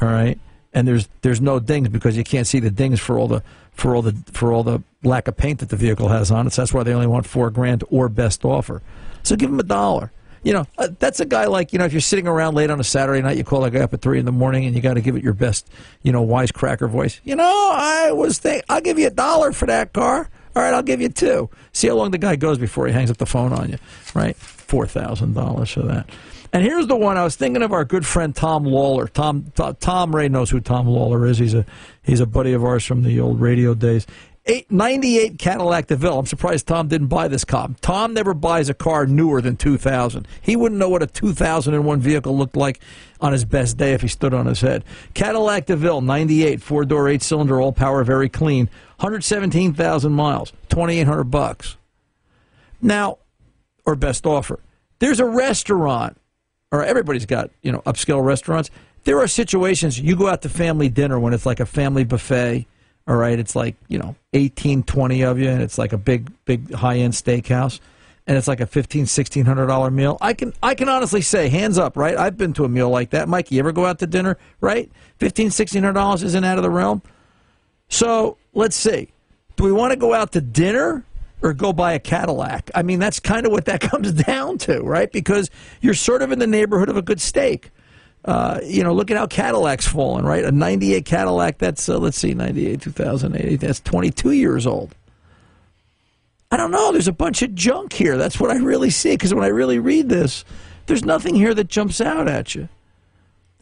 All 0.00 0.08
right, 0.08 0.38
and 0.72 0.86
there's 0.86 1.08
there's 1.22 1.40
no 1.40 1.58
dings 1.58 1.88
because 1.88 2.16
you 2.16 2.24
can't 2.24 2.46
see 2.46 2.60
the 2.60 2.70
dings 2.70 3.00
for 3.00 3.18
all 3.18 3.28
the 3.28 3.42
for 3.72 3.94
all 3.94 4.02
the 4.02 4.12
for 4.32 4.52
all 4.52 4.62
the 4.62 4.82
lack 5.02 5.28
of 5.28 5.36
paint 5.36 5.60
that 5.60 5.68
the 5.68 5.76
vehicle 5.76 6.08
has 6.08 6.30
on 6.30 6.46
it. 6.46 6.52
So 6.52 6.62
that's 6.62 6.74
why 6.74 6.82
they 6.82 6.92
only 6.92 7.06
want 7.06 7.26
four 7.26 7.50
grand 7.50 7.84
or 7.90 8.08
best 8.08 8.44
offer. 8.44 8.82
So 9.26 9.36
give 9.36 9.50
him 9.50 9.58
a 9.58 9.64
dollar. 9.64 10.12
You 10.42 10.52
know, 10.52 10.66
uh, 10.78 10.88
that's 11.00 11.18
a 11.18 11.24
guy 11.24 11.46
like 11.46 11.72
you 11.72 11.78
know 11.80 11.84
if 11.84 11.92
you're 11.92 12.00
sitting 12.00 12.28
around 12.28 12.54
late 12.54 12.70
on 12.70 12.78
a 12.78 12.84
Saturday 12.84 13.20
night, 13.20 13.36
you 13.36 13.42
call 13.42 13.64
a 13.64 13.70
guy 13.70 13.80
up 13.80 13.92
at 13.92 14.00
three 14.00 14.20
in 14.20 14.24
the 14.24 14.32
morning 14.32 14.64
and 14.64 14.76
you 14.76 14.80
got 14.80 14.94
to 14.94 15.00
give 15.00 15.16
it 15.16 15.24
your 15.24 15.32
best, 15.32 15.68
you 16.02 16.12
know, 16.12 16.24
wisecracker 16.24 16.88
voice. 16.88 17.20
You 17.24 17.34
know, 17.34 17.70
I 17.74 18.12
was 18.12 18.38
think 18.38 18.62
I'll 18.68 18.80
give 18.80 18.98
you 18.98 19.08
a 19.08 19.10
dollar 19.10 19.50
for 19.50 19.66
that 19.66 19.92
car. 19.92 20.30
All 20.54 20.62
right, 20.62 20.72
I'll 20.72 20.84
give 20.84 21.00
you 21.00 21.08
two. 21.08 21.50
See 21.72 21.88
how 21.88 21.94
long 21.94 22.12
the 22.12 22.18
guy 22.18 22.36
goes 22.36 22.58
before 22.58 22.86
he 22.86 22.92
hangs 22.92 23.10
up 23.10 23.16
the 23.16 23.26
phone 23.26 23.52
on 23.52 23.70
you, 23.70 23.78
right? 24.14 24.36
Four 24.36 24.86
thousand 24.86 25.34
dollars 25.34 25.72
for 25.72 25.82
that. 25.82 26.08
And 26.52 26.62
here's 26.62 26.86
the 26.86 26.96
one 26.96 27.18
I 27.18 27.24
was 27.24 27.34
thinking 27.34 27.62
of 27.62 27.72
our 27.72 27.84
good 27.84 28.06
friend 28.06 28.34
Tom 28.34 28.64
Lawler. 28.64 29.08
Tom, 29.08 29.52
Tom 29.56 29.76
Tom 29.80 30.14
Ray 30.14 30.28
knows 30.28 30.48
who 30.48 30.60
Tom 30.60 30.86
Lawler 30.86 31.26
is. 31.26 31.38
He's 31.38 31.54
a 31.54 31.66
he's 32.04 32.20
a 32.20 32.26
buddy 32.26 32.52
of 32.52 32.64
ours 32.64 32.84
from 32.84 33.02
the 33.02 33.18
old 33.18 33.40
radio 33.40 33.74
days. 33.74 34.06
Eight, 34.48 34.70
98 34.70 35.40
Cadillac 35.40 35.88
DeVille. 35.88 36.20
I'm 36.20 36.26
surprised 36.26 36.68
Tom 36.68 36.86
didn't 36.86 37.08
buy 37.08 37.26
this 37.26 37.44
car. 37.44 37.68
Tom 37.80 38.14
never 38.14 38.32
buys 38.32 38.68
a 38.68 38.74
car 38.74 39.04
newer 39.04 39.40
than 39.40 39.56
2000. 39.56 40.28
He 40.40 40.54
wouldn't 40.54 40.78
know 40.78 40.88
what 40.88 41.02
a 41.02 41.08
2001 41.08 41.98
vehicle 41.98 42.38
looked 42.38 42.56
like 42.56 42.78
on 43.20 43.32
his 43.32 43.44
best 43.44 43.76
day 43.76 43.92
if 43.92 44.02
he 44.02 44.08
stood 44.08 44.32
on 44.32 44.46
his 44.46 44.60
head. 44.60 44.84
Cadillac 45.14 45.66
DeVille, 45.66 46.00
98, 46.00 46.62
four 46.62 46.84
door, 46.84 47.08
eight 47.08 47.24
cylinder, 47.24 47.60
all 47.60 47.72
power, 47.72 48.04
very 48.04 48.28
clean. 48.28 48.66
117,000 48.98 50.12
miles, 50.12 50.52
2,800 50.68 51.24
bucks. 51.24 51.76
Now, 52.80 53.18
or 53.84 53.96
best 53.96 54.26
offer. 54.26 54.60
There's 55.00 55.18
a 55.18 55.26
restaurant, 55.26 56.18
or 56.70 56.84
everybody's 56.84 57.26
got, 57.26 57.50
you 57.62 57.72
know, 57.72 57.80
upscale 57.80 58.24
restaurants. 58.24 58.70
There 59.02 59.18
are 59.18 59.26
situations 59.26 59.98
you 59.98 60.14
go 60.14 60.28
out 60.28 60.42
to 60.42 60.48
family 60.48 60.88
dinner 60.88 61.18
when 61.18 61.32
it's 61.32 61.46
like 61.46 61.58
a 61.58 61.66
family 61.66 62.04
buffet, 62.04 62.66
all 63.06 63.16
right? 63.16 63.38
It's 63.38 63.56
like, 63.56 63.76
you 63.88 63.98
know, 63.98 64.14
18, 64.32 64.82
20 64.82 65.22
of 65.22 65.38
you, 65.38 65.48
and 65.48 65.62
it's 65.62 65.78
like 65.78 65.92
a 65.92 65.98
big, 65.98 66.30
big 66.44 66.72
high 66.72 66.98
end 66.98 67.14
steakhouse. 67.14 67.80
And 68.28 68.36
it's 68.36 68.48
like 68.48 68.60
a 68.60 68.66
fifteen, 68.66 69.06
sixteen 69.06 69.44
hundred 69.44 69.66
dollar 69.66 69.88
meal. 69.88 70.18
I 70.20 70.34
can, 70.34 70.52
I 70.60 70.74
can 70.74 70.88
honestly 70.88 71.20
say, 71.20 71.48
hands 71.48 71.78
up, 71.78 71.96
right? 71.96 72.16
I've 72.16 72.36
been 72.36 72.52
to 72.54 72.64
a 72.64 72.68
meal 72.68 72.90
like 72.90 73.10
that. 73.10 73.28
Mikey, 73.28 73.54
you 73.54 73.60
ever 73.60 73.70
go 73.70 73.86
out 73.86 74.00
to 74.00 74.06
dinner, 74.08 74.36
right? 74.60 74.90
Fifteen, 75.18 75.48
sixteen 75.52 75.84
hundred 75.84 76.00
dollars 76.00 76.24
isn't 76.24 76.44
out 76.44 76.58
of 76.58 76.64
the 76.64 76.70
realm. 76.70 77.02
So 77.88 78.36
let's 78.52 78.74
see. 78.74 79.10
Do 79.54 79.62
we 79.62 79.70
want 79.70 79.92
to 79.92 79.96
go 79.96 80.12
out 80.12 80.32
to 80.32 80.40
dinner 80.40 81.04
or 81.40 81.52
go 81.52 81.72
buy 81.72 81.92
a 81.92 82.00
Cadillac? 82.00 82.68
I 82.74 82.82
mean, 82.82 82.98
that's 82.98 83.20
kind 83.20 83.46
of 83.46 83.52
what 83.52 83.66
that 83.66 83.80
comes 83.92 84.12
down 84.12 84.58
to, 84.58 84.80
right? 84.80 85.12
Because 85.12 85.48
you're 85.80 85.94
sort 85.94 86.20
of 86.20 86.32
in 86.32 86.40
the 86.40 86.48
neighborhood 86.48 86.88
of 86.88 86.96
a 86.96 87.02
good 87.02 87.20
steak. 87.20 87.70
Uh, 88.26 88.58
you 88.64 88.82
know, 88.82 88.92
look 88.92 89.10
at 89.10 89.16
how 89.16 89.26
Cadillac's 89.26 89.86
fallen, 89.86 90.24
right? 90.24 90.44
A 90.44 90.50
98 90.50 91.04
Cadillac, 91.04 91.58
that's, 91.58 91.88
uh, 91.88 91.96
let's 91.96 92.18
see, 92.18 92.34
98, 92.34 92.80
2008, 92.80 93.60
that's 93.60 93.80
22 93.80 94.32
years 94.32 94.66
old. 94.66 94.94
I 96.50 96.56
don't 96.56 96.70
know. 96.70 96.92
There's 96.92 97.08
a 97.08 97.12
bunch 97.12 97.42
of 97.42 97.54
junk 97.54 97.92
here. 97.92 98.16
That's 98.16 98.40
what 98.40 98.50
I 98.50 98.56
really 98.56 98.90
see. 98.90 99.12
Because 99.12 99.34
when 99.34 99.44
I 99.44 99.48
really 99.48 99.78
read 99.78 100.08
this, 100.08 100.44
there's 100.86 101.04
nothing 101.04 101.34
here 101.34 101.54
that 101.54 101.68
jumps 101.68 102.00
out 102.00 102.28
at 102.28 102.54
you. 102.54 102.68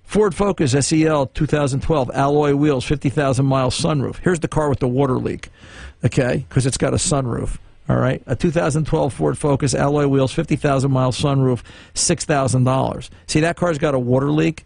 Ford 0.03 0.35
Focus 0.35 0.73
SEL 0.87 1.27
2012 1.29 2.11
alloy 2.15 2.55
wheels, 2.55 2.85
50,000 2.85 3.45
miles 3.45 3.81
sunroof. 3.81 4.17
Here's 4.19 4.41
the 4.41 4.49
car 4.49 4.69
with 4.69 4.79
the 4.79 4.89
water 4.89 5.15
leak, 5.15 5.49
okay? 6.05 6.45
Because 6.49 6.67
it's 6.67 6.77
got 6.77 6.93
a 6.93 6.99
sunroof. 6.99 7.59
All 7.87 7.97
right, 7.97 8.23
a 8.27 8.35
2012 8.35 9.13
Ford 9.13 9.37
Focus 9.37 9.75
alloy 9.75 10.07
wheels, 10.07 10.33
50,000 10.33 10.91
miles 10.91 11.21
sunroof, 11.21 11.63
$6,000. 11.95 13.11
See 13.27 13.41
that 13.41 13.57
car's 13.57 13.77
got 13.77 13.95
a 13.95 13.99
water 13.99 14.31
leak. 14.31 14.65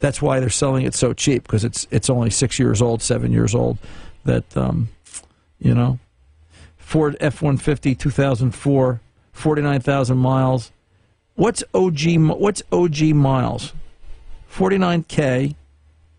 That's 0.00 0.20
why 0.20 0.40
they're 0.40 0.50
selling 0.50 0.84
it 0.84 0.94
so 0.94 1.12
cheap 1.12 1.44
because 1.44 1.64
it's 1.64 1.86
it's 1.90 2.10
only 2.10 2.28
six 2.28 2.58
years 2.58 2.82
old, 2.82 3.00
seven 3.00 3.32
years 3.32 3.54
old. 3.54 3.78
That 4.24 4.56
um, 4.56 4.88
you 5.58 5.74
know, 5.74 5.98
Ford 6.76 7.16
F 7.20 7.40
150 7.40 7.94
2004, 7.94 9.00
49,000 9.32 10.18
miles. 10.18 10.72
What's 11.34 11.64
OG? 11.72 12.16
What's 12.16 12.62
OG 12.72 13.00
miles? 13.14 13.72
49K, 14.52 15.54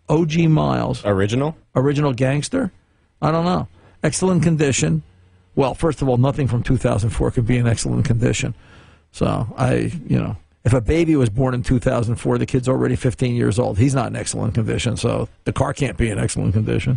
OG 0.08 0.38
miles. 0.48 1.04
Original? 1.04 1.56
Original 1.74 2.12
gangster? 2.12 2.72
I 3.20 3.30
don't 3.30 3.44
know. 3.44 3.68
Excellent 4.02 4.42
condition. 4.42 5.02
Well, 5.58 5.74
first 5.74 6.02
of 6.02 6.08
all, 6.08 6.18
nothing 6.18 6.46
from 6.46 6.62
2004 6.62 7.32
could 7.32 7.44
be 7.44 7.56
in 7.56 7.66
excellent 7.66 8.04
condition. 8.04 8.54
So 9.10 9.52
I, 9.56 9.90
you 10.06 10.16
know, 10.16 10.36
if 10.62 10.72
a 10.72 10.80
baby 10.80 11.16
was 11.16 11.30
born 11.30 11.52
in 11.52 11.64
2004, 11.64 12.38
the 12.38 12.46
kid's 12.46 12.68
already 12.68 12.94
15 12.94 13.34
years 13.34 13.58
old. 13.58 13.76
He's 13.76 13.92
not 13.92 14.06
in 14.06 14.14
excellent 14.14 14.54
condition, 14.54 14.96
so 14.96 15.28
the 15.46 15.52
car 15.52 15.72
can't 15.72 15.96
be 15.96 16.10
in 16.10 16.18
excellent 16.20 16.52
condition. 16.52 16.96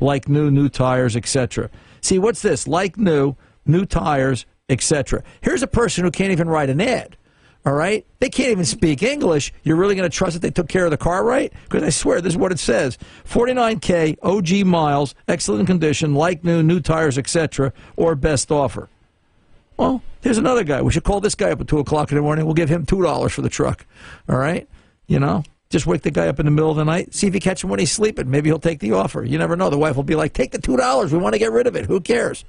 Like 0.00 0.26
new, 0.26 0.50
new 0.50 0.70
tires, 0.70 1.16
etc. 1.16 1.68
See, 2.00 2.18
what's 2.18 2.40
this? 2.40 2.66
Like 2.66 2.96
new, 2.96 3.36
new 3.66 3.84
tires, 3.84 4.46
etc. 4.70 5.22
Here's 5.42 5.62
a 5.62 5.66
person 5.66 6.04
who 6.04 6.10
can't 6.10 6.32
even 6.32 6.48
write 6.48 6.70
an 6.70 6.80
ad. 6.80 7.17
All 7.66 7.74
right? 7.74 8.06
They 8.20 8.30
can't 8.30 8.50
even 8.50 8.64
speak 8.64 9.02
English. 9.02 9.52
You're 9.62 9.76
really 9.76 9.94
going 9.94 10.08
to 10.08 10.16
trust 10.16 10.34
that 10.34 10.40
they 10.40 10.50
took 10.50 10.68
care 10.68 10.84
of 10.84 10.90
the 10.90 10.96
car 10.96 11.24
right? 11.24 11.52
Because 11.64 11.82
I 11.82 11.90
swear, 11.90 12.20
this 12.20 12.32
is 12.32 12.38
what 12.38 12.52
it 12.52 12.58
says 12.58 12.98
49K, 13.24 14.16
OG 14.22 14.66
miles, 14.66 15.14
excellent 15.26 15.66
condition, 15.66 16.14
like 16.14 16.44
new, 16.44 16.62
new 16.62 16.80
tires, 16.80 17.18
etc., 17.18 17.72
or 17.96 18.14
best 18.14 18.50
offer. 18.50 18.88
Well, 19.76 20.02
here's 20.22 20.38
another 20.38 20.64
guy. 20.64 20.82
We 20.82 20.92
should 20.92 21.04
call 21.04 21.20
this 21.20 21.34
guy 21.34 21.50
up 21.50 21.60
at 21.60 21.68
2 21.68 21.78
o'clock 21.78 22.10
in 22.10 22.16
the 22.16 22.22
morning. 22.22 22.44
We'll 22.44 22.54
give 22.54 22.68
him 22.68 22.84
$2 22.86 23.30
for 23.30 23.42
the 23.42 23.48
truck. 23.48 23.86
All 24.28 24.36
right? 24.36 24.68
You 25.06 25.20
know? 25.20 25.44
Just 25.70 25.86
wake 25.86 26.02
the 26.02 26.10
guy 26.10 26.28
up 26.28 26.40
in 26.40 26.46
the 26.46 26.50
middle 26.50 26.70
of 26.70 26.78
the 26.78 26.84
night. 26.84 27.14
See 27.14 27.26
if 27.26 27.34
you 27.34 27.40
catch 27.40 27.62
him 27.62 27.68
when 27.70 27.78
he's 27.78 27.92
sleeping. 27.92 28.30
Maybe 28.30 28.48
he'll 28.48 28.58
take 28.58 28.80
the 28.80 28.92
offer. 28.92 29.22
You 29.22 29.36
never 29.36 29.54
know. 29.54 29.68
The 29.68 29.76
wife 29.76 29.96
will 29.96 30.02
be 30.02 30.14
like, 30.14 30.32
take 30.32 30.52
the 30.52 30.58
$2. 30.58 31.12
We 31.12 31.18
want 31.18 31.34
to 31.34 31.38
get 31.38 31.52
rid 31.52 31.66
of 31.66 31.76
it. 31.76 31.84
Who 31.86 32.00
cares? 32.00 32.44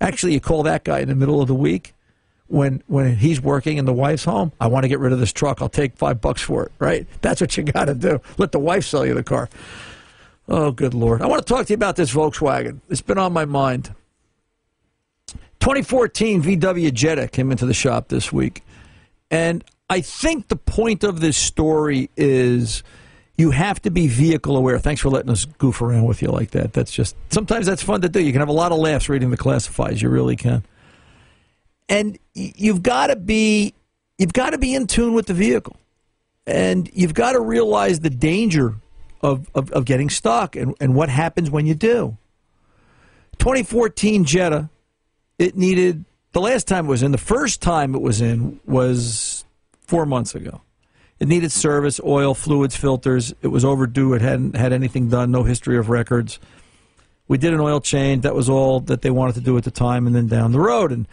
Actually, 0.00 0.32
you 0.32 0.40
call 0.40 0.62
that 0.62 0.84
guy 0.84 1.00
in 1.00 1.08
the 1.08 1.14
middle 1.14 1.42
of 1.42 1.48
the 1.48 1.54
week 1.54 1.94
when 2.48 2.82
when 2.86 3.16
he's 3.16 3.40
working 3.40 3.78
and 3.78 3.86
the 3.86 3.92
wife's 3.92 4.24
home. 4.24 4.52
I 4.60 4.66
want 4.68 4.84
to 4.84 4.88
get 4.88 4.98
rid 4.98 5.12
of 5.12 5.18
this 5.18 5.32
truck. 5.32 5.60
I'll 5.60 5.68
take 5.68 5.96
five 5.96 6.20
bucks 6.20 6.42
for 6.42 6.64
it. 6.64 6.72
Right? 6.78 7.06
That's 7.20 7.40
what 7.40 7.56
you 7.56 7.62
got 7.62 7.86
to 7.86 7.94
do. 7.94 8.20
Let 8.38 8.52
the 8.52 8.58
wife 8.58 8.84
sell 8.84 9.06
you 9.06 9.14
the 9.14 9.24
car. 9.24 9.48
Oh, 10.48 10.70
good 10.70 10.94
lord! 10.94 11.22
I 11.22 11.26
want 11.26 11.44
to 11.44 11.52
talk 11.52 11.66
to 11.66 11.72
you 11.72 11.74
about 11.74 11.96
this 11.96 12.12
Volkswagen. 12.12 12.80
It's 12.88 13.00
been 13.00 13.18
on 13.18 13.32
my 13.32 13.44
mind. 13.44 13.94
2014 15.60 16.42
VW 16.42 16.92
Jetta 16.92 17.26
came 17.26 17.50
into 17.50 17.66
the 17.66 17.74
shop 17.74 18.08
this 18.08 18.32
week, 18.32 18.62
and 19.30 19.64
I 19.90 20.00
think 20.00 20.46
the 20.46 20.56
point 20.56 21.02
of 21.02 21.18
this 21.18 21.36
story 21.36 22.10
is 22.16 22.84
you 23.36 23.50
have 23.50 23.82
to 23.82 23.90
be 23.90 24.06
vehicle 24.06 24.56
aware. 24.56 24.78
Thanks 24.78 25.00
for 25.00 25.10
letting 25.10 25.30
us 25.30 25.44
goof 25.44 25.82
around 25.82 26.04
with 26.04 26.22
you 26.22 26.28
like 26.28 26.52
that. 26.52 26.72
That's 26.72 26.92
just 26.92 27.16
sometimes 27.30 27.66
that's 27.66 27.82
fun 27.82 28.00
to 28.02 28.08
do. 28.08 28.20
You 28.20 28.32
can 28.32 28.40
have 28.40 28.48
a 28.48 28.52
lot 28.52 28.70
of 28.70 28.78
laughs 28.78 29.08
reading 29.08 29.30
the 29.30 29.36
classifieds. 29.36 30.00
You 30.00 30.08
really 30.08 30.36
can. 30.36 30.62
And 31.88 32.18
you've 32.34 32.82
got 32.82 33.08
to 33.08 33.16
be 33.16 33.74
you've 34.18 34.32
got 34.32 34.50
to 34.50 34.58
be 34.58 34.74
in 34.74 34.86
tune 34.86 35.14
with 35.14 35.26
the 35.26 35.34
vehicle, 35.34 35.76
and 36.46 36.90
you've 36.92 37.14
got 37.14 37.32
to 37.32 37.40
realize 37.40 38.00
the 38.00 38.10
danger 38.10 38.76
of, 39.20 39.48
of, 39.54 39.70
of 39.72 39.84
getting 39.84 40.10
stuck 40.10 40.56
and, 40.56 40.74
and 40.80 40.94
what 40.94 41.08
happens 41.08 41.50
when 41.50 41.66
you 41.66 41.74
do. 41.74 42.16
2014 43.38 44.24
Jetta, 44.24 44.70
it 45.38 45.56
needed 45.56 46.04
the 46.32 46.40
last 46.40 46.66
time 46.66 46.86
it 46.86 46.88
was 46.88 47.02
in. 47.02 47.12
The 47.12 47.18
first 47.18 47.60
time 47.60 47.94
it 47.94 48.00
was 48.00 48.20
in 48.20 48.60
was 48.66 49.44
four 49.80 50.06
months 50.06 50.34
ago. 50.34 50.62
It 51.18 51.28
needed 51.28 51.50
service, 51.50 51.98
oil, 52.04 52.34
fluids, 52.34 52.76
filters. 52.76 53.34
It 53.40 53.48
was 53.48 53.64
overdue. 53.64 54.12
It 54.12 54.20
hadn't 54.20 54.54
had 54.54 54.72
anything 54.72 55.08
done, 55.08 55.30
no 55.30 55.44
history 55.44 55.78
of 55.78 55.88
records. 55.88 56.38
We 57.26 57.38
did 57.38 57.54
an 57.54 57.60
oil 57.60 57.80
change. 57.80 58.22
That 58.22 58.34
was 58.34 58.50
all 58.50 58.80
that 58.80 59.02
they 59.02 59.10
wanted 59.10 59.36
to 59.36 59.40
do 59.40 59.56
at 59.56 59.64
the 59.64 59.70
time, 59.70 60.06
and 60.06 60.14
then 60.14 60.26
down 60.26 60.52
the 60.52 60.60
road. 60.60 60.92
And, 60.92 61.08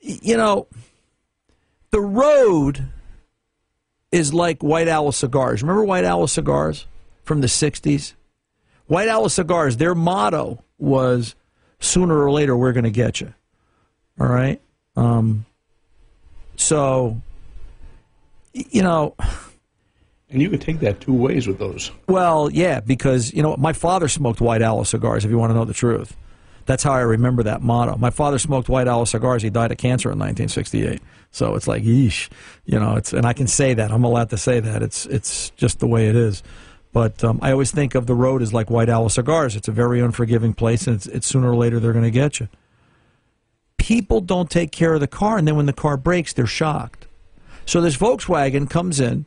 you 0.00 0.36
know, 0.36 0.66
the 1.90 2.00
road 2.00 2.84
is 4.12 4.32
like 4.32 4.62
White 4.62 4.88
Owl 4.88 5.12
cigars. 5.12 5.62
Remember 5.62 5.84
White 5.84 6.04
Owl 6.04 6.26
cigars 6.26 6.86
from 7.24 7.40
the 7.40 7.46
60s? 7.46 8.14
White 8.86 9.08
Owl 9.08 9.28
Cigars, 9.28 9.78
their 9.78 9.94
motto 9.96 10.62
was 10.78 11.34
sooner 11.80 12.16
or 12.22 12.30
later 12.30 12.56
we're 12.56 12.72
going 12.72 12.84
to 12.84 12.90
get 12.90 13.20
you. 13.20 13.34
All 14.20 14.28
right? 14.28 14.60
Um, 14.94 15.44
so, 16.54 17.20
you 18.52 18.82
know, 18.82 19.14
And 20.30 20.40
you 20.40 20.48
can 20.50 20.60
take 20.60 20.78
that 20.80 21.00
two 21.00 21.12
ways 21.14 21.46
with 21.48 21.58
those. 21.58 21.90
well, 22.08 22.48
yeah, 22.50 22.78
because, 22.80 23.34
you 23.34 23.42
know, 23.42 23.56
my 23.56 23.72
father 23.72 24.06
smoked 24.08 24.40
White 24.40 24.62
Owl 24.62 24.84
cigars, 24.84 25.24
if 25.24 25.30
you 25.32 25.38
want 25.38 25.50
to 25.50 25.54
know 25.54 25.64
the 25.64 25.74
truth. 25.74 26.16
That's 26.66 26.82
how 26.82 26.92
I 26.92 27.00
remember 27.00 27.44
that 27.44 27.62
motto. 27.62 27.96
My 27.96 28.10
father 28.10 28.38
smoked 28.38 28.68
White 28.68 28.88
Owl 28.88 29.06
cigars. 29.06 29.42
He 29.42 29.50
died 29.50 29.72
of 29.72 29.78
cancer 29.78 30.08
in 30.08 30.18
1968. 30.18 31.00
So 31.30 31.54
it's 31.54 31.68
like, 31.68 31.84
yeesh, 31.84 32.28
you 32.64 32.78
know. 32.78 32.96
It's 32.96 33.12
and 33.12 33.24
I 33.24 33.32
can 33.32 33.46
say 33.46 33.74
that. 33.74 33.92
I'm 33.92 34.04
allowed 34.04 34.30
to 34.30 34.36
say 34.36 34.60
that. 34.60 34.82
It's 34.82 35.06
it's 35.06 35.50
just 35.50 35.78
the 35.78 35.86
way 35.86 36.08
it 36.08 36.16
is. 36.16 36.42
But 36.92 37.22
um, 37.22 37.38
I 37.42 37.52
always 37.52 37.70
think 37.70 37.94
of 37.94 38.06
the 38.06 38.14
road 38.14 38.42
as 38.42 38.52
like 38.54 38.70
White 38.70 38.88
Owl 38.88 39.08
cigars. 39.08 39.54
It's 39.54 39.68
a 39.68 39.72
very 39.72 40.00
unforgiving 40.00 40.54
place, 40.54 40.86
and 40.86 40.96
it's, 40.96 41.06
it's 41.06 41.26
sooner 41.26 41.50
or 41.50 41.56
later 41.56 41.78
they're 41.78 41.92
going 41.92 42.04
to 42.04 42.10
get 42.10 42.40
you. 42.40 42.48
People 43.76 44.20
don't 44.20 44.50
take 44.50 44.72
care 44.72 44.94
of 44.94 45.00
the 45.00 45.06
car, 45.06 45.36
and 45.36 45.46
then 45.46 45.56
when 45.56 45.66
the 45.66 45.72
car 45.72 45.96
breaks, 45.96 46.32
they're 46.32 46.46
shocked. 46.46 47.06
So 47.66 47.80
this 47.80 47.96
Volkswagen 47.96 48.68
comes 48.70 48.98
in, 48.98 49.26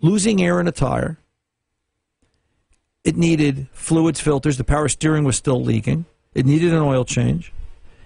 losing 0.00 0.42
air 0.42 0.58
in 0.58 0.66
a 0.66 0.72
tire. 0.72 1.18
It 3.04 3.16
needed 3.16 3.68
fluids 3.72 4.20
filters. 4.20 4.56
The 4.56 4.64
power 4.64 4.88
steering 4.88 5.24
was 5.24 5.36
still 5.36 5.62
leaking. 5.62 6.06
It 6.36 6.44
needed 6.44 6.74
an 6.74 6.80
oil 6.80 7.06
change. 7.06 7.50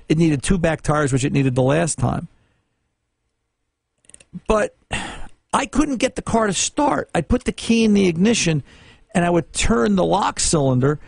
It 0.09 0.17
needed 0.17 0.41
two 0.41 0.57
back 0.57 0.83
tires, 0.83 1.13
which 1.13 1.25
it 1.25 1.33
needed 1.33 1.57
the 1.57 1.63
last 1.63 1.99
time. 1.99 2.29
But 4.47 4.77
I 5.53 5.67
couldn't 5.67 5.97
get 5.97 6.15
the 6.15 6.23
car 6.23 6.47
to 6.47 6.53
start. 6.53 7.11
I'd 7.13 7.29
put 7.29 7.43
the 7.43 7.51
key 7.51 7.83
in 7.83 7.93
the 7.93 8.07
ignition 8.07 8.63
and 9.13 9.25
I 9.25 9.31
would 9.31 9.53
turn 9.53 9.97
the 9.97 10.05
lock 10.05 10.39
cylinder 10.39 11.01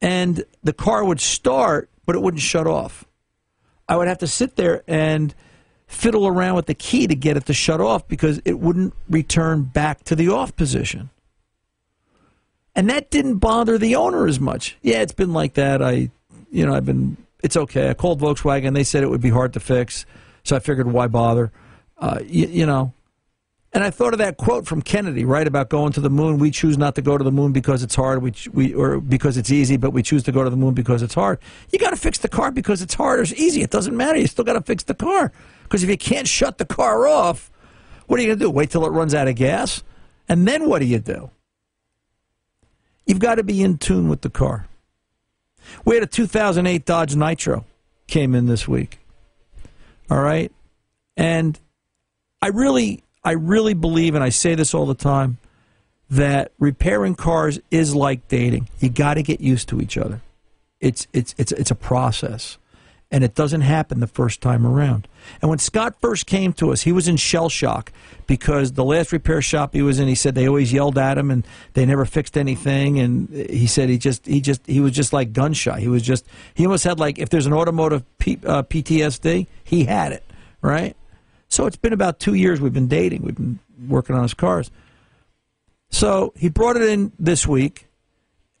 and 0.00 0.44
the 0.62 0.72
car 0.72 1.04
would 1.04 1.20
start, 1.20 1.90
but 2.06 2.14
it 2.14 2.22
wouldn't 2.22 2.40
shut 2.40 2.68
off. 2.68 3.04
I 3.88 3.96
would 3.96 4.06
have 4.06 4.18
to 4.18 4.28
sit 4.28 4.54
there 4.54 4.84
and 4.86 5.34
fiddle 5.88 6.28
around 6.28 6.54
with 6.54 6.66
the 6.66 6.74
key 6.74 7.08
to 7.08 7.16
get 7.16 7.36
it 7.36 7.46
to 7.46 7.52
shut 7.52 7.80
off 7.80 8.06
because 8.06 8.40
it 8.44 8.60
wouldn't 8.60 8.94
return 9.08 9.64
back 9.64 10.04
to 10.04 10.14
the 10.14 10.28
off 10.28 10.54
position. 10.54 11.10
And 12.76 12.88
that 12.88 13.10
didn't 13.10 13.38
bother 13.38 13.76
the 13.76 13.96
owner 13.96 14.28
as 14.28 14.38
much. 14.38 14.76
Yeah, 14.82 15.02
it's 15.02 15.12
been 15.12 15.32
like 15.32 15.54
that. 15.54 15.82
I, 15.82 16.12
you 16.50 16.66
know, 16.66 16.74
I've 16.74 16.86
been, 16.86 17.16
it's 17.42 17.56
okay. 17.56 17.90
I 17.90 17.94
called 17.94 18.20
Volkswagen. 18.20 18.74
They 18.74 18.84
said 18.84 19.02
it 19.02 19.10
would 19.10 19.20
be 19.20 19.30
hard 19.30 19.52
to 19.54 19.60
fix. 19.60 20.06
So 20.44 20.56
I 20.56 20.58
figured, 20.58 20.90
why 20.90 21.06
bother? 21.06 21.52
Uh, 21.98 22.20
you, 22.24 22.46
you 22.46 22.66
know, 22.66 22.92
and 23.72 23.84
I 23.84 23.90
thought 23.90 24.12
of 24.12 24.18
that 24.18 24.36
quote 24.36 24.66
from 24.66 24.82
Kennedy, 24.82 25.24
right, 25.24 25.46
about 25.46 25.68
going 25.68 25.92
to 25.92 26.00
the 26.00 26.10
moon. 26.10 26.38
We 26.38 26.50
choose 26.50 26.76
not 26.76 26.96
to 26.96 27.02
go 27.02 27.16
to 27.16 27.22
the 27.22 27.30
moon 27.30 27.52
because 27.52 27.84
it's 27.84 27.94
hard, 27.94 28.20
we, 28.20 28.32
we 28.52 28.74
or 28.74 29.00
because 29.00 29.36
it's 29.36 29.52
easy, 29.52 29.76
but 29.76 29.92
we 29.92 30.02
choose 30.02 30.24
to 30.24 30.32
go 30.32 30.42
to 30.42 30.50
the 30.50 30.56
moon 30.56 30.74
because 30.74 31.02
it's 31.02 31.14
hard. 31.14 31.38
You 31.70 31.78
got 31.78 31.90
to 31.90 31.96
fix 31.96 32.18
the 32.18 32.28
car 32.28 32.50
because 32.50 32.82
it's 32.82 32.94
hard 32.94 33.20
or 33.20 33.22
it's 33.22 33.32
easy. 33.34 33.62
It 33.62 33.70
doesn't 33.70 33.96
matter. 33.96 34.18
You 34.18 34.26
still 34.26 34.44
got 34.44 34.54
to 34.54 34.60
fix 34.60 34.82
the 34.82 34.94
car 34.94 35.30
because 35.62 35.84
if 35.84 35.88
you 35.88 35.96
can't 35.96 36.26
shut 36.26 36.58
the 36.58 36.64
car 36.64 37.06
off, 37.06 37.52
what 38.06 38.18
are 38.18 38.22
you 38.22 38.28
going 38.28 38.40
to 38.40 38.44
do? 38.44 38.50
Wait 38.50 38.70
till 38.70 38.84
it 38.86 38.90
runs 38.90 39.14
out 39.14 39.28
of 39.28 39.36
gas, 39.36 39.84
and 40.28 40.48
then 40.48 40.68
what 40.68 40.80
do 40.80 40.86
you 40.86 40.98
do? 40.98 41.30
You've 43.06 43.20
got 43.20 43.36
to 43.36 43.44
be 43.44 43.62
in 43.62 43.78
tune 43.78 44.08
with 44.08 44.22
the 44.22 44.30
car. 44.30 44.66
We 45.84 45.94
had 45.94 46.02
a 46.02 46.06
2008 46.06 46.84
Dodge 46.84 47.16
Nitro 47.16 47.64
came 48.06 48.34
in 48.34 48.46
this 48.46 48.66
week. 48.66 48.98
All 50.10 50.20
right, 50.20 50.50
and 51.16 51.58
I 52.42 52.48
really, 52.48 53.04
I 53.22 53.32
really 53.32 53.74
believe, 53.74 54.14
and 54.14 54.24
I 54.24 54.30
say 54.30 54.54
this 54.54 54.74
all 54.74 54.86
the 54.86 54.94
time, 54.94 55.38
that 56.10 56.50
repairing 56.58 57.14
cars 57.14 57.60
is 57.70 57.94
like 57.94 58.26
dating. 58.28 58.68
You 58.80 58.88
got 58.88 59.14
to 59.14 59.22
get 59.22 59.40
used 59.40 59.68
to 59.68 59.80
each 59.80 59.96
other. 59.96 60.20
It's 60.80 61.06
it's 61.12 61.34
it's 61.38 61.52
it's 61.52 61.70
a 61.70 61.74
process, 61.74 62.58
and 63.10 63.24
it 63.24 63.34
doesn't 63.34 63.62
happen 63.62 64.00
the 64.00 64.06
first 64.06 64.40
time 64.40 64.64
around. 64.64 65.08
And 65.42 65.48
when 65.48 65.58
Scott 65.58 65.96
first 66.00 66.26
came 66.26 66.52
to 66.54 66.70
us, 66.70 66.82
he 66.82 66.92
was 66.92 67.08
in 67.08 67.16
shell 67.16 67.48
shock 67.48 67.92
because 68.26 68.72
the 68.72 68.84
last 68.84 69.10
repair 69.12 69.42
shop 69.42 69.74
he 69.74 69.82
was 69.82 69.98
in, 69.98 70.06
he 70.06 70.14
said 70.14 70.34
they 70.34 70.46
always 70.46 70.72
yelled 70.72 70.96
at 70.96 71.18
him 71.18 71.30
and 71.30 71.46
they 71.74 71.84
never 71.84 72.04
fixed 72.04 72.38
anything. 72.38 73.00
And 73.00 73.28
he 73.28 73.66
said 73.66 73.88
he 73.88 73.98
just 73.98 74.26
he 74.26 74.40
just 74.40 74.64
he 74.66 74.80
was 74.80 74.92
just 74.92 75.12
like 75.12 75.32
gun 75.32 75.52
shy. 75.52 75.80
He 75.80 75.88
was 75.88 76.02
just 76.02 76.24
he 76.54 76.64
almost 76.64 76.84
had 76.84 77.00
like 77.00 77.18
if 77.18 77.30
there's 77.30 77.46
an 77.46 77.52
automotive 77.52 78.04
P, 78.18 78.38
uh, 78.46 78.62
PTSD, 78.62 79.46
he 79.64 79.84
had 79.84 80.12
it 80.12 80.24
right. 80.62 80.96
So 81.48 81.66
it's 81.66 81.76
been 81.76 81.92
about 81.92 82.20
two 82.20 82.34
years 82.34 82.60
we've 82.60 82.72
been 82.72 82.86
dating. 82.86 83.22
We've 83.22 83.34
been 83.34 83.58
working 83.88 84.14
on 84.14 84.22
his 84.22 84.34
cars. 84.34 84.70
So 85.90 86.32
he 86.36 86.48
brought 86.48 86.76
it 86.76 86.88
in 86.88 87.10
this 87.18 87.48
week, 87.48 87.88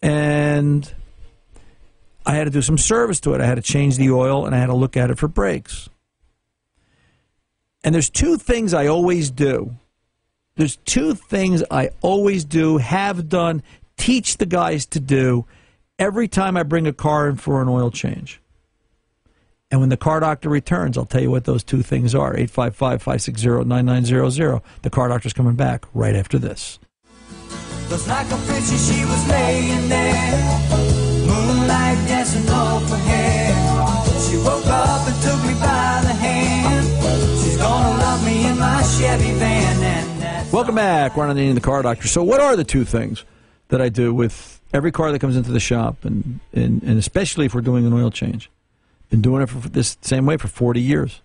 and 0.02 0.92
I 2.30 2.34
had 2.34 2.44
to 2.44 2.50
do 2.50 2.62
some 2.62 2.78
service 2.78 3.18
to 3.20 3.34
it. 3.34 3.40
I 3.40 3.46
had 3.46 3.56
to 3.56 3.62
change 3.62 3.96
the 3.96 4.12
oil, 4.12 4.46
and 4.46 4.54
I 4.54 4.58
had 4.58 4.66
to 4.66 4.74
look 4.74 4.96
at 4.96 5.10
it 5.10 5.18
for 5.18 5.26
brakes. 5.26 5.88
And 7.82 7.92
there's 7.92 8.08
two 8.08 8.36
things 8.36 8.72
I 8.72 8.86
always 8.86 9.32
do. 9.32 9.74
There's 10.54 10.76
two 10.76 11.14
things 11.14 11.64
I 11.72 11.90
always 12.02 12.44
do, 12.44 12.76
have 12.76 13.28
done, 13.28 13.64
teach 13.96 14.36
the 14.36 14.46
guys 14.46 14.86
to 14.86 15.00
do 15.00 15.44
every 15.98 16.28
time 16.28 16.56
I 16.56 16.62
bring 16.62 16.86
a 16.86 16.92
car 16.92 17.28
in 17.28 17.34
for 17.34 17.60
an 17.60 17.68
oil 17.68 17.90
change. 17.90 18.40
And 19.72 19.80
when 19.80 19.88
the 19.88 19.96
car 19.96 20.20
doctor 20.20 20.48
returns, 20.48 20.96
I'll 20.96 21.06
tell 21.06 21.22
you 21.22 21.32
what 21.32 21.46
those 21.46 21.64
two 21.64 21.82
things 21.82 22.14
are 22.14 22.36
855 22.36 23.02
560 23.02 23.64
9900. 23.64 24.62
The 24.82 24.90
car 24.90 25.08
doctor's 25.08 25.32
coming 25.32 25.56
back 25.56 25.84
right 25.94 26.14
after 26.14 26.38
this. 26.38 26.78
Welcome 40.60 40.74
back. 40.74 41.16
We're 41.16 41.26
on 41.26 41.34
the 41.34 41.52
the 41.52 41.60
car 41.62 41.80
doctor. 41.80 42.06
So, 42.06 42.22
what 42.22 42.38
are 42.38 42.54
the 42.54 42.64
two 42.64 42.84
things 42.84 43.24
that 43.68 43.80
I 43.80 43.88
do 43.88 44.12
with 44.12 44.60
every 44.74 44.92
car 44.92 45.10
that 45.10 45.18
comes 45.18 45.34
into 45.34 45.52
the 45.52 45.58
shop, 45.58 46.04
and, 46.04 46.38
and, 46.52 46.82
and 46.82 46.98
especially 46.98 47.46
if 47.46 47.54
we're 47.54 47.62
doing 47.62 47.86
an 47.86 47.94
oil 47.94 48.10
change? 48.10 48.50
Been 49.08 49.22
doing 49.22 49.40
it 49.40 49.48
for 49.48 49.66
this 49.70 49.96
same 50.02 50.26
way 50.26 50.36
for 50.36 50.48
40 50.48 50.78
years. 50.78 51.22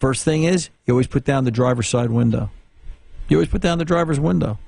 First 0.00 0.24
thing 0.24 0.44
is, 0.44 0.70
you 0.86 0.94
always 0.94 1.06
put 1.06 1.22
down 1.22 1.44
the 1.44 1.50
driver's 1.50 1.86
side 1.86 2.10
window. 2.10 2.48
You 3.28 3.36
always 3.36 3.50
put 3.50 3.60
down 3.60 3.76
the 3.76 3.84
driver's 3.84 4.18
window 4.18 4.58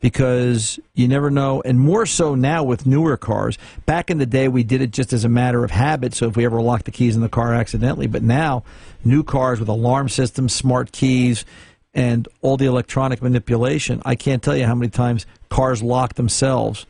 because 0.00 0.78
you 0.92 1.08
never 1.08 1.30
know, 1.30 1.62
and 1.64 1.80
more 1.80 2.04
so 2.04 2.34
now 2.34 2.62
with 2.62 2.84
newer 2.84 3.16
cars. 3.16 3.56
Back 3.86 4.10
in 4.10 4.18
the 4.18 4.26
day, 4.26 4.48
we 4.48 4.62
did 4.62 4.82
it 4.82 4.90
just 4.90 5.14
as 5.14 5.24
a 5.24 5.30
matter 5.30 5.64
of 5.64 5.70
habit. 5.70 6.12
So 6.12 6.28
if 6.28 6.36
we 6.36 6.44
ever 6.44 6.60
locked 6.60 6.84
the 6.84 6.90
keys 6.90 7.16
in 7.16 7.22
the 7.22 7.30
car 7.30 7.54
accidentally, 7.54 8.08
but 8.08 8.22
now 8.22 8.62
new 9.06 9.22
cars 9.22 9.58
with 9.58 9.70
alarm 9.70 10.10
systems, 10.10 10.52
smart 10.52 10.92
keys, 10.92 11.46
and 11.94 12.26
all 12.40 12.56
the 12.56 12.66
electronic 12.66 13.22
manipulation, 13.22 14.00
I 14.04 14.14
can't 14.14 14.42
tell 14.42 14.56
you 14.56 14.66
how 14.66 14.74
many 14.74 14.90
times 14.90 15.26
cars 15.50 15.82
lock 15.82 16.14
themselves, 16.14 16.86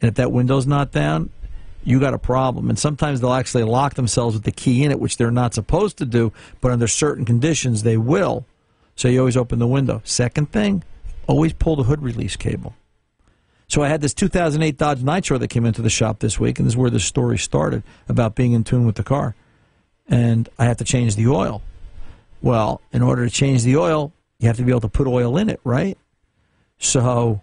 and 0.00 0.08
if 0.08 0.14
that 0.16 0.32
window's 0.32 0.66
not 0.66 0.92
down. 0.92 1.30
You 1.82 1.98
got 1.98 2.12
a 2.12 2.18
problem, 2.18 2.68
and 2.68 2.78
sometimes 2.78 3.20
they'll 3.20 3.32
actually 3.32 3.64
lock 3.64 3.94
themselves 3.94 4.34
with 4.34 4.44
the 4.44 4.52
key 4.52 4.84
in 4.84 4.90
it, 4.90 5.00
which 5.00 5.16
they're 5.16 5.30
not 5.30 5.54
supposed 5.54 5.96
to 5.98 6.04
do. 6.04 6.30
But 6.60 6.72
under 6.72 6.86
certain 6.86 7.24
conditions, 7.24 7.84
they 7.84 7.96
will. 7.96 8.44
So 8.96 9.08
you 9.08 9.20
always 9.20 9.36
open 9.36 9.60
the 9.60 9.66
window. 9.66 10.02
Second 10.04 10.52
thing, 10.52 10.82
always 11.26 11.54
pull 11.54 11.76
the 11.76 11.84
hood 11.84 12.02
release 12.02 12.36
cable. 12.36 12.74
So 13.66 13.82
I 13.82 13.88
had 13.88 14.00
this 14.02 14.12
2008 14.12 14.76
Dodge 14.76 15.02
Nitro 15.02 15.38
that 15.38 15.48
came 15.48 15.64
into 15.64 15.80
the 15.80 15.88
shop 15.88 16.18
this 16.18 16.38
week, 16.38 16.58
and 16.58 16.66
this 16.66 16.72
is 16.72 16.76
where 16.76 16.90
this 16.90 17.04
story 17.04 17.38
started 17.38 17.82
about 18.08 18.34
being 18.34 18.52
in 18.52 18.64
tune 18.64 18.84
with 18.84 18.96
the 18.96 19.02
car. 19.02 19.34
And 20.08 20.48
I 20.58 20.64
have 20.64 20.76
to 20.78 20.84
change 20.84 21.14
the 21.14 21.28
oil. 21.28 21.62
Well, 22.42 22.82
in 22.92 23.00
order 23.00 23.24
to 23.24 23.30
change 23.30 23.62
the 23.62 23.76
oil, 23.76 24.12
you 24.40 24.48
have 24.48 24.56
to 24.56 24.62
be 24.62 24.72
able 24.72 24.80
to 24.80 24.88
put 24.88 25.06
oil 25.06 25.36
in 25.36 25.48
it, 25.48 25.60
right? 25.62 25.96
So 26.78 27.42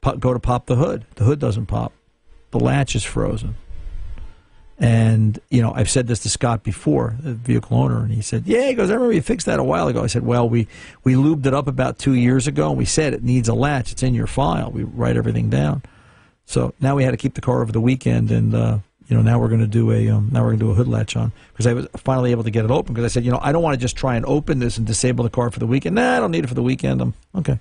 go 0.00 0.32
to 0.32 0.40
pop 0.40 0.66
the 0.66 0.76
hood. 0.76 1.04
The 1.16 1.24
hood 1.24 1.40
doesn't 1.40 1.66
pop. 1.66 1.92
The 2.52 2.60
latch 2.60 2.94
is 2.94 3.02
frozen. 3.04 3.56
And, 4.78 5.38
you 5.50 5.62
know, 5.62 5.72
I've 5.72 5.90
said 5.90 6.06
this 6.08 6.20
to 6.20 6.28
Scott 6.28 6.62
before, 6.62 7.16
the 7.20 7.34
vehicle 7.34 7.76
owner, 7.76 8.00
and 8.00 8.12
he 8.12 8.22
said, 8.22 8.44
Yeah, 8.44 8.66
he 8.66 8.74
goes, 8.74 8.90
I 8.90 8.94
remember 8.94 9.14
you 9.14 9.22
fixed 9.22 9.46
that 9.46 9.60
a 9.60 9.64
while 9.64 9.86
ago. 9.86 10.02
I 10.02 10.08
said, 10.08 10.24
Well, 10.24 10.48
we, 10.48 10.66
we 11.04 11.14
lubed 11.14 11.46
it 11.46 11.54
up 11.54 11.68
about 11.68 11.98
two 11.98 12.14
years 12.14 12.48
ago, 12.48 12.70
and 12.70 12.78
we 12.78 12.84
said 12.84 13.14
it 13.14 13.22
needs 13.22 13.48
a 13.48 13.54
latch. 13.54 13.92
It's 13.92 14.02
in 14.02 14.14
your 14.14 14.26
file. 14.26 14.70
We 14.72 14.82
write 14.82 15.16
everything 15.16 15.48
down. 15.48 15.82
So 16.44 16.74
now 16.80 16.96
we 16.96 17.04
had 17.04 17.12
to 17.12 17.16
keep 17.16 17.34
the 17.34 17.40
car 17.40 17.62
over 17.62 17.70
the 17.70 17.80
weekend, 17.80 18.32
and, 18.32 18.54
uh, 18.54 18.78
you 19.08 19.16
know, 19.16 19.22
now 19.22 19.38
we're 19.38 19.48
going 19.48 19.60
to 19.60 19.66
do 19.66 19.90
a 19.92 20.08
um, 20.08 20.30
now 20.32 20.40
we're 20.42 20.48
going 20.50 20.60
to 20.60 20.64
do 20.66 20.70
a 20.70 20.74
hood 20.74 20.88
latch 20.88 21.14
on 21.16 21.32
because 21.52 21.66
I 21.66 21.72
was 21.74 21.86
finally 21.96 22.30
able 22.30 22.44
to 22.44 22.50
get 22.50 22.64
it 22.64 22.70
open 22.70 22.94
because 22.94 23.10
I 23.10 23.12
said, 23.12 23.24
you 23.24 23.30
know, 23.30 23.38
I 23.42 23.52
don't 23.52 23.62
want 23.62 23.74
to 23.74 23.80
just 23.80 23.96
try 23.96 24.16
and 24.16 24.24
open 24.26 24.58
this 24.60 24.78
and 24.78 24.86
disable 24.86 25.24
the 25.24 25.30
car 25.30 25.50
for 25.50 25.58
the 25.58 25.66
weekend. 25.66 25.94
Nah, 25.96 26.16
I 26.16 26.20
don't 26.20 26.30
need 26.30 26.44
it 26.44 26.48
for 26.48 26.54
the 26.54 26.62
weekend. 26.62 27.00
I'm 27.02 27.14
okay. 27.34 27.58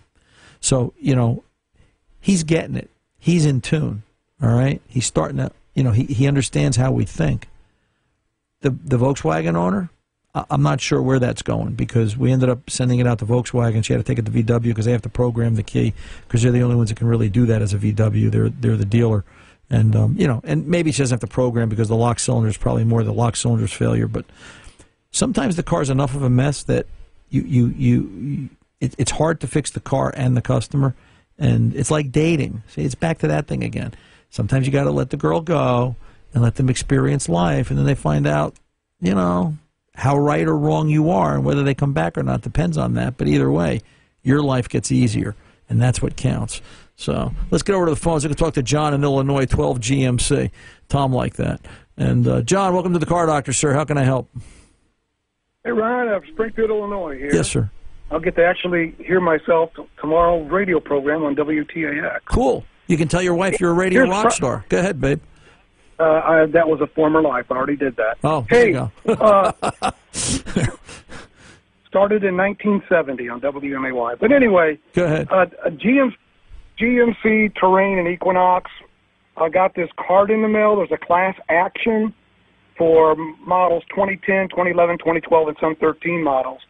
So 0.61 0.93
you 0.99 1.15
know, 1.15 1.43
he's 2.21 2.43
getting 2.43 2.75
it. 2.75 2.89
He's 3.19 3.45
in 3.45 3.61
tune. 3.61 4.03
All 4.41 4.53
right. 4.53 4.81
He's 4.87 5.05
starting 5.05 5.37
to. 5.37 5.51
You 5.75 5.83
know, 5.83 5.91
he 5.91 6.03
he 6.05 6.27
understands 6.27 6.77
how 6.77 6.91
we 6.91 7.03
think. 7.05 7.47
The 8.61 8.69
the 8.69 8.97
Volkswagen 8.97 9.55
owner, 9.55 9.89
I- 10.33 10.45
I'm 10.49 10.61
not 10.61 10.79
sure 10.79 11.01
where 11.01 11.19
that's 11.19 11.41
going 11.41 11.73
because 11.73 12.15
we 12.15 12.31
ended 12.31 12.47
up 12.49 12.69
sending 12.69 12.99
it 12.99 13.07
out 13.07 13.19
to 13.19 13.25
Volkswagen. 13.25 13.83
She 13.83 13.91
had 13.93 13.99
to 13.99 14.03
take 14.03 14.19
it 14.19 14.25
to 14.25 14.31
VW 14.31 14.61
because 14.63 14.85
they 14.85 14.91
have 14.93 15.01
to 15.01 15.09
program 15.09 15.55
the 15.55 15.63
key 15.63 15.93
because 16.27 16.41
they're 16.41 16.51
the 16.51 16.61
only 16.63 16.75
ones 16.75 16.89
that 16.89 16.95
can 16.95 17.07
really 17.07 17.29
do 17.29 17.45
that 17.47 17.61
as 17.61 17.73
a 17.73 17.77
VW. 17.77 18.31
They're 18.31 18.49
they're 18.49 18.77
the 18.77 18.85
dealer, 18.85 19.25
And 19.73 19.95
um, 19.95 20.15
you 20.19 20.27
know, 20.27 20.39
and 20.43 20.67
maybe 20.67 20.91
she 20.91 20.99
doesn't 20.99 21.15
have 21.15 21.27
to 21.27 21.33
program 21.33 21.67
because 21.67 21.87
the 21.87 21.95
lock 21.95 22.19
cylinder 22.19 22.47
is 22.47 22.57
probably 22.57 22.83
more 22.83 23.03
the 23.03 23.11
lock 23.11 23.35
cylinder's 23.35 23.73
failure. 23.73 24.07
But 24.07 24.25
sometimes 25.09 25.55
the 25.55 25.63
car's 25.63 25.89
enough 25.89 26.13
of 26.13 26.21
a 26.21 26.29
mess 26.29 26.61
that 26.63 26.85
you 27.29 27.41
you 27.41 27.67
you, 27.75 28.01
you 28.03 28.49
it, 28.79 28.93
it's 28.99 29.09
hard 29.09 29.41
to 29.41 29.47
fix 29.47 29.71
the 29.71 29.79
car 29.79 30.13
and 30.15 30.37
the 30.37 30.43
customer. 30.43 30.93
And 31.39 31.75
it's 31.75 31.89
like 31.89 32.11
dating. 32.11 32.61
See, 32.67 32.83
it's 32.83 32.93
back 32.93 33.17
to 33.19 33.27
that 33.29 33.47
thing 33.47 33.63
again. 33.63 33.95
Sometimes 34.29 34.67
you 34.67 34.71
got 34.71 34.83
to 34.83 34.91
let 34.91 35.09
the 35.09 35.17
girl 35.17 35.41
go 35.41 35.95
and 36.35 36.43
let 36.43 36.55
them 36.55 36.69
experience 36.69 37.27
life, 37.27 37.71
and 37.71 37.79
then 37.79 37.87
they 37.87 37.95
find 37.95 38.27
out, 38.27 38.55
you 39.01 39.15
know, 39.15 39.57
how 39.95 40.15
right 40.15 40.47
or 40.47 40.55
wrong 40.55 40.89
you 40.89 41.09
are, 41.09 41.33
and 41.33 41.43
whether 41.43 41.63
they 41.63 41.73
come 41.73 41.93
back 41.93 42.15
or 42.15 42.21
not 42.21 42.41
depends 42.41 42.77
on 42.77 42.93
that. 42.93 43.17
But 43.17 43.27
either 43.27 43.49
way, 43.49 43.81
your 44.21 44.43
life 44.43 44.69
gets 44.69 44.91
easier, 44.91 45.35
and 45.67 45.81
that's 45.81 45.99
what 45.99 46.15
counts. 46.15 46.61
So 47.03 47.33
let's 47.51 47.63
get 47.63 47.75
over 47.75 47.87
to 47.87 47.89
the 47.89 47.97
phones. 47.97 48.23
We 48.23 48.29
can 48.29 48.37
talk 48.37 48.53
to 48.53 48.63
John 48.63 48.93
in 48.93 49.03
Illinois, 49.03 49.45
12 49.45 49.81
GMC. 49.81 50.51
Tom 50.87 51.11
like 51.11 51.35
that. 51.35 51.59
And 51.97 52.25
uh, 52.25 52.41
John, 52.43 52.73
welcome 52.73 52.93
to 52.93 52.99
the 52.99 53.05
Car 53.05 53.25
Doctor, 53.25 53.51
sir. 53.51 53.73
How 53.73 53.83
can 53.83 53.97
I 53.97 54.03
help? 54.03 54.29
Hey, 55.65 55.71
Ryan, 55.71 56.13
I'm 56.13 56.25
Springfield, 56.31 56.69
Illinois 56.69 57.17
here. 57.17 57.33
Yes, 57.33 57.49
sir. 57.49 57.69
I'll 58.09 58.21
get 58.21 58.37
to 58.37 58.45
actually 58.45 58.95
hear 58.99 59.19
myself 59.19 59.71
tomorrow 59.99 60.43
radio 60.43 60.79
program 60.79 61.23
on 61.23 61.35
WTAX. 61.35 62.19
Cool. 62.23 62.63
You 62.87 62.95
can 62.95 63.09
tell 63.09 63.21
your 63.21 63.35
wife 63.35 63.59
you're 63.59 63.71
a 63.71 63.73
radio 63.73 64.05
Here's 64.05 64.09
rock 64.09 64.31
star. 64.31 64.63
Go 64.69 64.79
ahead, 64.79 65.01
babe. 65.01 65.19
Uh, 65.99 66.03
I, 66.03 66.45
that 66.47 66.69
was 66.69 66.79
a 66.79 66.87
former 66.87 67.21
life. 67.21 67.47
I 67.51 67.55
already 67.55 67.75
did 67.75 67.97
that. 67.97 68.17
Oh, 68.23 68.45
there 68.49 68.59
hey, 68.61 68.67
you 68.67 68.73
go. 68.73 69.13
uh, 69.13 69.51
started 71.87 72.23
in 72.23 72.37
1970 72.37 73.29
on 73.29 73.41
WMAY. 73.41 74.19
But 74.19 74.31
anyway, 74.31 74.79
Go 74.93 75.05
ahead. 75.05 75.27
uh, 75.29 75.45
GMC 76.79 77.55
Terrain 77.55 77.99
and 77.99 78.07
Equinox. 78.07 78.69
I 79.37 79.49
got 79.49 79.75
this 79.75 79.89
card 79.97 80.29
in 80.29 80.41
the 80.41 80.47
mail. 80.47 80.75
There's 80.75 80.91
a 80.91 80.97
class 80.97 81.35
action 81.49 82.13
for 82.77 83.15
models 83.45 83.83
2010, 83.89 84.49
2011, 84.49 84.97
2012, 84.99 85.47
and 85.47 85.57
some 85.59 85.75
13 85.75 86.23
models. 86.23 86.61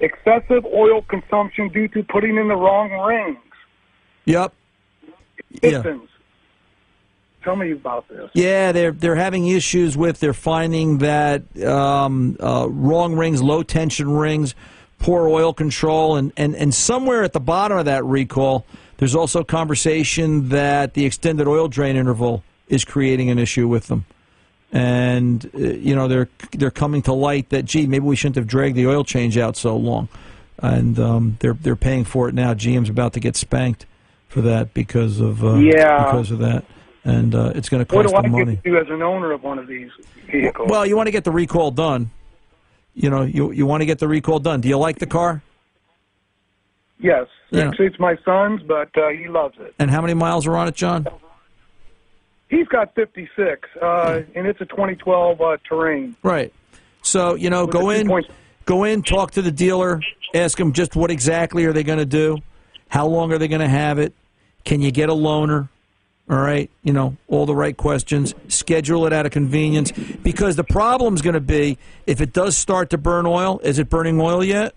Excessive 0.00 0.64
oil 0.64 1.02
consumption 1.02 1.68
due 1.68 1.88
to 1.88 2.02
putting 2.04 2.36
in 2.36 2.48
the 2.48 2.56
wrong 2.56 2.90
rings. 2.90 3.38
Yep. 4.24 4.52
Yeah. 5.62 5.82
Tell 7.42 7.56
me 7.56 7.72
about 7.72 8.08
this. 8.08 8.30
Yeah, 8.34 8.72
they're 8.72 8.92
they're 8.92 9.14
having 9.14 9.46
issues 9.46 9.96
with. 9.96 10.20
They're 10.20 10.34
finding 10.34 10.98
that 10.98 11.42
um, 11.64 12.36
uh, 12.40 12.66
wrong 12.68 13.14
rings, 13.14 13.40
low 13.40 13.62
tension 13.62 14.10
rings, 14.10 14.54
poor 14.98 15.28
oil 15.28 15.54
control, 15.54 16.16
and, 16.16 16.32
and 16.36 16.54
and 16.56 16.74
somewhere 16.74 17.22
at 17.22 17.32
the 17.32 17.40
bottom 17.40 17.78
of 17.78 17.84
that 17.86 18.04
recall, 18.04 18.66
there's 18.98 19.14
also 19.14 19.42
conversation 19.44 20.50
that 20.50 20.94
the 20.94 21.04
extended 21.06 21.46
oil 21.48 21.68
drain 21.68 21.96
interval 21.96 22.44
is 22.68 22.84
creating 22.84 23.30
an 23.30 23.38
issue 23.38 23.66
with 23.66 23.86
them. 23.86 24.04
And 24.70 25.50
uh, 25.54 25.58
you 25.58 25.94
know 25.96 26.08
they're 26.08 26.28
they're 26.52 26.70
coming 26.70 27.00
to 27.02 27.12
light 27.14 27.48
that 27.48 27.64
gee 27.64 27.86
maybe 27.86 28.04
we 28.04 28.16
shouldn't 28.16 28.36
have 28.36 28.46
dragged 28.46 28.76
the 28.76 28.86
oil 28.86 29.02
change 29.02 29.38
out 29.38 29.56
so 29.56 29.74
long, 29.76 30.08
and 30.58 30.98
um, 30.98 31.36
they're 31.40 31.54
they're 31.54 31.74
paying 31.76 32.04
for 32.04 32.28
it 32.28 32.34
now. 32.34 32.52
GM's 32.52 32.90
about 32.90 33.14
to 33.14 33.20
get 33.20 33.34
spanked 33.34 33.86
for 34.28 34.42
that 34.42 34.74
because 34.74 35.20
of 35.20 35.42
uh, 35.42 35.54
Yeah. 35.54 36.04
because 36.04 36.30
of 36.30 36.40
that, 36.40 36.66
and 37.02 37.34
uh, 37.34 37.52
it's 37.54 37.70
going 37.70 37.80
to 37.80 37.86
cost 37.86 37.96
What 37.96 38.10
do 38.10 38.14
I 38.16 38.20
them 38.22 38.32
money. 38.32 38.56
get 38.56 38.64
to 38.64 38.70
do 38.70 38.76
as 38.76 38.88
an 38.90 39.00
owner 39.00 39.32
of 39.32 39.42
one 39.42 39.58
of 39.58 39.66
these 39.68 39.88
vehicles? 40.30 40.68
Well, 40.68 40.84
you 40.84 40.98
want 40.98 41.06
to 41.06 41.12
get 41.12 41.24
the 41.24 41.30
recall 41.32 41.70
done. 41.70 42.10
You 42.94 43.08
know, 43.08 43.22
you 43.22 43.52
you 43.52 43.64
want 43.64 43.80
to 43.80 43.86
get 43.86 44.00
the 44.00 44.08
recall 44.08 44.38
done. 44.38 44.60
Do 44.60 44.68
you 44.68 44.76
like 44.76 44.98
the 44.98 45.06
car? 45.06 45.42
Yes. 46.98 47.26
Yeah. 47.50 47.68
Actually, 47.68 47.86
it's 47.86 47.98
my 47.98 48.16
son's, 48.24 48.62
but 48.62 48.96
uh, 48.96 49.08
he 49.08 49.28
loves 49.28 49.56
it. 49.58 49.74
And 49.78 49.90
how 49.90 50.00
many 50.00 50.14
miles 50.14 50.46
are 50.46 50.56
on 50.56 50.68
it, 50.68 50.74
John? 50.74 51.06
He's 52.50 52.66
got 52.68 52.94
56, 52.94 53.68
uh, 53.80 54.22
and 54.34 54.46
it's 54.46 54.60
a 54.60 54.66
2012 54.66 55.40
uh, 55.40 55.56
Terrain. 55.68 56.16
Right. 56.22 56.52
So 57.02 57.34
you 57.34 57.50
know, 57.50 57.64
With 57.66 57.72
go 57.72 57.90
in, 57.90 58.06
points- 58.08 58.28
go 58.64 58.84
in, 58.84 59.02
talk 59.02 59.32
to 59.32 59.42
the 59.42 59.50
dealer, 59.50 60.00
ask 60.34 60.56
them 60.58 60.72
just 60.72 60.96
what 60.96 61.10
exactly 61.10 61.64
are 61.64 61.72
they 61.72 61.82
going 61.82 61.98
to 61.98 62.06
do, 62.06 62.38
how 62.88 63.06
long 63.06 63.32
are 63.32 63.38
they 63.38 63.48
going 63.48 63.60
to 63.60 63.68
have 63.68 63.98
it, 63.98 64.14
can 64.64 64.80
you 64.80 64.90
get 64.90 65.08
a 65.08 65.14
loaner, 65.14 65.68
all 66.30 66.36
right, 66.38 66.70
you 66.82 66.92
know, 66.92 67.16
all 67.28 67.46
the 67.46 67.54
right 67.54 67.76
questions, 67.76 68.34
schedule 68.48 69.06
it 69.06 69.12
out 69.12 69.24
of 69.24 69.32
convenience, 69.32 69.92
because 70.22 70.56
the 70.56 70.64
problem's 70.64 71.22
going 71.22 71.34
to 71.34 71.40
be 71.40 71.78
if 72.06 72.20
it 72.20 72.32
does 72.32 72.56
start 72.56 72.90
to 72.90 72.98
burn 72.98 73.24
oil. 73.26 73.58
Is 73.62 73.78
it 73.78 73.88
burning 73.88 74.20
oil 74.20 74.44
yet? 74.44 74.74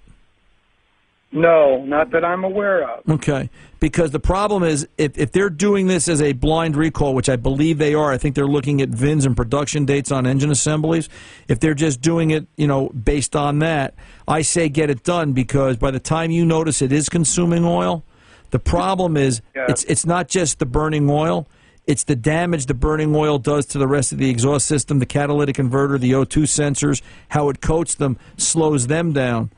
No, 1.31 1.83
not 1.85 2.11
that 2.11 2.25
I'm 2.25 2.43
aware 2.43 2.83
of. 2.89 3.07
Okay. 3.09 3.49
Because 3.79 4.11
the 4.11 4.19
problem 4.19 4.63
is, 4.63 4.87
if, 4.97 5.17
if 5.17 5.31
they're 5.31 5.49
doing 5.49 5.87
this 5.87 6.07
as 6.07 6.21
a 6.21 6.33
blind 6.33 6.75
recall, 6.75 7.15
which 7.15 7.29
I 7.29 7.35
believe 7.37 7.77
they 7.77 7.93
are, 7.93 8.11
I 8.11 8.17
think 8.17 8.35
they're 8.35 8.45
looking 8.45 8.81
at 8.81 8.89
VINs 8.89 9.25
and 9.25 9.35
production 9.35 9.85
dates 9.85 10.11
on 10.11 10.27
engine 10.27 10.51
assemblies. 10.51 11.07
If 11.47 11.59
they're 11.61 11.73
just 11.73 12.01
doing 12.01 12.31
it, 12.31 12.47
you 12.57 12.67
know, 12.67 12.89
based 12.89 13.35
on 13.35 13.59
that, 13.59 13.95
I 14.27 14.41
say 14.41 14.67
get 14.69 14.89
it 14.89 15.03
done 15.03 15.31
because 15.33 15.77
by 15.77 15.91
the 15.91 15.99
time 16.01 16.31
you 16.31 16.45
notice 16.45 16.81
it 16.81 16.91
is 16.91 17.07
consuming 17.09 17.65
oil, 17.65 18.03
the 18.51 18.59
problem 18.59 19.15
is 19.15 19.41
Yeah. 19.55 19.65
it's 19.69 19.85
it's 19.85 20.05
not 20.05 20.27
just 20.27 20.59
the 20.59 20.65
burning 20.65 21.09
oil. 21.09 21.47
It's 21.87 22.03
the 22.03 22.15
damage 22.15 22.67
the 22.67 22.73
burning 22.75 23.15
oil 23.15 23.39
does 23.39 23.65
to 23.67 23.77
the 23.79 23.87
rest 23.87 24.11
of 24.11 24.17
the 24.19 24.29
exhaust 24.29 24.67
system, 24.67 24.99
the 24.99 25.05
catalytic 25.05 25.55
converter, 25.55 25.97
the 25.97 26.11
O2 26.11 26.43
sensors, 26.43 27.01
how 27.29 27.49
it 27.49 27.61
coats 27.61 27.95
them, 27.95 28.17
slows 28.37 28.87
them 28.87 29.13
down. 29.13 29.49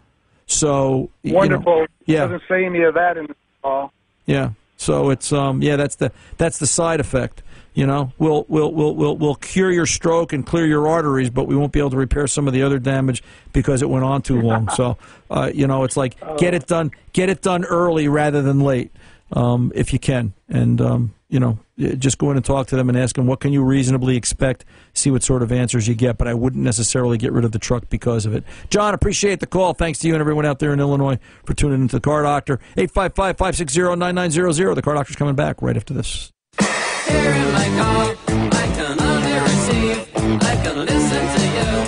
So 0.46 1.10
you 1.24 1.32
know, 1.32 1.38
Wonderful. 1.40 1.86
yeah. 2.06 2.26
Doesn't 2.26 2.44
say 2.48 2.66
any 2.66 2.82
of 2.84 2.94
that 2.96 3.18
in 3.18 3.28
the 3.28 3.90
yeah. 4.26 4.52
So 4.78 5.10
it's 5.10 5.32
um 5.32 5.62
yeah 5.62 5.76
that's 5.76 5.96
the 5.96 6.12
that's 6.38 6.60
the 6.60 6.68
side 6.68 7.00
effect. 7.00 7.44
You 7.74 7.88
know, 7.88 8.14
we'll 8.20 8.46
we'll 8.50 8.72
we'll 8.72 8.96
we'll 8.96 9.18
we'll 9.18 9.36
cure 9.36 9.72
your 9.72 9.88
stroke 9.88 10.32
and 10.32 10.46
clear 10.46 10.66
your 10.68 10.88
arteries, 10.88 11.32
but 11.32 11.48
we 11.48 11.56
won't 11.56 11.72
be 11.72 11.80
able 11.80 11.90
to 11.90 11.98
repair 11.98 12.28
some 12.28 12.48
of 12.48 12.54
the 12.54 12.62
other 12.62 12.78
damage 12.78 13.24
because 13.52 13.82
it 13.82 13.90
went 13.90 14.06
on 14.06 14.22
too 14.22 14.40
long. 14.42 14.70
So, 14.70 14.98
uh, 15.32 15.50
you 15.54 15.66
know, 15.66 15.84
it's 15.84 15.98
like 15.98 16.16
get 16.38 16.54
it 16.54 16.68
done, 16.68 16.92
get 17.14 17.30
it 17.30 17.42
done 17.42 17.66
early 17.66 18.08
rather 18.08 18.44
than 18.44 18.60
late, 18.60 18.92
um, 19.32 19.72
if 19.74 19.92
you 19.92 19.98
can. 19.98 20.34
And 20.50 20.80
um, 20.82 21.14
you 21.34 21.40
know, 21.40 21.58
just 21.78 22.20
go 22.20 22.30
in 22.30 22.38
and 22.38 22.46
talk 22.46 22.68
to 22.68 22.76
them 22.76 22.90
and 22.90 22.98
ask 22.98 23.16
them 23.16 23.26
what 23.26 23.40
can 23.40 23.52
you 23.52 23.64
reasonably 23.64 24.16
expect. 24.16 24.66
See 24.94 25.10
what 25.10 25.24
sort 25.24 25.42
of 25.42 25.52
answers 25.52 25.88
you 25.88 25.96
get. 25.96 26.20
But 26.20 26.28
I 26.28 26.36
wouldn't 26.36 26.64
necessarily 26.64 27.18
get 27.18 27.34
rid 27.34 27.44
of 27.44 27.52
the 27.52 27.58
truck 27.58 27.90
because 27.90 28.28
of 28.28 28.36
it. 28.36 28.44
John, 28.70 28.94
appreciate 28.94 29.40
the 29.40 29.48
call. 29.48 29.74
Thanks 29.74 29.98
to 30.00 30.08
you 30.08 30.14
and 30.14 30.22
everyone 30.22 30.46
out 30.46 30.60
there 30.60 30.74
in 30.74 30.80
Illinois 30.80 31.18
for 31.44 31.56
tuning 31.56 31.82
into 31.82 31.96
the 31.96 32.02
Car 32.02 32.22
Doctor. 32.22 32.60
855-560-9900. 32.78 34.76
The 34.76 34.82
Car 34.84 34.94
Doctor's 34.94 35.16
coming 35.16 35.34
back 35.34 35.64
right 35.64 35.76
after 35.76 35.96
this. 35.96 36.32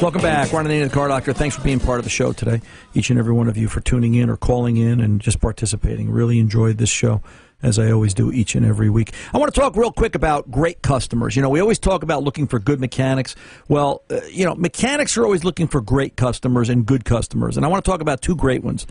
Welcome 0.02 0.22
back. 0.22 0.52
Ron 0.52 0.66
Ananian, 0.66 0.90
the 0.90 0.94
Car 0.94 1.08
Doctor. 1.08 1.34
Thanks 1.34 1.56
for 1.56 1.62
being 1.64 1.80
part 1.80 2.00
of 2.00 2.04
the 2.04 2.10
show 2.10 2.34
today. 2.34 2.62
Each 2.96 3.10
and 3.12 3.18
every 3.20 3.34
one 3.34 3.48
of 3.48 3.58
you 3.58 3.68
for 3.68 3.80
tuning 3.80 4.16
in 4.16 4.30
or 4.30 4.38
calling 4.38 4.78
in 4.78 5.00
and 5.00 5.22
just 5.22 5.40
participating. 5.40 6.10
Really 6.10 6.40
enjoyed 6.40 6.80
this 6.80 6.90
show, 6.90 7.22
as 7.63 7.80
I 7.80 7.91
always 7.91 8.13
do 8.13 8.32
each 8.32 8.56
and 8.56 8.65
every 8.65 8.89
week. 8.89 9.13
I 9.34 9.38
want 9.38 9.54
to 9.54 9.60
talk 9.60 9.76
real 9.76 9.91
quick 9.91 10.15
about 10.15 10.50
great 10.52 10.82
customers. 10.82 11.36
You 11.36 11.41
know, 11.41 11.50
we 11.50 11.60
always 11.60 11.80
talk 11.80 12.04
about 12.04 12.24
looking 12.24 12.48
for 12.48 12.60
good 12.60 12.80
mechanics. 12.80 13.36
Well, 13.68 14.04
uh, 14.10 14.22
you 14.30 14.46
know, 14.46 14.56
mechanics 14.56 15.18
are 15.18 15.24
always 15.24 15.44
looking 15.44 15.68
for 15.68 15.82
great 15.82 16.15
customers 16.15 16.70
and 16.70 16.86
good 16.86 17.06
customers. 17.06 17.58
And 17.58 17.65
I 17.65 17.70
want 17.70 17.84
to 17.84 17.89
talk 17.89 18.02
about 18.02 18.22
two 18.22 18.36
great 18.36 18.63
ones. 18.63 18.86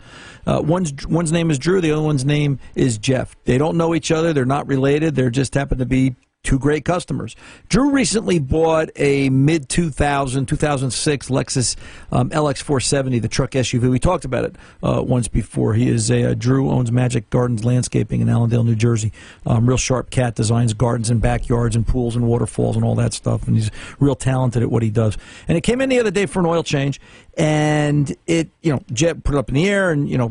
Uh, 0.45 0.61
one's 0.63 1.05
one's 1.07 1.31
name 1.31 1.51
is 1.51 1.59
Drew. 1.59 1.81
The 1.81 1.91
other 1.91 2.01
one's 2.01 2.25
name 2.25 2.59
is 2.75 2.97
Jeff. 2.97 3.35
They 3.45 3.57
don't 3.57 3.77
know 3.77 3.95
each 3.95 4.11
other. 4.11 4.33
They're 4.33 4.45
not 4.45 4.67
related. 4.67 5.15
They're 5.15 5.29
just 5.29 5.53
happen 5.53 5.77
to 5.77 5.85
be 5.85 6.15
two 6.45 6.59
great 6.59 6.85
customers. 6.85 7.35
Drew 7.67 7.91
recently 7.91 8.39
bought 8.39 8.89
a 8.95 9.29
mid 9.29 9.67
2000, 9.67 10.45
2006 10.45 11.29
Lexus 11.29 11.75
um, 12.11 12.29
LX470, 12.29 13.21
the 13.21 13.27
truck 13.27 13.51
SUV. 13.51 13.89
We 13.89 13.99
talked 13.99 14.23
about 14.23 14.45
it 14.45 14.55
uh, 14.83 15.03
once 15.05 15.27
before. 15.27 15.73
He 15.73 15.89
is 15.89 16.09
a, 16.09 16.31
uh, 16.31 16.33
Drew 16.35 16.69
owns 16.69 16.91
Magic 16.91 17.29
Gardens 17.29 17.65
Landscaping 17.65 18.21
in 18.21 18.29
Allendale, 18.29 18.63
New 18.63 18.75
Jersey. 18.75 19.11
Um, 19.45 19.67
real 19.67 19.77
sharp 19.77 20.09
cat, 20.09 20.35
designs 20.35 20.73
gardens 20.73 21.09
and 21.09 21.19
backyards 21.19 21.75
and 21.75 21.85
pools 21.85 22.15
and 22.15 22.25
waterfalls 22.27 22.75
and 22.75 22.85
all 22.85 22.95
that 22.95 23.13
stuff. 23.13 23.47
And 23.47 23.57
he's 23.57 23.71
real 23.99 24.15
talented 24.15 24.61
at 24.61 24.71
what 24.71 24.83
he 24.83 24.91
does. 24.91 25.17
And 25.47 25.57
it 25.57 25.61
came 25.61 25.81
in 25.81 25.89
the 25.89 25.99
other 25.99 26.11
day 26.11 26.27
for 26.27 26.39
an 26.39 26.45
oil 26.45 26.63
change. 26.63 27.01
And 27.37 28.15
it, 28.27 28.49
you 28.61 28.71
know, 28.71 28.81
Jet 28.93 29.23
put 29.23 29.35
it 29.35 29.37
up 29.37 29.49
in 29.49 29.55
the 29.55 29.67
air 29.67 29.91
and, 29.91 30.07
you 30.07 30.17
know, 30.17 30.29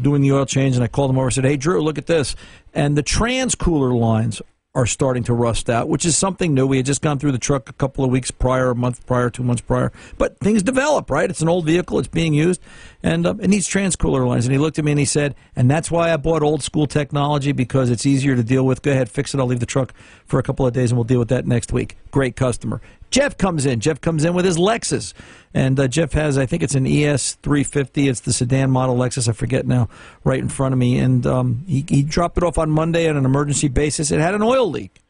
doing 0.00 0.22
the 0.22 0.32
oil 0.32 0.46
change. 0.46 0.76
And 0.76 0.84
I 0.84 0.88
called 0.88 1.10
him 1.10 1.18
over 1.18 1.26
and 1.26 1.34
said, 1.34 1.44
Hey, 1.44 1.56
Drew, 1.56 1.82
look 1.82 1.98
at 1.98 2.06
this. 2.06 2.36
And 2.72 2.96
the 2.96 3.02
trans 3.02 3.54
cooler 3.54 3.92
lines 3.92 4.40
are 4.74 4.86
starting 4.86 5.24
to 5.24 5.32
rust 5.32 5.70
out, 5.70 5.88
which 5.88 6.04
is 6.04 6.16
something 6.16 6.52
new. 6.52 6.66
We 6.66 6.76
had 6.76 6.86
just 6.86 7.00
gone 7.00 7.18
through 7.18 7.32
the 7.32 7.38
truck 7.38 7.68
a 7.70 7.72
couple 7.72 8.04
of 8.04 8.10
weeks 8.10 8.30
prior, 8.30 8.70
a 8.70 8.74
month 8.74 9.04
prior, 9.06 9.30
two 9.30 9.42
months 9.42 9.62
prior. 9.62 9.92
But 10.18 10.38
things 10.38 10.62
develop, 10.62 11.10
right? 11.10 11.28
It's 11.28 11.40
an 11.40 11.48
old 11.48 11.64
vehicle, 11.64 11.98
it's 11.98 12.08
being 12.08 12.34
used, 12.34 12.60
and 13.02 13.26
um, 13.26 13.40
it 13.40 13.48
needs 13.48 13.66
transcooler 13.66 14.26
lines. 14.26 14.44
And 14.44 14.52
he 14.52 14.58
looked 14.58 14.78
at 14.78 14.84
me 14.84 14.92
and 14.92 14.98
he 14.98 15.06
said, 15.06 15.34
and 15.56 15.70
that's 15.70 15.90
why 15.90 16.12
I 16.12 16.16
bought 16.18 16.42
old 16.42 16.62
school 16.62 16.86
technology 16.86 17.52
because 17.52 17.88
it's 17.88 18.04
easier 18.04 18.36
to 18.36 18.42
deal 18.42 18.64
with. 18.64 18.82
Go 18.82 18.92
ahead, 18.92 19.08
fix 19.08 19.34
it. 19.34 19.40
I'll 19.40 19.46
leave 19.46 19.60
the 19.60 19.66
truck 19.66 19.94
for 20.26 20.38
a 20.38 20.42
couple 20.42 20.66
of 20.66 20.74
days 20.74 20.90
and 20.90 20.98
we'll 20.98 21.04
deal 21.04 21.18
with 21.18 21.28
that 21.30 21.46
next 21.46 21.72
week. 21.72 21.96
Great 22.10 22.36
customer. 22.36 22.80
Jeff 23.10 23.38
comes 23.38 23.66
in. 23.66 23.80
Jeff 23.80 24.00
comes 24.00 24.24
in 24.24 24.34
with 24.34 24.44
his 24.44 24.58
Lexus. 24.58 25.14
And 25.54 25.78
uh, 25.80 25.88
Jeff 25.88 26.12
has, 26.12 26.36
I 26.36 26.46
think 26.46 26.62
it's 26.62 26.74
an 26.74 26.86
ES 26.86 27.34
350. 27.42 28.08
It's 28.08 28.20
the 28.20 28.32
sedan 28.32 28.70
model 28.70 28.96
Lexus. 28.96 29.28
I 29.28 29.32
forget 29.32 29.66
now, 29.66 29.88
right 30.24 30.38
in 30.38 30.48
front 30.48 30.72
of 30.72 30.78
me. 30.78 30.98
And 30.98 31.26
um, 31.26 31.64
he, 31.66 31.84
he 31.88 32.02
dropped 32.02 32.36
it 32.36 32.44
off 32.44 32.58
on 32.58 32.70
Monday 32.70 33.08
on 33.08 33.16
an 33.16 33.24
emergency 33.24 33.68
basis. 33.68 34.10
It 34.10 34.20
had 34.20 34.34
an 34.34 34.42
oil 34.42 34.68
leak. 34.70 35.00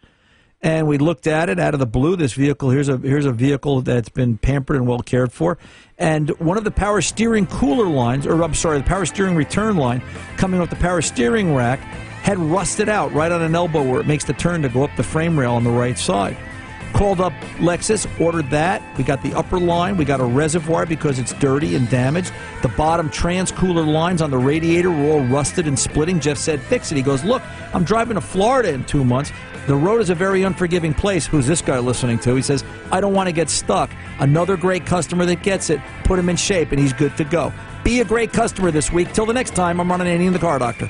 and 0.61 0.87
we 0.87 0.99
looked 0.99 1.27
at 1.27 1.49
it 1.49 1.59
out 1.59 1.75
of 1.75 1.81
the 1.81 1.87
blue. 1.87 2.17
This 2.17 2.33
vehicle 2.33 2.71
here's 2.71 2.89
a 2.89 2.99
here's 2.99 3.27
a 3.27 3.33
vehicle 3.33 3.83
that's 3.83 4.09
been 4.09 4.39
pampered 4.39 4.77
and 4.77 4.87
well 4.87 5.01
cared 5.01 5.33
for, 5.33 5.59
and 5.99 6.31
one 6.41 6.59
of 6.59 6.65
the 6.65 6.71
power 6.71 7.01
steering 7.01 7.47
cooler 7.47 7.87
lines, 7.87 8.27
or 8.27 8.43
I'm 8.43 8.55
sorry, 8.55 8.79
the 8.79 8.85
power 8.85 9.07
steering 9.07 9.37
return 9.37 9.77
line 9.77 10.03
coming 10.37 10.61
off 10.61 10.71
the 10.71 10.77
power 10.77 11.01
steering 11.03 11.55
rack 11.55 11.79
had 12.23 12.39
rusted 12.39 12.89
out 12.89 13.13
right 13.13 13.31
on 13.31 13.41
an 13.43 13.55
elbow 13.55 13.83
where 13.83 14.01
it 14.01 14.07
makes 14.07 14.25
the 14.25 14.33
turn 14.33 14.63
to 14.63 14.69
go 14.69 14.83
up 14.83 14.91
the 14.97 15.03
frame 15.03 15.39
rail 15.39 15.55
on 15.55 15.65
the 15.65 15.71
right 15.71 15.99
side. 15.99 16.37
Called 16.93 17.21
up 17.21 17.33
Lexus, 17.59 18.09
ordered 18.21 18.51
that. 18.51 18.83
We 18.97 19.05
got 19.05 19.23
the 19.23 19.33
upper 19.35 19.61
line. 19.61 19.97
We 19.97 20.05
got 20.05 20.21
a 20.21 20.25
reservoir 20.25 20.85
because 20.85 21.19
it's 21.19 21.33
dirty 21.35 21.77
and 21.77 21.89
damaged. 21.89 22.33
The 22.63 22.69
bottom 22.69 23.09
trans 23.09 23.53
cooler 23.53 23.85
lines 23.85 24.21
on 24.21 24.31
the 24.31 24.39
radiator 24.39 24.91
were 24.91 25.13
all 25.13 25.21
rusted 25.21 25.69
and 25.69 25.79
splitting. 25.79 26.19
Jeff 26.19 26.39
said, 26.39 26.61
fix 26.61 26.91
it. 26.91 26.97
He 26.97 27.03
goes, 27.03 27.23
look, 27.23 27.43
I'm 27.73 27.85
driving 27.85 28.17
to 28.17 28.21
Florida 28.21 28.73
in 28.73 28.85
two 28.85 29.05
months. 29.05 29.31
The 29.69 29.77
road 29.77 30.01
is 30.01 30.09
a 30.09 30.15
very 30.15 30.43
unforgiving 30.43 30.95
place. 30.95 31.27
Who's 31.27 31.47
this 31.47 31.61
guy 31.61 31.79
listening 31.79 32.19
to? 32.21 32.35
He 32.35 32.43
says, 32.43 32.65
I 32.91 33.03
don't 33.03 33.13
want 33.13 33.29
to 33.29 33.33
get 33.33 33.51
stuck. 33.51 33.91
Another 34.19 34.57
great 34.57 34.87
customer 34.87 35.27
that 35.27 35.43
gets 35.43 35.69
it, 35.69 35.79
put 36.05 36.19
him 36.19 36.31
in 36.31 36.37
shape, 36.37 36.73
and 36.73 36.81
he's 36.81 36.95
good 36.95 37.17
to 37.19 37.25
go. 37.25 37.53
Be 37.85 38.01
a 38.01 38.05
great 38.05 38.33
customer 38.33 38.71
this 38.71 38.91
week. 38.91 39.13
Till 39.13 39.27
the 39.27 39.35
next 39.35 39.55
time, 39.55 39.79
I'm 39.79 39.91
Ron 39.91 40.01
Ananian 40.01 40.29
and 40.29 40.35
the 40.35 40.39
Car 40.39 40.59
Doctor. 40.59 40.89